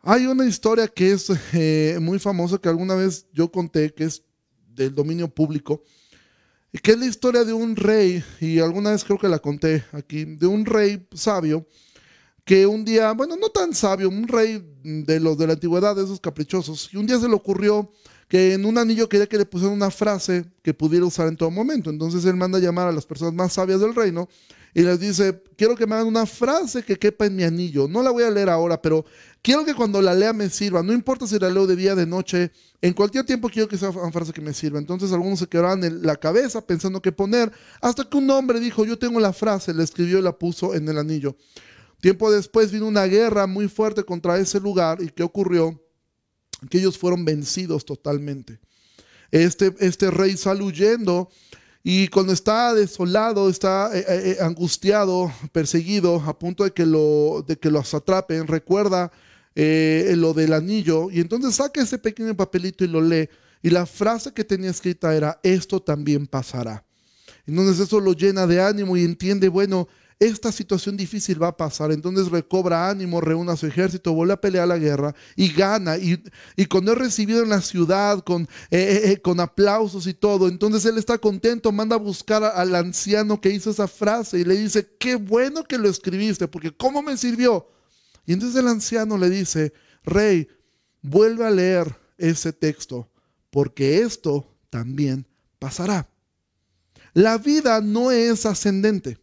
Hay 0.00 0.26
una 0.26 0.46
historia 0.46 0.86
que 0.88 1.12
es 1.12 1.30
eh, 1.52 1.98
muy 2.00 2.18
famosa 2.18 2.58
que 2.58 2.68
alguna 2.68 2.94
vez 2.94 3.26
yo 3.32 3.50
conté, 3.50 3.92
que 3.92 4.04
es 4.04 4.22
del 4.68 4.94
dominio 4.94 5.28
público 5.28 5.82
que 6.82 6.92
es 6.92 6.98
la 6.98 7.06
historia 7.06 7.44
de 7.44 7.52
un 7.52 7.76
rey, 7.76 8.22
y 8.40 8.58
alguna 8.58 8.90
vez 8.90 9.04
creo 9.04 9.18
que 9.18 9.28
la 9.28 9.38
conté 9.38 9.84
aquí, 9.92 10.24
de 10.24 10.46
un 10.46 10.64
rey 10.64 11.06
sabio 11.14 11.66
que 12.44 12.64
un 12.64 12.84
día, 12.84 13.10
bueno, 13.12 13.36
no 13.36 13.48
tan 13.48 13.74
sabio, 13.74 14.08
un 14.08 14.28
rey 14.28 14.64
de 14.84 15.18
los 15.18 15.36
de 15.36 15.48
la 15.48 15.54
antigüedad, 15.54 15.96
de 15.96 16.04
esos 16.04 16.20
caprichosos, 16.20 16.88
y 16.92 16.96
un 16.96 17.06
día 17.06 17.18
se 17.18 17.28
le 17.28 17.34
ocurrió 17.34 17.90
que 18.28 18.54
en 18.54 18.64
un 18.64 18.76
anillo 18.78 19.08
quería 19.08 19.26
que 19.26 19.38
le 19.38 19.46
pusieran 19.46 19.74
una 19.74 19.90
frase 19.90 20.44
que 20.62 20.74
pudiera 20.74 21.06
usar 21.06 21.28
en 21.28 21.36
todo 21.36 21.50
momento. 21.50 21.90
Entonces 21.90 22.24
él 22.24 22.36
manda 22.36 22.58
a 22.58 22.60
llamar 22.60 22.88
a 22.88 22.92
las 22.92 23.06
personas 23.06 23.34
más 23.34 23.52
sabias 23.52 23.80
del 23.80 23.94
reino 23.94 24.28
y 24.74 24.82
les 24.82 25.00
dice, 25.00 25.42
quiero 25.56 25.74
que 25.74 25.86
me 25.86 25.94
hagan 25.94 26.06
una 26.06 26.26
frase 26.26 26.82
que 26.82 26.96
quepa 26.96 27.24
en 27.24 27.34
mi 27.34 27.44
anillo. 27.44 27.88
No 27.88 28.02
la 28.02 28.10
voy 28.10 28.24
a 28.24 28.30
leer 28.30 28.50
ahora, 28.50 28.82
pero 28.82 29.06
quiero 29.40 29.64
que 29.64 29.74
cuando 29.74 30.02
la 30.02 30.12
lea 30.12 30.34
me 30.34 30.50
sirva. 30.50 30.82
No 30.82 30.92
importa 30.92 31.26
si 31.26 31.38
la 31.38 31.48
leo 31.48 31.66
de 31.66 31.76
día, 31.76 31.94
de 31.94 32.04
noche, 32.04 32.50
en 32.82 32.92
cualquier 32.92 33.24
tiempo 33.24 33.48
quiero 33.48 33.68
que 33.68 33.78
sea 33.78 33.88
una 33.88 34.12
frase 34.12 34.34
que 34.34 34.42
me 34.42 34.52
sirva. 34.52 34.78
Entonces 34.78 35.12
algunos 35.12 35.38
se 35.38 35.46
quedaron 35.46 35.82
en 35.82 36.02
la 36.02 36.16
cabeza 36.16 36.60
pensando 36.60 37.00
qué 37.00 37.10
poner, 37.10 37.50
hasta 37.80 38.04
que 38.04 38.18
un 38.18 38.28
hombre 38.28 38.60
dijo, 38.60 38.84
yo 38.84 38.98
tengo 38.98 39.18
la 39.18 39.32
frase, 39.32 39.72
la 39.72 39.82
escribió 39.82 40.18
y 40.18 40.22
la 40.22 40.36
puso 40.36 40.74
en 40.74 40.86
el 40.88 40.98
anillo. 40.98 41.36
Tiempo 42.02 42.30
después 42.30 42.70
vino 42.70 42.86
una 42.86 43.04
guerra 43.04 43.46
muy 43.46 43.68
fuerte 43.68 44.04
contra 44.04 44.36
ese 44.38 44.60
lugar 44.60 45.00
y 45.00 45.08
¿qué 45.08 45.22
ocurrió? 45.22 45.80
Que 46.68 46.78
ellos 46.78 46.98
fueron 46.98 47.24
vencidos 47.24 47.84
totalmente. 47.84 48.58
Este, 49.30 49.74
este 49.80 50.10
rey 50.10 50.36
sale 50.36 50.62
huyendo 50.62 51.28
Y 51.82 52.08
cuando 52.08 52.32
está 52.32 52.74
desolado, 52.74 53.48
está 53.48 53.90
eh, 53.96 54.04
eh, 54.08 54.36
angustiado, 54.40 55.32
perseguido, 55.52 56.16
a 56.26 56.38
punto 56.38 56.64
de 56.64 56.72
que, 56.72 56.84
lo, 56.84 57.44
de 57.46 57.56
que 57.56 57.70
los 57.70 57.94
atrapen, 57.94 58.46
recuerda 58.46 59.12
lo 59.54 60.34
del 60.34 60.52
anillo 60.52 61.10
y 61.10 61.20
entonces 61.20 61.54
saca 61.54 61.80
ese 61.80 61.96
pequeño 61.96 62.36
papelito 62.36 62.84
y 62.84 62.88
lo 62.88 63.00
lee. 63.00 63.28
Y 63.62 63.70
la 63.70 63.86
frase 63.86 64.32
que 64.32 64.44
tenía 64.44 64.70
escrita 64.70 65.16
era, 65.16 65.40
esto 65.42 65.80
también 65.80 66.26
pasará. 66.26 66.84
Entonces 67.46 67.80
eso 67.80 68.00
lo 68.00 68.12
llena 68.12 68.46
de 68.46 68.60
ánimo 68.60 68.96
y 68.96 69.04
entiende, 69.04 69.48
bueno, 69.48 69.88
esta 70.18 70.50
situación 70.50 70.96
difícil 70.96 71.42
va 71.42 71.48
a 71.48 71.56
pasar. 71.56 71.92
Entonces 71.92 72.30
recobra 72.30 72.88
ánimo, 72.88 73.20
reúne 73.20 73.52
a 73.52 73.56
su 73.56 73.66
ejército, 73.66 74.14
vuelve 74.14 74.32
a 74.32 74.40
pelear 74.40 74.66
la 74.66 74.78
guerra 74.78 75.14
y 75.34 75.52
gana. 75.52 75.96
Y, 75.98 76.22
cuando 76.66 76.92
es 76.92 76.98
recibido 76.98 77.42
en 77.42 77.50
la 77.50 77.60
ciudad 77.60 78.24
con, 78.24 78.42
eh, 78.42 78.46
eh, 78.70 79.12
eh, 79.12 79.20
con 79.20 79.40
aplausos 79.40 80.06
y 80.06 80.14
todo, 80.14 80.48
entonces 80.48 80.84
él 80.86 80.98
está 80.98 81.18
contento, 81.18 81.70
manda 81.70 81.96
a 81.96 81.98
buscar 81.98 82.42
al 82.42 82.74
anciano 82.74 83.40
que 83.40 83.50
hizo 83.50 83.70
esa 83.70 83.88
frase 83.88 84.38
y 84.38 84.44
le 84.44 84.56
dice, 84.56 84.96
qué 84.98 85.16
bueno 85.16 85.64
que 85.64 85.78
lo 85.78 85.88
escribiste, 85.88 86.48
porque 86.48 86.74
¿cómo 86.74 87.02
me 87.02 87.16
sirvió? 87.16 87.68
Y 88.24 88.32
entonces 88.32 88.58
el 88.58 88.68
anciano 88.68 89.18
le 89.18 89.28
dice, 89.28 89.72
rey, 90.02 90.48
vuelve 91.02 91.46
a 91.46 91.50
leer 91.50 91.94
ese 92.16 92.52
texto, 92.52 93.08
porque 93.50 94.00
esto 94.00 94.50
también 94.70 95.26
pasará. 95.58 96.08
La 97.12 97.38
vida 97.38 97.80
no 97.80 98.10
es 98.10 98.44
ascendente. 98.44 99.18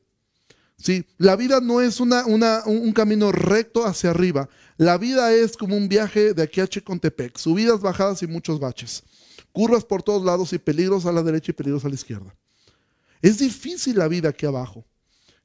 ¿Sí? 0.83 1.05
La 1.17 1.35
vida 1.35 1.61
no 1.61 1.81
es 1.81 1.99
una, 1.99 2.25
un 2.25 2.91
camino 2.91 3.31
recto 3.31 3.85
hacia 3.85 4.09
arriba. 4.09 4.49
La 4.77 4.97
vida 4.97 5.33
es 5.33 5.55
como 5.55 5.77
un 5.77 5.87
viaje 5.87 6.33
de 6.33 6.43
aquí 6.43 6.59
a 6.59 6.67
Chicontepec, 6.67 7.37
subidas, 7.37 7.79
bajadas 7.79 8.21
y 8.21 8.27
muchos 8.27 8.59
baches. 8.59 9.03
Curvas 9.53 9.85
por 9.85 10.03
todos 10.03 10.25
lados 10.25 10.51
y 10.51 10.57
peligros 10.57 11.05
a 11.05 11.11
la 11.11 11.23
derecha 11.23 11.51
y 11.51 11.53
peligros 11.53 11.85
a 11.85 11.89
la 11.89 11.95
izquierda. 11.95 12.35
Es 13.21 13.37
difícil 13.37 13.97
la 13.97 14.09
vida 14.09 14.29
aquí 14.29 14.45
abajo. 14.45 14.85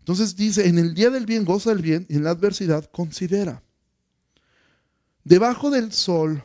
Entonces 0.00 0.34
dice, 0.34 0.66
en 0.66 0.78
el 0.78 0.94
día 0.94 1.10
del 1.10 1.26
bien 1.26 1.44
goza 1.44 1.70
el 1.70 1.82
bien 1.82 2.06
y 2.08 2.16
en 2.16 2.24
la 2.24 2.30
adversidad 2.30 2.90
considera. 2.90 3.62
Debajo 5.22 5.70
del 5.70 5.92
sol, 5.92 6.42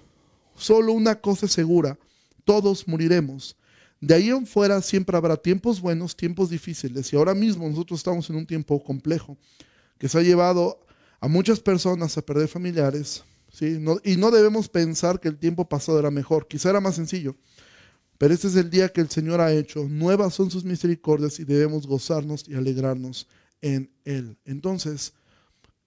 solo 0.55 0.93
una 0.93 1.15
cosa 1.15 1.47
es 1.47 1.53
segura, 1.53 1.97
todos 2.43 2.87
moriremos. 2.87 3.55
De 4.03 4.13
ahí 4.13 4.29
en 4.31 4.45
fuera 4.45 4.81
siempre 4.81 5.15
habrá 5.15 5.37
tiempos 5.37 5.79
buenos, 5.79 6.13
tiempos 6.13 6.49
difíciles. 6.49 7.13
Y 7.13 7.15
ahora 7.15 7.33
mismo 7.33 7.69
nosotros 7.69 8.01
estamos 8.01 8.29
en 8.29 8.35
un 8.35 8.45
tiempo 8.45 8.83
complejo 8.83 9.37
que 9.97 10.09
se 10.09 10.17
ha 10.17 10.21
llevado 10.21 10.85
a 11.21 11.29
muchas 11.29 11.61
personas 11.61 12.17
a 12.17 12.21
perder 12.21 12.49
familiares. 12.49 13.23
¿sí? 13.49 13.81
y 14.03 14.17
no 14.17 14.29
debemos 14.29 14.67
pensar 14.67 15.21
que 15.21 15.29
el 15.29 15.37
tiempo 15.37 15.69
pasado 15.69 15.99
era 15.99 16.11
mejor. 16.11 16.49
Quizá 16.49 16.71
era 16.71 16.81
más 16.81 16.95
sencillo. 16.95 17.33
Pero 18.17 18.33
este 18.33 18.49
es 18.49 18.57
el 18.57 18.69
día 18.69 18.89
que 18.89 18.99
el 18.99 19.09
Señor 19.09 19.39
ha 19.39 19.53
hecho. 19.53 19.87
Nuevas 19.87 20.33
son 20.33 20.51
sus 20.51 20.65
misericordias 20.65 21.39
y 21.39 21.45
debemos 21.45 21.87
gozarnos 21.87 22.43
y 22.49 22.55
alegrarnos 22.55 23.25
en 23.61 23.89
Él. 24.03 24.37
Entonces, 24.43 25.13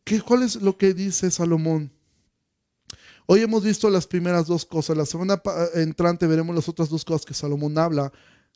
¿qué, 0.05 0.23
¿cuál 0.23 0.43
es 0.43 0.57
lo 0.57 0.79
que 0.79 0.95
dice 0.95 1.31
Salomón? 1.31 1.93
Hoy 3.29 3.41
hemos 3.41 3.65
visto 3.65 3.91
las 3.91 4.07
primeras 4.07 4.47
dos 4.47 4.65
cosas. 4.65 4.97
La 4.97 5.05
semana 5.05 5.43
entrante 5.75 6.29
veremos 6.29 6.55
las 6.55 6.69
otras 6.69 6.89
dos 6.89 7.05
cosas 7.05 7.27
que 7.27 7.35
Salomón 7.35 7.77
habla 7.77 8.13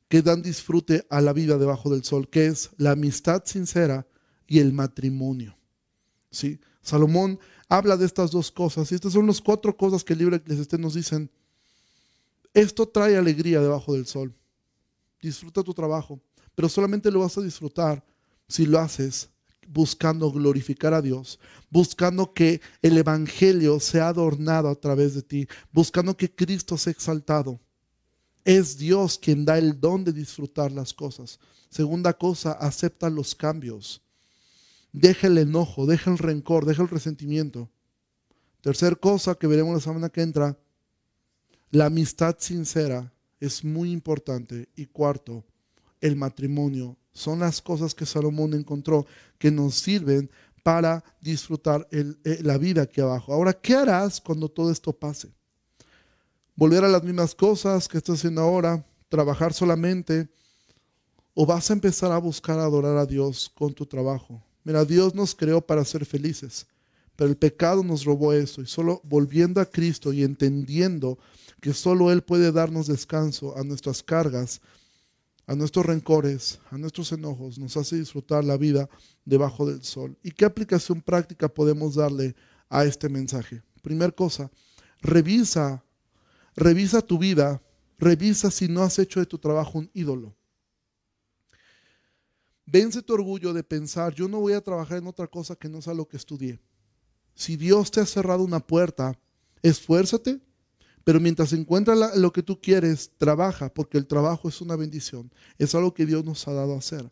que 0.09 0.23
dan 0.23 0.43
disfrute 0.43 1.07
a 1.11 1.21
la 1.21 1.33
vida 1.33 1.59
debajo 1.59 1.91
del 1.91 2.05
sol, 2.05 2.29
que 2.29 2.47
es 2.47 2.71
la 2.77 2.93
amistad 2.93 3.43
sincera 3.45 4.07
y 4.47 4.61
el 4.61 4.73
matrimonio. 4.73 5.57
¿Sí? 6.31 6.61
Salomón 6.83 7.41
habla 7.68 7.97
de 7.97 8.07
estas 8.07 8.31
dos 8.31 8.53
cosas 8.53 8.91
y 8.91 8.95
estas 8.95 9.12
son 9.12 9.27
las 9.27 9.41
cuatro 9.41 9.77
cosas 9.77 10.05
que 10.05 10.12
el 10.12 10.21
libro 10.21 10.41
nos 10.79 10.95
dicen. 10.95 11.31
Esto 12.55 12.89
trae 12.89 13.16
alegría 13.16 13.61
debajo 13.61 13.95
del 13.95 14.07
sol. 14.07 14.35
Disfruta 15.21 15.64
tu 15.64 15.75
trabajo, 15.75 16.21
pero 16.55 16.68
solamente 16.68 17.11
lo 17.11 17.21
vas 17.21 17.37
a 17.39 17.43
disfrutar 17.43 18.05
si 18.49 18.66
lo 18.66 18.79
haces 18.79 19.31
buscando 19.73 20.31
glorificar 20.31 20.93
a 20.95 21.03
Dios, 21.03 21.39
buscando 21.71 22.33
que 22.33 22.61
el 22.83 22.99
Evangelio 22.99 23.79
sea 23.79 24.09
adornado 24.09 24.68
a 24.68 24.75
través 24.75 25.14
de 25.14 25.23
ti, 25.23 25.49
buscando 25.73 26.16
que 26.16 26.35
Cristo 26.35 26.77
sea 26.77 26.93
exaltado. 26.93 27.61
Es 28.45 28.77
Dios 28.79 29.18
quien 29.18 29.45
da 29.45 29.59
el 29.59 29.81
don 29.81 30.05
de 30.05 30.12
disfrutar 30.12 30.73
las 30.73 30.93
cosas. 30.93 31.39
Segunda 31.68 32.12
cosa, 32.12 32.53
acepta 32.53 33.09
los 33.09 33.35
cambios. 33.35 34.03
Deja 34.93 35.29
el 35.29 35.39
enojo, 35.39 35.87
deja 35.87 36.11
el 36.11 36.18
rencor, 36.18 36.64
deja 36.64 36.83
el 36.83 36.89
resentimiento. 36.89 37.71
Tercer 38.61 38.99
cosa 38.99 39.37
que 39.37 39.47
veremos 39.47 39.75
la 39.75 39.81
semana 39.81 40.09
que 40.09 40.23
entra, 40.23 40.59
la 41.71 41.87
amistad 41.87 42.37
sincera 42.41 43.12
es 43.39 43.64
muy 43.64 43.93
importante. 43.93 44.68
Y 44.75 44.87
cuarto, 44.87 45.45
el 46.01 46.16
matrimonio 46.16 46.97
son 47.12 47.40
las 47.40 47.61
cosas 47.61 47.94
que 47.94 48.06
Salomón 48.06 48.54
encontró 48.54 49.06
que 49.38 49.50
nos 49.50 49.74
sirven 49.74 50.30
para 50.62 51.02
disfrutar 51.20 51.86
eh, 51.90 52.14
la 52.42 52.58
vida 52.58 52.82
aquí 52.82 53.00
abajo. 53.00 53.32
Ahora, 53.32 53.52
¿qué 53.52 53.74
harás 53.74 54.20
cuando 54.20 54.48
todo 54.48 54.70
esto 54.70 54.92
pase? 54.92 55.32
¿Volver 56.54 56.84
a 56.84 56.88
las 56.88 57.02
mismas 57.02 57.34
cosas 57.34 57.88
que 57.88 57.98
estás 57.98 58.18
haciendo 58.18 58.42
ahora? 58.42 58.84
¿Trabajar 59.08 59.52
solamente? 59.52 60.28
¿O 61.34 61.46
vas 61.46 61.70
a 61.70 61.72
empezar 61.72 62.12
a 62.12 62.18
buscar 62.18 62.58
adorar 62.58 62.96
a 62.98 63.06
Dios 63.06 63.50
con 63.54 63.72
tu 63.72 63.86
trabajo? 63.86 64.42
Mira, 64.62 64.84
Dios 64.84 65.14
nos 65.14 65.34
creó 65.34 65.61
para 65.61 65.84
ser 65.84 66.04
felices, 66.04 66.66
pero 67.16 67.30
el 67.30 67.36
pecado 67.36 67.82
nos 67.82 68.04
robó 68.04 68.32
eso 68.32 68.61
y 68.61 68.66
solo 68.66 69.00
volviendo 69.04 69.61
a 69.61 69.64
Cristo 69.64 70.12
y 70.12 70.22
entendiendo 70.22 71.18
que 71.61 71.72
solo 71.72 72.12
Él 72.12 72.22
puede 72.22 72.52
darnos 72.52 72.86
descanso 72.86 73.56
a 73.56 73.64
nuestras 73.64 74.02
cargas, 74.02 74.61
a 75.51 75.57
nuestros 75.57 75.84
rencores, 75.84 76.61
a 76.70 76.78
nuestros 76.78 77.11
enojos, 77.11 77.59
nos 77.59 77.76
hace 77.76 77.96
disfrutar 77.96 78.44
la 78.44 78.57
vida 78.57 78.88
debajo 79.24 79.66
del 79.66 79.82
sol. 79.82 80.16
¿Y 80.22 80.30
qué 80.30 80.44
aplicación 80.44 81.03
práctica 81.03 81.48
podemos 81.48 81.96
darle 81.96 82.36
a 82.68 82.84
este 82.84 83.09
mensaje? 83.09 83.61
Primer 83.82 84.14
cosa, 84.14 84.48
revisa, 85.03 85.84
revisa 86.55 87.03
tu 87.03 87.18
vida, 87.18 87.61
revisa 87.98 88.48
si 88.48 88.68
no 88.68 88.84
has 88.84 88.96
hecho 89.01 89.18
de 89.18 89.26
tu 89.26 89.38
trabajo 89.38 89.80
un 89.80 89.90
ídolo. 89.92 90.36
Vence 92.64 93.03
tu 93.03 93.12
orgullo 93.12 93.53
de 93.53 93.64
pensar, 93.64 94.14
yo 94.14 94.28
no 94.28 94.38
voy 94.38 94.53
a 94.53 94.61
trabajar 94.61 94.98
en 94.98 95.09
otra 95.09 95.26
cosa 95.26 95.57
que 95.57 95.68
no 95.68 95.82
sea 95.82 95.94
lo 95.94 96.07
que 96.07 96.16
estudié. 96.16 96.61
Si 97.34 97.57
Dios 97.57 97.90
te 97.90 97.98
ha 97.98 98.07
cerrado 98.07 98.44
una 98.44 98.61
puerta, 98.61 99.18
esfuérzate 99.62 100.40
pero 101.05 101.20
mientras 101.20 101.53
encuentras 101.53 102.16
lo 102.16 102.32
que 102.32 102.42
tú 102.42 102.61
quieres, 102.61 103.11
trabaja, 103.16 103.72
porque 103.72 103.98
el 103.98 104.07
trabajo 104.07 104.48
es 104.48 104.61
una 104.61 104.76
bendición. 104.76 105.32
Es 105.59 105.74
algo 105.74 105.94
que 105.94 106.07
Dios 106.07 106.24
nos 106.24 106.46
ha 106.46 106.53
dado 106.53 106.74
a 106.74 106.78
hacer. 106.78 107.11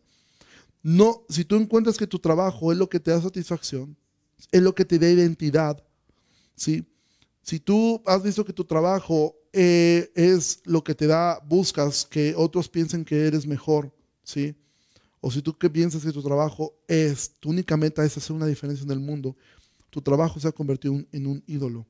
No, 0.81 1.25
si 1.29 1.43
tú 1.43 1.55
encuentras 1.55 1.97
que 1.97 2.07
tu 2.07 2.19
trabajo 2.19 2.71
es 2.71 2.77
lo 2.77 2.89
que 2.89 2.99
te 2.99 3.11
da 3.11 3.21
satisfacción, 3.21 3.97
es 4.51 4.61
lo 4.61 4.73
que 4.73 4.85
te 4.85 4.99
da 4.99 5.09
identidad, 5.09 5.83
¿sí? 6.55 6.85
Si 7.41 7.59
tú 7.59 8.01
has 8.05 8.23
visto 8.23 8.45
que 8.45 8.53
tu 8.53 8.63
trabajo 8.63 9.35
eh, 9.51 10.11
es 10.15 10.61
lo 10.65 10.83
que 10.83 10.95
te 10.95 11.07
da, 11.07 11.41
buscas 11.45 12.05
que 12.05 12.33
otros 12.37 12.69
piensen 12.69 13.03
que 13.03 13.27
eres 13.27 13.47
mejor, 13.47 13.93
¿sí? 14.23 14.55
O 15.21 15.31
si 15.31 15.41
tú 15.41 15.57
piensas 15.57 16.03
que 16.03 16.11
tu 16.11 16.21
trabajo 16.21 16.73
es, 16.87 17.31
tu 17.39 17.49
única 17.49 17.75
meta 17.75 18.05
es 18.05 18.15
hacer 18.15 18.35
una 18.35 18.45
diferencia 18.45 18.85
en 18.85 18.91
el 18.91 18.99
mundo, 18.99 19.35
tu 19.89 20.01
trabajo 20.01 20.39
se 20.39 20.47
ha 20.47 20.51
convertido 20.51 20.93
en 21.11 21.27
un 21.27 21.43
ídolo. 21.47 21.85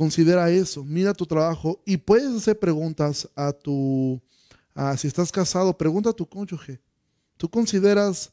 Considera 0.00 0.50
eso, 0.50 0.82
mira 0.82 1.12
tu 1.12 1.26
trabajo 1.26 1.82
y 1.84 1.98
puedes 1.98 2.34
hacer 2.34 2.58
preguntas 2.58 3.28
a 3.36 3.52
tu, 3.52 4.18
si 4.96 5.06
estás 5.06 5.30
casado, 5.30 5.76
pregunta 5.76 6.08
a 6.08 6.14
tu 6.14 6.26
cónyuge. 6.26 6.80
¿Tú 7.36 7.50
consideras 7.50 8.32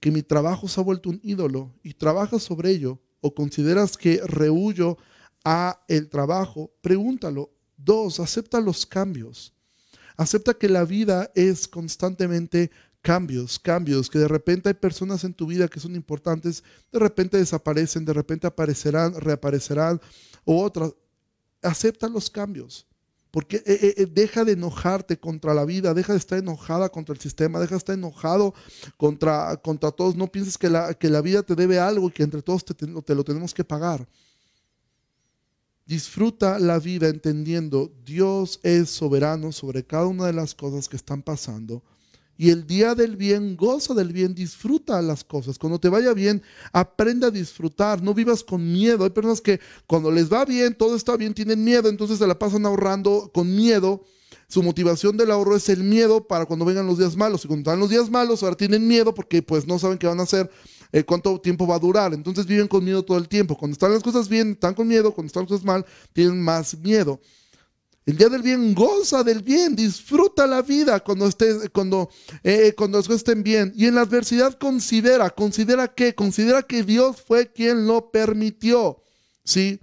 que 0.00 0.10
mi 0.10 0.20
trabajo 0.20 0.68
se 0.68 0.78
ha 0.78 0.84
vuelto 0.84 1.08
un 1.08 1.18
ídolo 1.22 1.72
y 1.82 1.94
trabajas 1.94 2.42
sobre 2.42 2.72
ello? 2.72 3.00
¿O 3.22 3.34
consideras 3.34 3.96
que 3.96 4.20
rehuyo 4.22 4.98
a 5.46 5.82
el 5.88 6.10
trabajo? 6.10 6.70
Pregúntalo. 6.82 7.54
Dos, 7.78 8.20
acepta 8.20 8.60
los 8.60 8.84
cambios. 8.84 9.54
Acepta 10.18 10.52
que 10.52 10.68
la 10.68 10.84
vida 10.84 11.30
es 11.34 11.68
constantemente 11.68 12.70
cambios, 13.00 13.58
cambios, 13.58 14.10
que 14.10 14.18
de 14.18 14.28
repente 14.28 14.68
hay 14.68 14.74
personas 14.74 15.24
en 15.24 15.32
tu 15.32 15.46
vida 15.46 15.68
que 15.68 15.80
son 15.80 15.94
importantes, 15.94 16.62
de 16.92 16.98
repente 16.98 17.38
desaparecen, 17.38 18.04
de 18.04 18.12
repente 18.12 18.46
aparecerán, 18.46 19.18
reaparecerán, 19.18 20.02
o 20.48 20.64
otras. 20.64 20.94
Acepta 21.60 22.08
los 22.08 22.30
cambios. 22.30 22.86
Porque 23.30 23.56
eh, 23.56 23.62
eh, 23.66 23.94
eh, 23.98 24.06
deja 24.06 24.42
de 24.42 24.52
enojarte 24.52 25.18
contra 25.18 25.52
la 25.52 25.66
vida, 25.66 25.92
deja 25.92 26.14
de 26.14 26.18
estar 26.18 26.38
enojada 26.38 26.88
contra 26.88 27.14
el 27.14 27.20
sistema, 27.20 27.60
deja 27.60 27.74
de 27.74 27.78
estar 27.78 27.94
enojado 27.94 28.54
contra, 28.96 29.58
contra 29.58 29.90
todos. 29.90 30.16
No 30.16 30.28
pienses 30.28 30.56
que 30.56 30.70
la, 30.70 30.94
que 30.94 31.10
la 31.10 31.20
vida 31.20 31.42
te 31.42 31.54
debe 31.54 31.78
algo 31.78 32.08
y 32.08 32.12
que 32.12 32.22
entre 32.22 32.40
todos 32.40 32.64
te, 32.64 32.72
te 32.74 33.14
lo 33.14 33.24
tenemos 33.24 33.52
que 33.52 33.64
pagar. 33.64 34.08
Disfruta 35.84 36.58
la 36.58 36.78
vida 36.78 37.08
entendiendo 37.08 37.92
Dios 38.06 38.60
es 38.62 38.88
soberano 38.88 39.52
sobre 39.52 39.84
cada 39.84 40.06
una 40.06 40.24
de 40.24 40.32
las 40.32 40.54
cosas 40.54 40.88
que 40.88 40.96
están 40.96 41.22
pasando 41.22 41.82
y 42.40 42.50
el 42.50 42.68
día 42.68 42.94
del 42.94 43.16
bien, 43.16 43.56
goza 43.56 43.94
del 43.94 44.12
bien, 44.12 44.32
disfruta 44.32 45.02
las 45.02 45.24
cosas. 45.24 45.58
Cuando 45.58 45.80
te 45.80 45.88
vaya 45.88 46.14
bien, 46.14 46.40
aprende 46.72 47.26
a 47.26 47.32
disfrutar, 47.32 48.00
no 48.00 48.14
vivas 48.14 48.44
con 48.44 48.72
miedo. 48.72 49.02
Hay 49.02 49.10
personas 49.10 49.40
que 49.40 49.58
cuando 49.88 50.12
les 50.12 50.32
va 50.32 50.44
bien, 50.44 50.72
todo 50.76 50.94
está 50.94 51.16
bien, 51.16 51.34
tienen 51.34 51.64
miedo, 51.64 51.88
entonces 51.88 52.18
se 52.18 52.26
la 52.28 52.38
pasan 52.38 52.64
ahorrando 52.64 53.30
con 53.34 53.54
miedo, 53.54 54.04
Su 54.50 54.62
motivación 54.62 55.16
del 55.16 55.30
ahorro 55.30 55.56
es 55.56 55.68
el 55.68 55.82
miedo 55.82 56.26
para 56.26 56.46
cuando 56.46 56.64
vengan 56.64 56.86
los 56.86 56.96
días 56.96 57.16
malos. 57.16 57.44
Y 57.44 57.48
cuando 57.48 57.68
están 57.68 57.80
los 57.80 57.90
días 57.90 58.08
malos, 58.08 58.42
ahora 58.42 58.56
tienen 58.56 58.86
miedo 58.86 59.12
porque 59.12 59.42
pues 59.42 59.66
no 59.66 59.78
saben 59.78 59.98
qué 59.98 60.06
van 60.06 60.20
a 60.20 60.22
hacer, 60.22 60.50
eh, 60.92 61.02
cuánto 61.04 61.38
tiempo 61.40 61.66
va 61.66 61.74
a 61.74 61.78
durar. 61.78 62.14
Entonces 62.14 62.46
viven 62.46 62.68
con 62.68 62.82
miedo 62.84 63.02
todo 63.04 63.18
el 63.18 63.28
tiempo. 63.28 63.58
Cuando 63.58 63.74
están 63.74 63.92
las 63.92 64.02
cosas 64.02 64.28
bien, 64.28 64.52
están 64.52 64.74
con 64.74 64.86
miedo. 64.88 65.12
Cuando 65.12 65.26
están 65.26 65.42
las 65.42 65.50
cosas 65.50 65.66
mal, 65.66 65.84
tienen 66.14 66.40
más 66.40 66.78
miedo. 66.78 67.20
El 68.08 68.16
día 68.16 68.30
del 68.30 68.40
bien, 68.40 68.74
goza 68.74 69.22
del 69.22 69.42
bien, 69.42 69.76
disfruta 69.76 70.46
la 70.46 70.62
vida 70.62 70.98
cuando, 71.00 71.26
estés, 71.26 71.68
cuando, 71.68 72.08
eh, 72.42 72.72
cuando 72.74 72.96
las 72.96 73.06
cosas 73.06 73.20
estén 73.20 73.42
bien. 73.42 73.70
Y 73.76 73.84
en 73.84 73.96
la 73.96 74.00
adversidad 74.00 74.56
considera, 74.56 75.28
considera 75.28 75.88
que, 75.88 76.14
considera 76.14 76.62
que 76.62 76.84
Dios 76.84 77.20
fue 77.20 77.52
quien 77.52 77.86
lo 77.86 78.10
permitió. 78.10 79.02
¿Sí? 79.44 79.78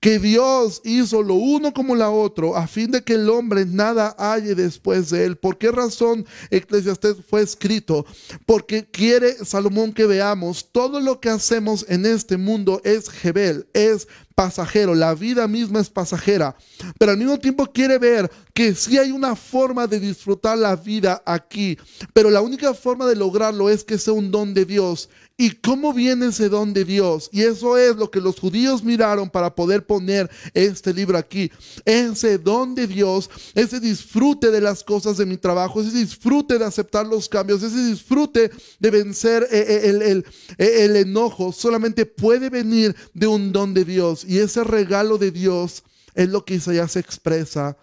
Que 0.00 0.18
Dios 0.18 0.82
hizo 0.84 1.22
lo 1.22 1.34
uno 1.34 1.72
como 1.72 1.96
la 1.96 2.10
otro 2.10 2.56
a 2.56 2.66
fin 2.66 2.90
de 2.90 3.02
que 3.02 3.14
el 3.14 3.28
hombre 3.28 3.64
nada 3.64 4.14
halle 4.18 4.54
después 4.54 5.10
de 5.10 5.24
él. 5.24 5.36
¿Por 5.36 5.58
qué 5.58 5.72
razón 5.72 6.26
Eclesiastés 6.50 7.16
fue 7.28 7.42
escrito? 7.42 8.04
Porque 8.44 8.88
quiere 8.88 9.32
Salomón 9.44 9.92
que 9.92 10.06
veamos 10.06 10.68
todo 10.70 11.00
lo 11.00 11.20
que 11.20 11.30
hacemos 11.30 11.84
en 11.88 12.06
este 12.06 12.36
mundo 12.36 12.80
es 12.84 13.08
Jebel, 13.08 13.66
es 13.72 14.06
pasajero, 14.34 14.94
la 14.94 15.14
vida 15.14 15.48
misma 15.48 15.80
es 15.80 15.88
pasajera, 15.88 16.54
pero 16.98 17.12
al 17.12 17.18
mismo 17.18 17.38
tiempo 17.38 17.64
quiere 17.72 17.98
ver 17.98 18.30
que 18.52 18.74
sí 18.74 18.98
hay 18.98 19.10
una 19.10 19.34
forma 19.34 19.86
de 19.86 19.98
disfrutar 19.98 20.58
la 20.58 20.76
vida 20.76 21.22
aquí, 21.24 21.78
pero 22.12 22.28
la 22.28 22.42
única 22.42 22.74
forma 22.74 23.06
de 23.06 23.16
lograrlo 23.16 23.70
es 23.70 23.82
que 23.82 23.96
sea 23.96 24.12
un 24.12 24.30
don 24.30 24.52
de 24.52 24.66
Dios 24.66 25.08
¿Y 25.38 25.50
cómo 25.50 25.92
viene 25.92 26.28
ese 26.28 26.48
don 26.48 26.72
de 26.72 26.86
Dios? 26.86 27.28
Y 27.30 27.42
eso 27.42 27.76
es 27.76 27.94
lo 27.96 28.10
que 28.10 28.22
los 28.22 28.40
judíos 28.40 28.82
miraron 28.82 29.28
para 29.28 29.54
poder 29.54 29.84
poner 29.84 30.30
este 30.54 30.94
libro 30.94 31.18
aquí. 31.18 31.52
Ese 31.84 32.38
don 32.38 32.74
de 32.74 32.86
Dios, 32.86 33.28
ese 33.54 33.78
disfrute 33.78 34.50
de 34.50 34.62
las 34.62 34.82
cosas 34.82 35.18
de 35.18 35.26
mi 35.26 35.36
trabajo, 35.36 35.82
ese 35.82 35.94
disfrute 35.94 36.58
de 36.58 36.64
aceptar 36.64 37.06
los 37.06 37.28
cambios, 37.28 37.62
ese 37.62 37.84
disfrute 37.84 38.50
de 38.78 38.90
vencer 38.90 39.46
eh, 39.50 39.66
eh, 39.68 39.90
el, 39.90 40.24
eh, 40.56 40.84
el 40.84 40.96
enojo, 40.96 41.52
solamente 41.52 42.06
puede 42.06 42.48
venir 42.48 42.96
de 43.12 43.26
un 43.26 43.52
don 43.52 43.74
de 43.74 43.84
Dios. 43.84 44.24
Y 44.24 44.38
ese 44.38 44.64
regalo 44.64 45.18
de 45.18 45.32
Dios 45.32 45.84
es 46.14 46.30
lo 46.30 46.46
que 46.46 46.54
Isaías 46.54 46.96
expresa, 46.96 47.76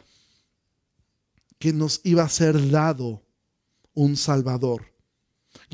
que 1.60 1.72
nos 1.72 2.02
iba 2.04 2.24
a 2.24 2.30
ser 2.30 2.72
dado 2.72 3.22
un 3.94 4.18
Salvador. 4.18 4.93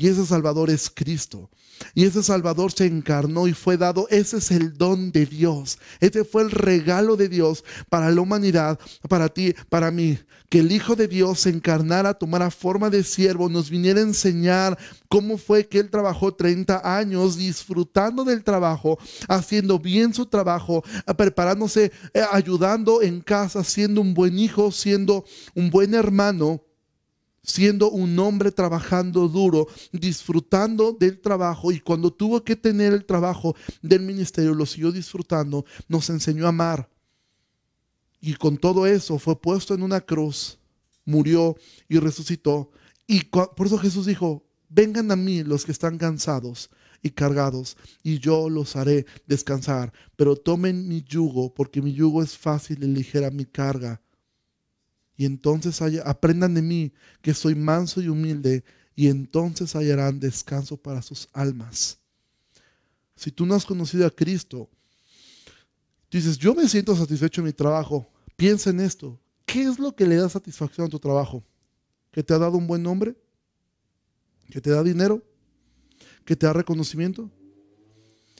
Y 0.00 0.08
ese 0.08 0.24
Salvador 0.24 0.70
es 0.70 0.88
Cristo. 0.88 1.50
Y 1.94 2.06
ese 2.06 2.22
Salvador 2.22 2.72
se 2.72 2.86
encarnó 2.86 3.46
y 3.46 3.52
fue 3.52 3.76
dado. 3.76 4.06
Ese 4.08 4.38
es 4.38 4.50
el 4.50 4.72
don 4.78 5.12
de 5.12 5.26
Dios. 5.26 5.78
Ese 6.00 6.24
fue 6.24 6.40
el 6.40 6.50
regalo 6.50 7.16
de 7.16 7.28
Dios 7.28 7.64
para 7.90 8.10
la 8.10 8.22
humanidad, 8.22 8.80
para 9.10 9.28
ti, 9.28 9.54
para 9.68 9.90
mí. 9.90 10.18
Que 10.48 10.60
el 10.60 10.72
Hijo 10.72 10.96
de 10.96 11.06
Dios 11.06 11.40
se 11.40 11.50
encarnara, 11.50 12.14
tomara 12.14 12.50
forma 12.50 12.88
de 12.88 13.04
siervo, 13.04 13.50
nos 13.50 13.68
viniera 13.68 14.00
a 14.00 14.04
enseñar 14.04 14.78
cómo 15.10 15.36
fue 15.36 15.68
que 15.68 15.80
Él 15.80 15.90
trabajó 15.90 16.32
30 16.32 16.80
años 16.98 17.36
disfrutando 17.36 18.24
del 18.24 18.42
trabajo, 18.42 18.98
haciendo 19.28 19.78
bien 19.78 20.14
su 20.14 20.24
trabajo, 20.24 20.82
preparándose, 21.18 21.92
eh, 22.14 22.22
ayudando 22.32 23.02
en 23.02 23.20
casa, 23.20 23.62
siendo 23.64 24.00
un 24.00 24.14
buen 24.14 24.38
hijo, 24.38 24.72
siendo 24.72 25.26
un 25.54 25.68
buen 25.68 25.92
hermano 25.92 26.62
siendo 27.42 27.90
un 27.90 28.18
hombre 28.18 28.52
trabajando 28.52 29.28
duro, 29.28 29.66
disfrutando 29.92 30.92
del 30.92 31.20
trabajo 31.20 31.72
y 31.72 31.80
cuando 31.80 32.12
tuvo 32.12 32.44
que 32.44 32.56
tener 32.56 32.92
el 32.92 33.04
trabajo 33.04 33.56
del 33.82 34.02
ministerio, 34.02 34.54
lo 34.54 34.66
siguió 34.66 34.92
disfrutando, 34.92 35.64
nos 35.88 36.10
enseñó 36.10 36.46
a 36.46 36.50
amar. 36.50 36.90
Y 38.20 38.34
con 38.34 38.58
todo 38.58 38.86
eso 38.86 39.18
fue 39.18 39.40
puesto 39.40 39.74
en 39.74 39.82
una 39.82 40.00
cruz, 40.00 40.58
murió 41.04 41.56
y 41.88 41.98
resucitó. 41.98 42.70
Y 43.06 43.24
por 43.24 43.66
eso 43.66 43.78
Jesús 43.78 44.06
dijo, 44.06 44.44
vengan 44.68 45.10
a 45.10 45.16
mí 45.16 45.42
los 45.42 45.64
que 45.64 45.72
están 45.72 45.96
cansados 45.96 46.70
y 47.02 47.10
cargados, 47.10 47.78
y 48.02 48.18
yo 48.18 48.50
los 48.50 48.76
haré 48.76 49.06
descansar. 49.26 49.90
Pero 50.16 50.36
tomen 50.36 50.86
mi 50.86 51.02
yugo, 51.02 51.54
porque 51.54 51.80
mi 51.80 51.94
yugo 51.94 52.22
es 52.22 52.36
fácil 52.36 52.84
y 52.84 52.88
ligera 52.88 53.30
mi 53.30 53.46
carga 53.46 54.02
y 55.20 55.26
entonces 55.26 55.82
aprendan 56.06 56.54
de 56.54 56.62
mí 56.62 56.94
que 57.20 57.34
soy 57.34 57.54
manso 57.54 58.00
y 58.00 58.08
humilde 58.08 58.64
y 58.96 59.08
entonces 59.08 59.76
hallarán 59.76 60.18
descanso 60.18 60.78
para 60.78 61.02
sus 61.02 61.28
almas. 61.34 61.98
Si 63.16 63.30
tú 63.30 63.44
no 63.44 63.54
has 63.54 63.66
conocido 63.66 64.06
a 64.06 64.10
Cristo, 64.10 64.70
dices, 66.10 66.38
yo 66.38 66.54
me 66.54 66.66
siento 66.66 66.96
satisfecho 66.96 67.42
en 67.42 67.48
mi 67.48 67.52
trabajo, 67.52 68.10
piensa 68.34 68.70
en 68.70 68.80
esto. 68.80 69.20
¿Qué 69.44 69.64
es 69.64 69.78
lo 69.78 69.94
que 69.94 70.06
le 70.06 70.16
da 70.16 70.30
satisfacción 70.30 70.86
a 70.86 70.90
tu 70.90 70.98
trabajo? 70.98 71.44
¿Que 72.10 72.22
te 72.22 72.32
ha 72.32 72.38
dado 72.38 72.56
un 72.56 72.66
buen 72.66 72.82
nombre? 72.82 73.14
¿Que 74.48 74.62
te 74.62 74.70
da 74.70 74.82
dinero? 74.82 75.22
¿Que 76.24 76.34
te 76.34 76.46
da 76.46 76.54
reconocimiento? 76.54 77.30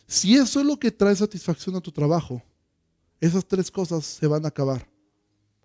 Si 0.07 0.35
eso 0.35 0.61
es 0.61 0.65
lo 0.65 0.79
que 0.79 0.91
trae 0.91 1.15
satisfacción 1.15 1.77
a 1.77 1.83
tu 1.83 1.93
trabajo, 1.93 2.43
esas 3.21 3.45
tres 3.45 3.71
cosas 3.71 4.07
se 4.07 4.27
van 4.27 4.47
a 4.47 4.49
acabar. 4.49 4.89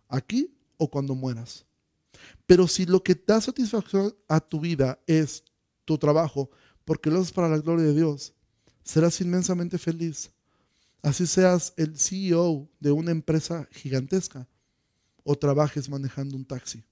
Aquí 0.10 0.55
o 0.78 0.90
cuando 0.90 1.16
mueras. 1.16 1.66
Pero 2.46 2.68
si 2.68 2.86
lo 2.86 3.04
que 3.04 3.16
da 3.16 3.42
satisfacción 3.42 4.16
a 4.28 4.40
tu 4.40 4.60
vida 4.60 5.00
es 5.08 5.44
tu 5.86 5.98
trabajo, 5.98 6.50
porque 6.84 7.10
lo 7.10 7.20
haces 7.20 7.34
para 7.34 7.50
la 7.50 7.60
gloria 7.60 7.86
de 7.86 7.94
Dios, 7.94 8.34
serás 8.84 9.20
inmensamente 9.22 9.78
feliz. 9.78 10.32
Así 11.02 11.28
seas 11.28 11.74
el 11.78 11.98
CEO 11.98 12.70
de 12.80 12.92
una 12.92 13.12
empresa 13.12 13.68
gigantesca 13.72 14.48
o 15.24 15.36
trabajes 15.36 15.90
manejando 15.90 16.36
un 16.36 16.46
taxi. 16.46 16.84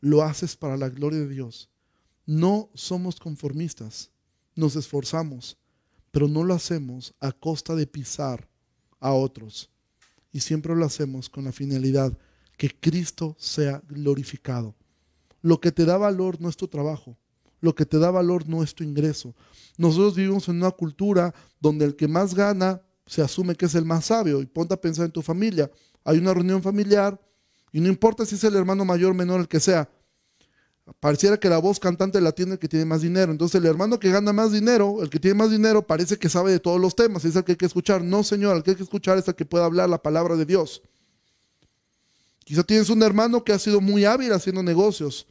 Lo 0.00 0.22
haces 0.22 0.56
para 0.56 0.76
la 0.76 0.88
gloria 0.88 1.20
de 1.20 1.28
Dios. 1.28 1.70
No 2.26 2.70
somos 2.74 3.18
conformistas, 3.18 4.10
nos 4.54 4.76
esforzamos, 4.76 5.56
pero 6.10 6.28
no 6.28 6.44
lo 6.44 6.54
hacemos 6.54 7.14
a 7.20 7.32
costa 7.32 7.74
de 7.74 7.86
pisar 7.86 8.48
a 9.00 9.12
otros. 9.12 9.70
Y 10.32 10.40
siempre 10.40 10.74
lo 10.76 10.84
hacemos 10.84 11.28
con 11.28 11.44
la 11.44 11.52
finalidad 11.52 12.16
que 12.58 12.68
Cristo 12.78 13.34
sea 13.38 13.82
glorificado. 13.88 14.74
Lo 15.40 15.60
que 15.60 15.72
te 15.72 15.86
da 15.86 15.96
valor 15.96 16.38
no 16.40 16.50
es 16.50 16.56
tu 16.56 16.68
trabajo, 16.68 17.16
lo 17.60 17.74
que 17.74 17.86
te 17.86 17.98
da 17.98 18.10
valor 18.10 18.46
no 18.46 18.62
es 18.62 18.74
tu 18.74 18.84
ingreso. 18.84 19.34
Nosotros 19.78 20.16
vivimos 20.16 20.48
en 20.48 20.56
una 20.56 20.72
cultura 20.72 21.34
donde 21.60 21.86
el 21.86 21.96
que 21.96 22.08
más 22.08 22.34
gana 22.34 22.82
se 23.06 23.22
asume 23.22 23.54
que 23.54 23.66
es 23.66 23.74
el 23.74 23.84
más 23.84 24.06
sabio. 24.06 24.40
Y 24.42 24.46
ponte 24.46 24.74
a 24.74 24.80
pensar 24.80 25.06
en 25.06 25.12
tu 25.12 25.22
familia. 25.22 25.70
Hay 26.04 26.18
una 26.18 26.34
reunión 26.34 26.62
familiar 26.62 27.18
y 27.72 27.80
no 27.80 27.88
importa 27.88 28.26
si 28.26 28.34
es 28.34 28.44
el 28.44 28.56
hermano 28.56 28.84
mayor 28.84 29.14
menor, 29.14 29.40
el 29.40 29.48
que 29.48 29.60
sea. 29.60 29.88
Pareciera 31.00 31.38
que 31.38 31.48
la 31.48 31.58
voz 31.58 31.78
cantante 31.78 32.20
la 32.20 32.32
tiene 32.32 32.52
el 32.52 32.58
que 32.58 32.68
tiene 32.68 32.84
más 32.84 33.02
dinero. 33.02 33.30
Entonces 33.30 33.60
el 33.60 33.66
hermano 33.66 33.98
que 33.98 34.10
gana 34.10 34.32
más 34.32 34.52
dinero, 34.52 35.02
el 35.02 35.10
que 35.10 35.20
tiene 35.20 35.36
más 35.36 35.50
dinero, 35.50 35.86
parece 35.86 36.16
que 36.16 36.28
sabe 36.28 36.50
de 36.50 36.60
todos 36.60 36.80
los 36.80 36.96
temas. 36.96 37.24
Es 37.24 37.36
el 37.36 37.44
que 37.44 37.52
hay 37.52 37.56
que 37.56 37.66
escuchar. 37.66 38.02
No, 38.02 38.22
Señor, 38.22 38.56
el 38.56 38.62
que 38.62 38.70
hay 38.70 38.76
que 38.76 38.82
escuchar 38.82 39.18
es 39.18 39.28
el 39.28 39.34
que 39.34 39.44
pueda 39.44 39.64
hablar 39.64 39.88
la 39.88 40.02
palabra 40.02 40.36
de 40.36 40.46
Dios. 40.46 40.82
Quizá 42.48 42.62
tienes 42.62 42.88
un 42.88 43.02
hermano 43.02 43.44
que 43.44 43.52
ha 43.52 43.58
sido 43.58 43.78
muy 43.78 44.06
hábil 44.06 44.32
haciendo 44.32 44.62
negocios, 44.62 45.26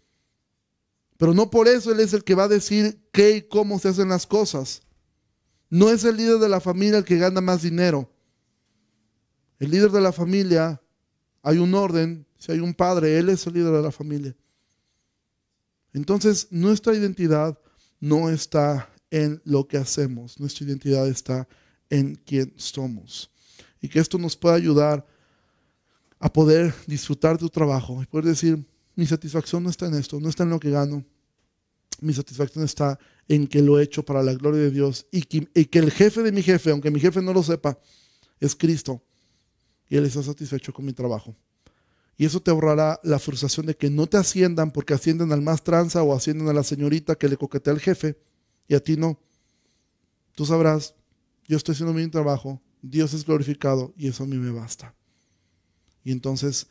pero 1.18 1.34
no 1.34 1.50
por 1.50 1.68
eso 1.68 1.92
él 1.92 2.00
es 2.00 2.14
el 2.14 2.24
que 2.24 2.36
va 2.36 2.44
a 2.44 2.48
decir 2.48 3.02
qué 3.12 3.38
y 3.38 3.42
cómo 3.42 3.80
se 3.80 3.88
hacen 3.88 4.10
las 4.10 4.28
cosas. 4.28 4.84
No 5.68 5.90
es 5.90 6.04
el 6.04 6.16
líder 6.16 6.38
de 6.38 6.48
la 6.48 6.60
familia 6.60 7.00
el 7.00 7.06
que 7.06 7.18
gana 7.18 7.42
más 7.42 7.64
dinero. 7.64 8.14
El 9.58 9.72
líder 9.72 9.90
de 9.90 10.00
la 10.00 10.12
familia, 10.12 10.80
hay 11.42 11.58
un 11.58 11.74
orden, 11.74 12.28
si 12.38 12.52
hay 12.52 12.60
un 12.60 12.76
padre, 12.76 13.18
él 13.18 13.30
es 13.30 13.48
el 13.48 13.56
líder 13.56 13.74
de 13.74 13.82
la 13.82 13.92
familia. 13.92 14.36
Entonces, 15.94 16.46
nuestra 16.52 16.94
identidad 16.94 17.58
no 18.00 18.30
está 18.30 18.94
en 19.10 19.42
lo 19.44 19.68
que 19.68 19.78
hacemos, 19.78 20.40
nuestra 20.40 20.68
identidad 20.68 21.08
está 21.08 21.48
en 21.90 22.14
quién 22.14 22.54
somos. 22.58 23.32
Y 23.82 23.90
que 23.90 23.98
esto 23.98 24.20
nos 24.20 24.38
pueda 24.38 24.54
ayudar 24.54 25.17
a 26.20 26.32
poder 26.32 26.74
disfrutar 26.88 27.34
de 27.34 27.40
tu 27.40 27.50
trabajo 27.50 28.02
y 28.02 28.06
poder 28.06 28.26
decir, 28.26 28.66
mi 28.96 29.06
satisfacción 29.06 29.64
no 29.64 29.70
está 29.70 29.86
en 29.88 29.96
esto, 29.96 30.20
no 30.20 30.30
está 30.30 30.44
en 30.44 30.50
lo 30.50 30.60
que 30.60 30.72
gano. 30.72 31.06
Mi 32.02 32.14
satisfacción 32.14 32.64
está 32.66 33.00
en 33.28 33.48
que 33.48 33.62
lo 33.62 33.80
he 33.80 33.84
hecho 33.84 34.04
para 34.04 34.24
la 34.24 34.34
gloria 34.34 34.62
de 34.62 34.72
Dios 34.72 35.08
y 35.12 35.22
que, 35.22 35.48
y 35.54 35.66
que 35.66 35.80
el 35.80 35.92
jefe 35.92 36.24
de 36.24 36.32
mi 36.32 36.42
jefe, 36.42 36.72
aunque 36.72 36.92
mi 36.92 37.00
jefe 37.00 37.22
no 37.22 37.34
lo 37.34 37.44
sepa, 37.44 37.78
es 38.40 38.56
Cristo. 38.56 39.04
Y 39.90 39.98
Él 39.98 40.06
está 40.06 40.22
satisfecho 40.24 40.74
con 40.74 40.86
mi 40.86 40.94
trabajo. 40.94 41.36
Y 42.18 42.26
eso 42.26 42.42
te 42.42 42.50
ahorrará 42.50 43.00
la 43.04 43.20
frustración 43.20 43.68
de 43.68 43.78
que 43.78 43.92
no 43.92 44.08
te 44.08 44.18
asciendan 44.18 44.72
porque 44.72 44.96
ascienden 44.96 45.32
al 45.32 45.44
más 45.44 45.64
tranza 45.64 46.02
o 46.02 46.16
ascienden 46.16 46.48
a 46.48 46.54
la 46.54 46.64
señorita 46.64 47.16
que 47.16 47.30
le 47.30 47.38
coquetea 47.38 47.74
al 47.74 47.80
jefe 47.80 48.18
y 48.68 48.74
a 48.74 48.80
ti 48.80 48.98
no. 48.98 49.20
Tú 50.34 50.46
sabrás, 50.46 50.96
yo 51.48 51.58
estoy 51.58 51.74
haciendo 51.74 51.94
mi 51.94 52.08
trabajo, 52.08 52.60
Dios 52.82 53.14
es 53.14 53.24
glorificado 53.24 53.94
y 53.96 54.08
eso 54.08 54.24
a 54.24 54.28
mí 54.28 54.38
me 54.38 54.52
basta. 54.52 54.97
Y 56.08 56.14
entonces 56.14 56.68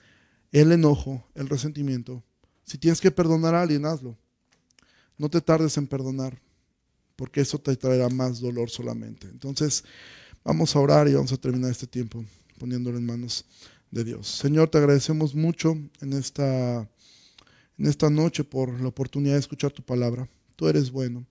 el 0.51 0.73
enojo, 0.73 1.23
el 1.35 1.51
resentimiento, 1.51 2.25
si 2.65 2.79
tienes 2.79 3.03
que 3.03 3.11
perdonar 3.11 3.55
a 3.55 3.61
alguien, 3.61 3.85
hazlo. 3.85 4.17
No 5.19 5.29
te 5.29 5.43
tardes 5.43 5.77
en 5.77 5.87
perdonar, 5.87 6.41
porque 7.17 7.43
eso 7.43 7.59
te 7.59 7.77
traerá 7.77 8.09
más 8.09 8.41
dolor 8.41 8.71
solamente. 8.71 9.27
Entonces, 9.29 9.85
vamos 10.43 10.75
a 10.75 10.81
orar 10.81 11.07
y 11.07 11.13
vamos 11.13 11.35
a 11.35 11.37
terminar 11.37 11.71
este 11.71 11.87
tiempo 11.87 12.25
poniéndolo 12.59 12.97
en 12.97 13.05
manos 13.05 13.45
de 13.91 14.05
Dios. 14.05 14.27
Señor, 14.27 14.71
te 14.71 14.79
agradecemos 14.79 15.35
mucho 15.35 15.77
en 16.01 16.15
esta, 16.15 16.89
en 17.77 17.87
esta 17.87 18.09
noche 18.09 18.43
por 18.43 18.81
la 18.81 18.89
oportunidad 18.89 19.35
de 19.35 19.41
escuchar 19.41 19.71
tu 19.71 19.83
palabra. 19.83 20.27
Tú 20.57 20.67
eres 20.67 20.91
bueno, 20.91 21.27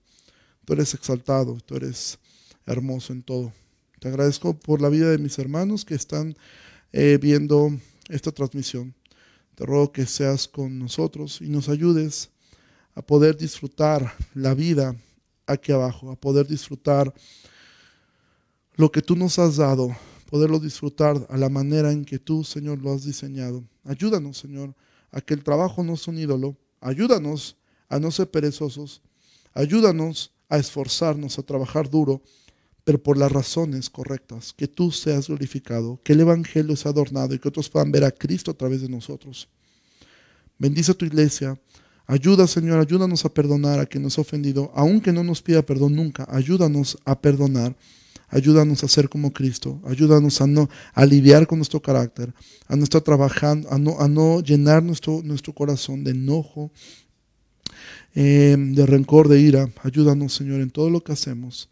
tú 0.64 0.74
eres 0.74 0.94
exaltado, 0.94 1.58
tú 1.66 1.74
eres 1.74 2.20
hermoso 2.66 3.12
en 3.12 3.24
todo. 3.24 3.52
Te 3.98 4.06
agradezco 4.06 4.56
por 4.56 4.80
la 4.80 4.90
vida 4.90 5.10
de 5.10 5.18
mis 5.18 5.40
hermanos 5.40 5.84
que 5.84 5.96
están 5.96 6.36
eh, 6.92 7.18
viendo 7.20 7.76
esta 8.08 8.32
transmisión. 8.32 8.94
Te 9.54 9.64
ruego 9.64 9.92
que 9.92 10.06
seas 10.06 10.46
con 10.48 10.78
nosotros 10.78 11.40
y 11.40 11.48
nos 11.48 11.68
ayudes 11.68 12.30
a 12.94 13.02
poder 13.02 13.36
disfrutar 13.36 14.12
la 14.34 14.54
vida 14.54 14.96
aquí 15.46 15.72
abajo, 15.72 16.10
a 16.10 16.16
poder 16.16 16.46
disfrutar 16.46 17.12
lo 18.74 18.90
que 18.90 19.02
tú 19.02 19.16
nos 19.16 19.38
has 19.38 19.56
dado, 19.56 19.96
poderlo 20.30 20.58
disfrutar 20.58 21.26
a 21.30 21.36
la 21.36 21.48
manera 21.48 21.92
en 21.92 22.04
que 22.04 22.18
tú, 22.18 22.44
Señor, 22.44 22.78
lo 22.78 22.92
has 22.92 23.04
diseñado. 23.04 23.64
Ayúdanos, 23.84 24.38
Señor, 24.38 24.74
a 25.10 25.20
que 25.20 25.34
el 25.34 25.42
trabajo 25.42 25.82
no 25.82 25.96
sea 25.96 26.12
un 26.12 26.20
ídolo. 26.20 26.56
Ayúdanos 26.80 27.56
a 27.88 27.98
no 27.98 28.10
ser 28.10 28.30
perezosos. 28.30 29.02
Ayúdanos 29.54 30.32
a 30.48 30.58
esforzarnos, 30.58 31.38
a 31.38 31.42
trabajar 31.42 31.88
duro, 31.88 32.22
pero 32.86 33.02
por 33.02 33.18
las 33.18 33.32
razones 33.32 33.90
correctas, 33.90 34.54
que 34.56 34.68
tú 34.68 34.92
seas 34.92 35.26
glorificado, 35.26 35.98
que 36.04 36.12
el 36.12 36.20
Evangelio 36.20 36.76
sea 36.76 36.92
adornado 36.92 37.34
y 37.34 37.40
que 37.40 37.48
otros 37.48 37.68
puedan 37.68 37.90
ver 37.90 38.04
a 38.04 38.12
Cristo 38.12 38.52
a 38.52 38.54
través 38.54 38.80
de 38.80 38.88
nosotros. 38.88 39.48
Bendice 40.56 40.92
a 40.92 40.94
tu 40.94 41.04
iglesia. 41.04 41.60
Ayuda, 42.06 42.46
Señor, 42.46 42.78
ayúdanos 42.78 43.24
a 43.24 43.34
perdonar 43.34 43.80
a 43.80 43.86
quien 43.86 44.04
nos 44.04 44.16
ha 44.18 44.20
ofendido, 44.20 44.70
aunque 44.72 45.12
no 45.12 45.24
nos 45.24 45.42
pida 45.42 45.66
perdón 45.66 45.96
nunca. 45.96 46.28
Ayúdanos 46.30 46.96
a 47.04 47.20
perdonar. 47.20 47.74
Ayúdanos 48.28 48.84
a 48.84 48.88
ser 48.88 49.08
como 49.08 49.32
Cristo. 49.32 49.80
Ayúdanos 49.84 50.40
a 50.40 50.46
no 50.46 50.70
a 50.94 51.04
lidiar 51.04 51.48
con 51.48 51.58
nuestro 51.58 51.82
carácter, 51.82 52.32
a 52.68 52.76
no 52.76 52.84
estar 52.84 53.02
trabajando, 53.02 53.68
a 53.68 54.06
no, 54.06 54.40
llenar 54.42 54.84
nuestro, 54.84 55.22
nuestro 55.24 55.52
corazón 55.52 56.04
de 56.04 56.12
enojo, 56.12 56.70
eh, 58.14 58.54
de 58.56 58.86
rencor, 58.86 59.26
de 59.26 59.40
ira. 59.40 59.68
Ayúdanos, 59.82 60.34
Señor, 60.34 60.60
en 60.60 60.70
todo 60.70 60.88
lo 60.88 61.02
que 61.02 61.10
hacemos. 61.10 61.68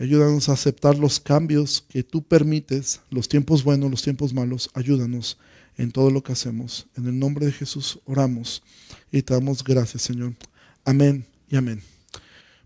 Ayúdanos 0.00 0.48
a 0.48 0.52
aceptar 0.52 0.96
los 0.96 1.18
cambios 1.18 1.84
que 1.88 2.04
tú 2.04 2.22
permites, 2.22 3.00
los 3.10 3.28
tiempos 3.28 3.64
buenos, 3.64 3.90
los 3.90 4.02
tiempos 4.02 4.32
malos. 4.32 4.70
Ayúdanos 4.74 5.38
en 5.76 5.90
todo 5.90 6.10
lo 6.10 6.22
que 6.22 6.30
hacemos. 6.30 6.86
En 6.96 7.06
el 7.06 7.18
nombre 7.18 7.46
de 7.46 7.52
Jesús 7.52 7.98
oramos 8.04 8.62
y 9.10 9.22
te 9.22 9.34
damos 9.34 9.64
gracias, 9.64 10.02
Señor. 10.02 10.34
Amén 10.84 11.26
y 11.48 11.56
amén. 11.56 11.82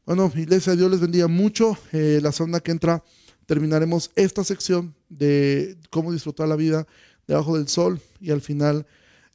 Bueno, 0.05 0.31
iglesia, 0.37 0.77
Dios 0.77 0.91
les 0.91 1.01
bendiga 1.01 1.27
mucho. 1.27 1.79
Eh, 1.93 2.21
la 2.23 2.33
semana 2.33 2.61
que 2.61 2.71
entra 2.71 3.03
terminaremos 3.47 4.11
esta 4.15 4.45
sección 4.45 4.95
de 5.09 5.79
cómo 5.89 6.13
disfrutar 6.13 6.49
la 6.49 6.57
vida 6.57 6.87
debajo 7.27 7.57
del 7.57 7.69
sol 7.69 7.99
y 8.21 8.31
al 8.31 8.43
final 8.43 8.87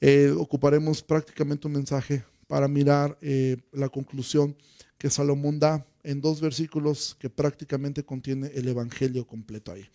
eh, 0.02 0.32
ocuparemos 0.38 1.02
prácticamente 1.02 1.66
un 1.66 1.74
mensaje 1.74 2.24
para 2.46 2.68
mirar 2.68 3.18
eh, 3.22 3.58
la 3.72 3.90
conclusión 3.90 4.56
que 5.00 5.10
Salomón 5.10 5.60
da 5.60 5.84
en 6.08 6.22
dos 6.22 6.40
versículos 6.40 7.16
que 7.20 7.30
prácticamente 7.30 8.04
contiene 8.04 8.48
el 8.56 8.68
Evangelio 8.68 9.28
completo 9.28 9.74
ahí. 9.74 9.86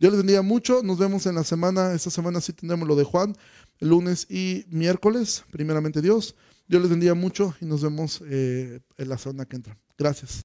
Dios 0.00 0.12
les 0.12 0.18
bendiga 0.18 0.42
mucho. 0.42 0.82
Nos 0.82 0.98
vemos 0.98 1.26
en 1.26 1.34
la 1.34 1.44
semana. 1.44 1.92
Esta 1.92 2.10
semana 2.10 2.40
sí 2.40 2.52
tendremos 2.52 2.88
lo 2.88 2.96
de 2.96 3.04
Juan, 3.04 3.36
lunes 3.80 4.26
y 4.30 4.64
miércoles. 4.68 5.44
Primeramente 5.50 6.00
Dios. 6.00 6.34
Dios 6.68 6.82
les 6.82 6.90
bendiga 6.90 7.14
mucho 7.14 7.54
y 7.60 7.66
nos 7.66 7.82
vemos 7.82 8.22
eh, 8.26 8.80
en 8.96 9.08
la 9.08 9.18
semana 9.18 9.44
que 9.44 9.56
entra. 9.56 9.76
Gracias. 9.98 10.42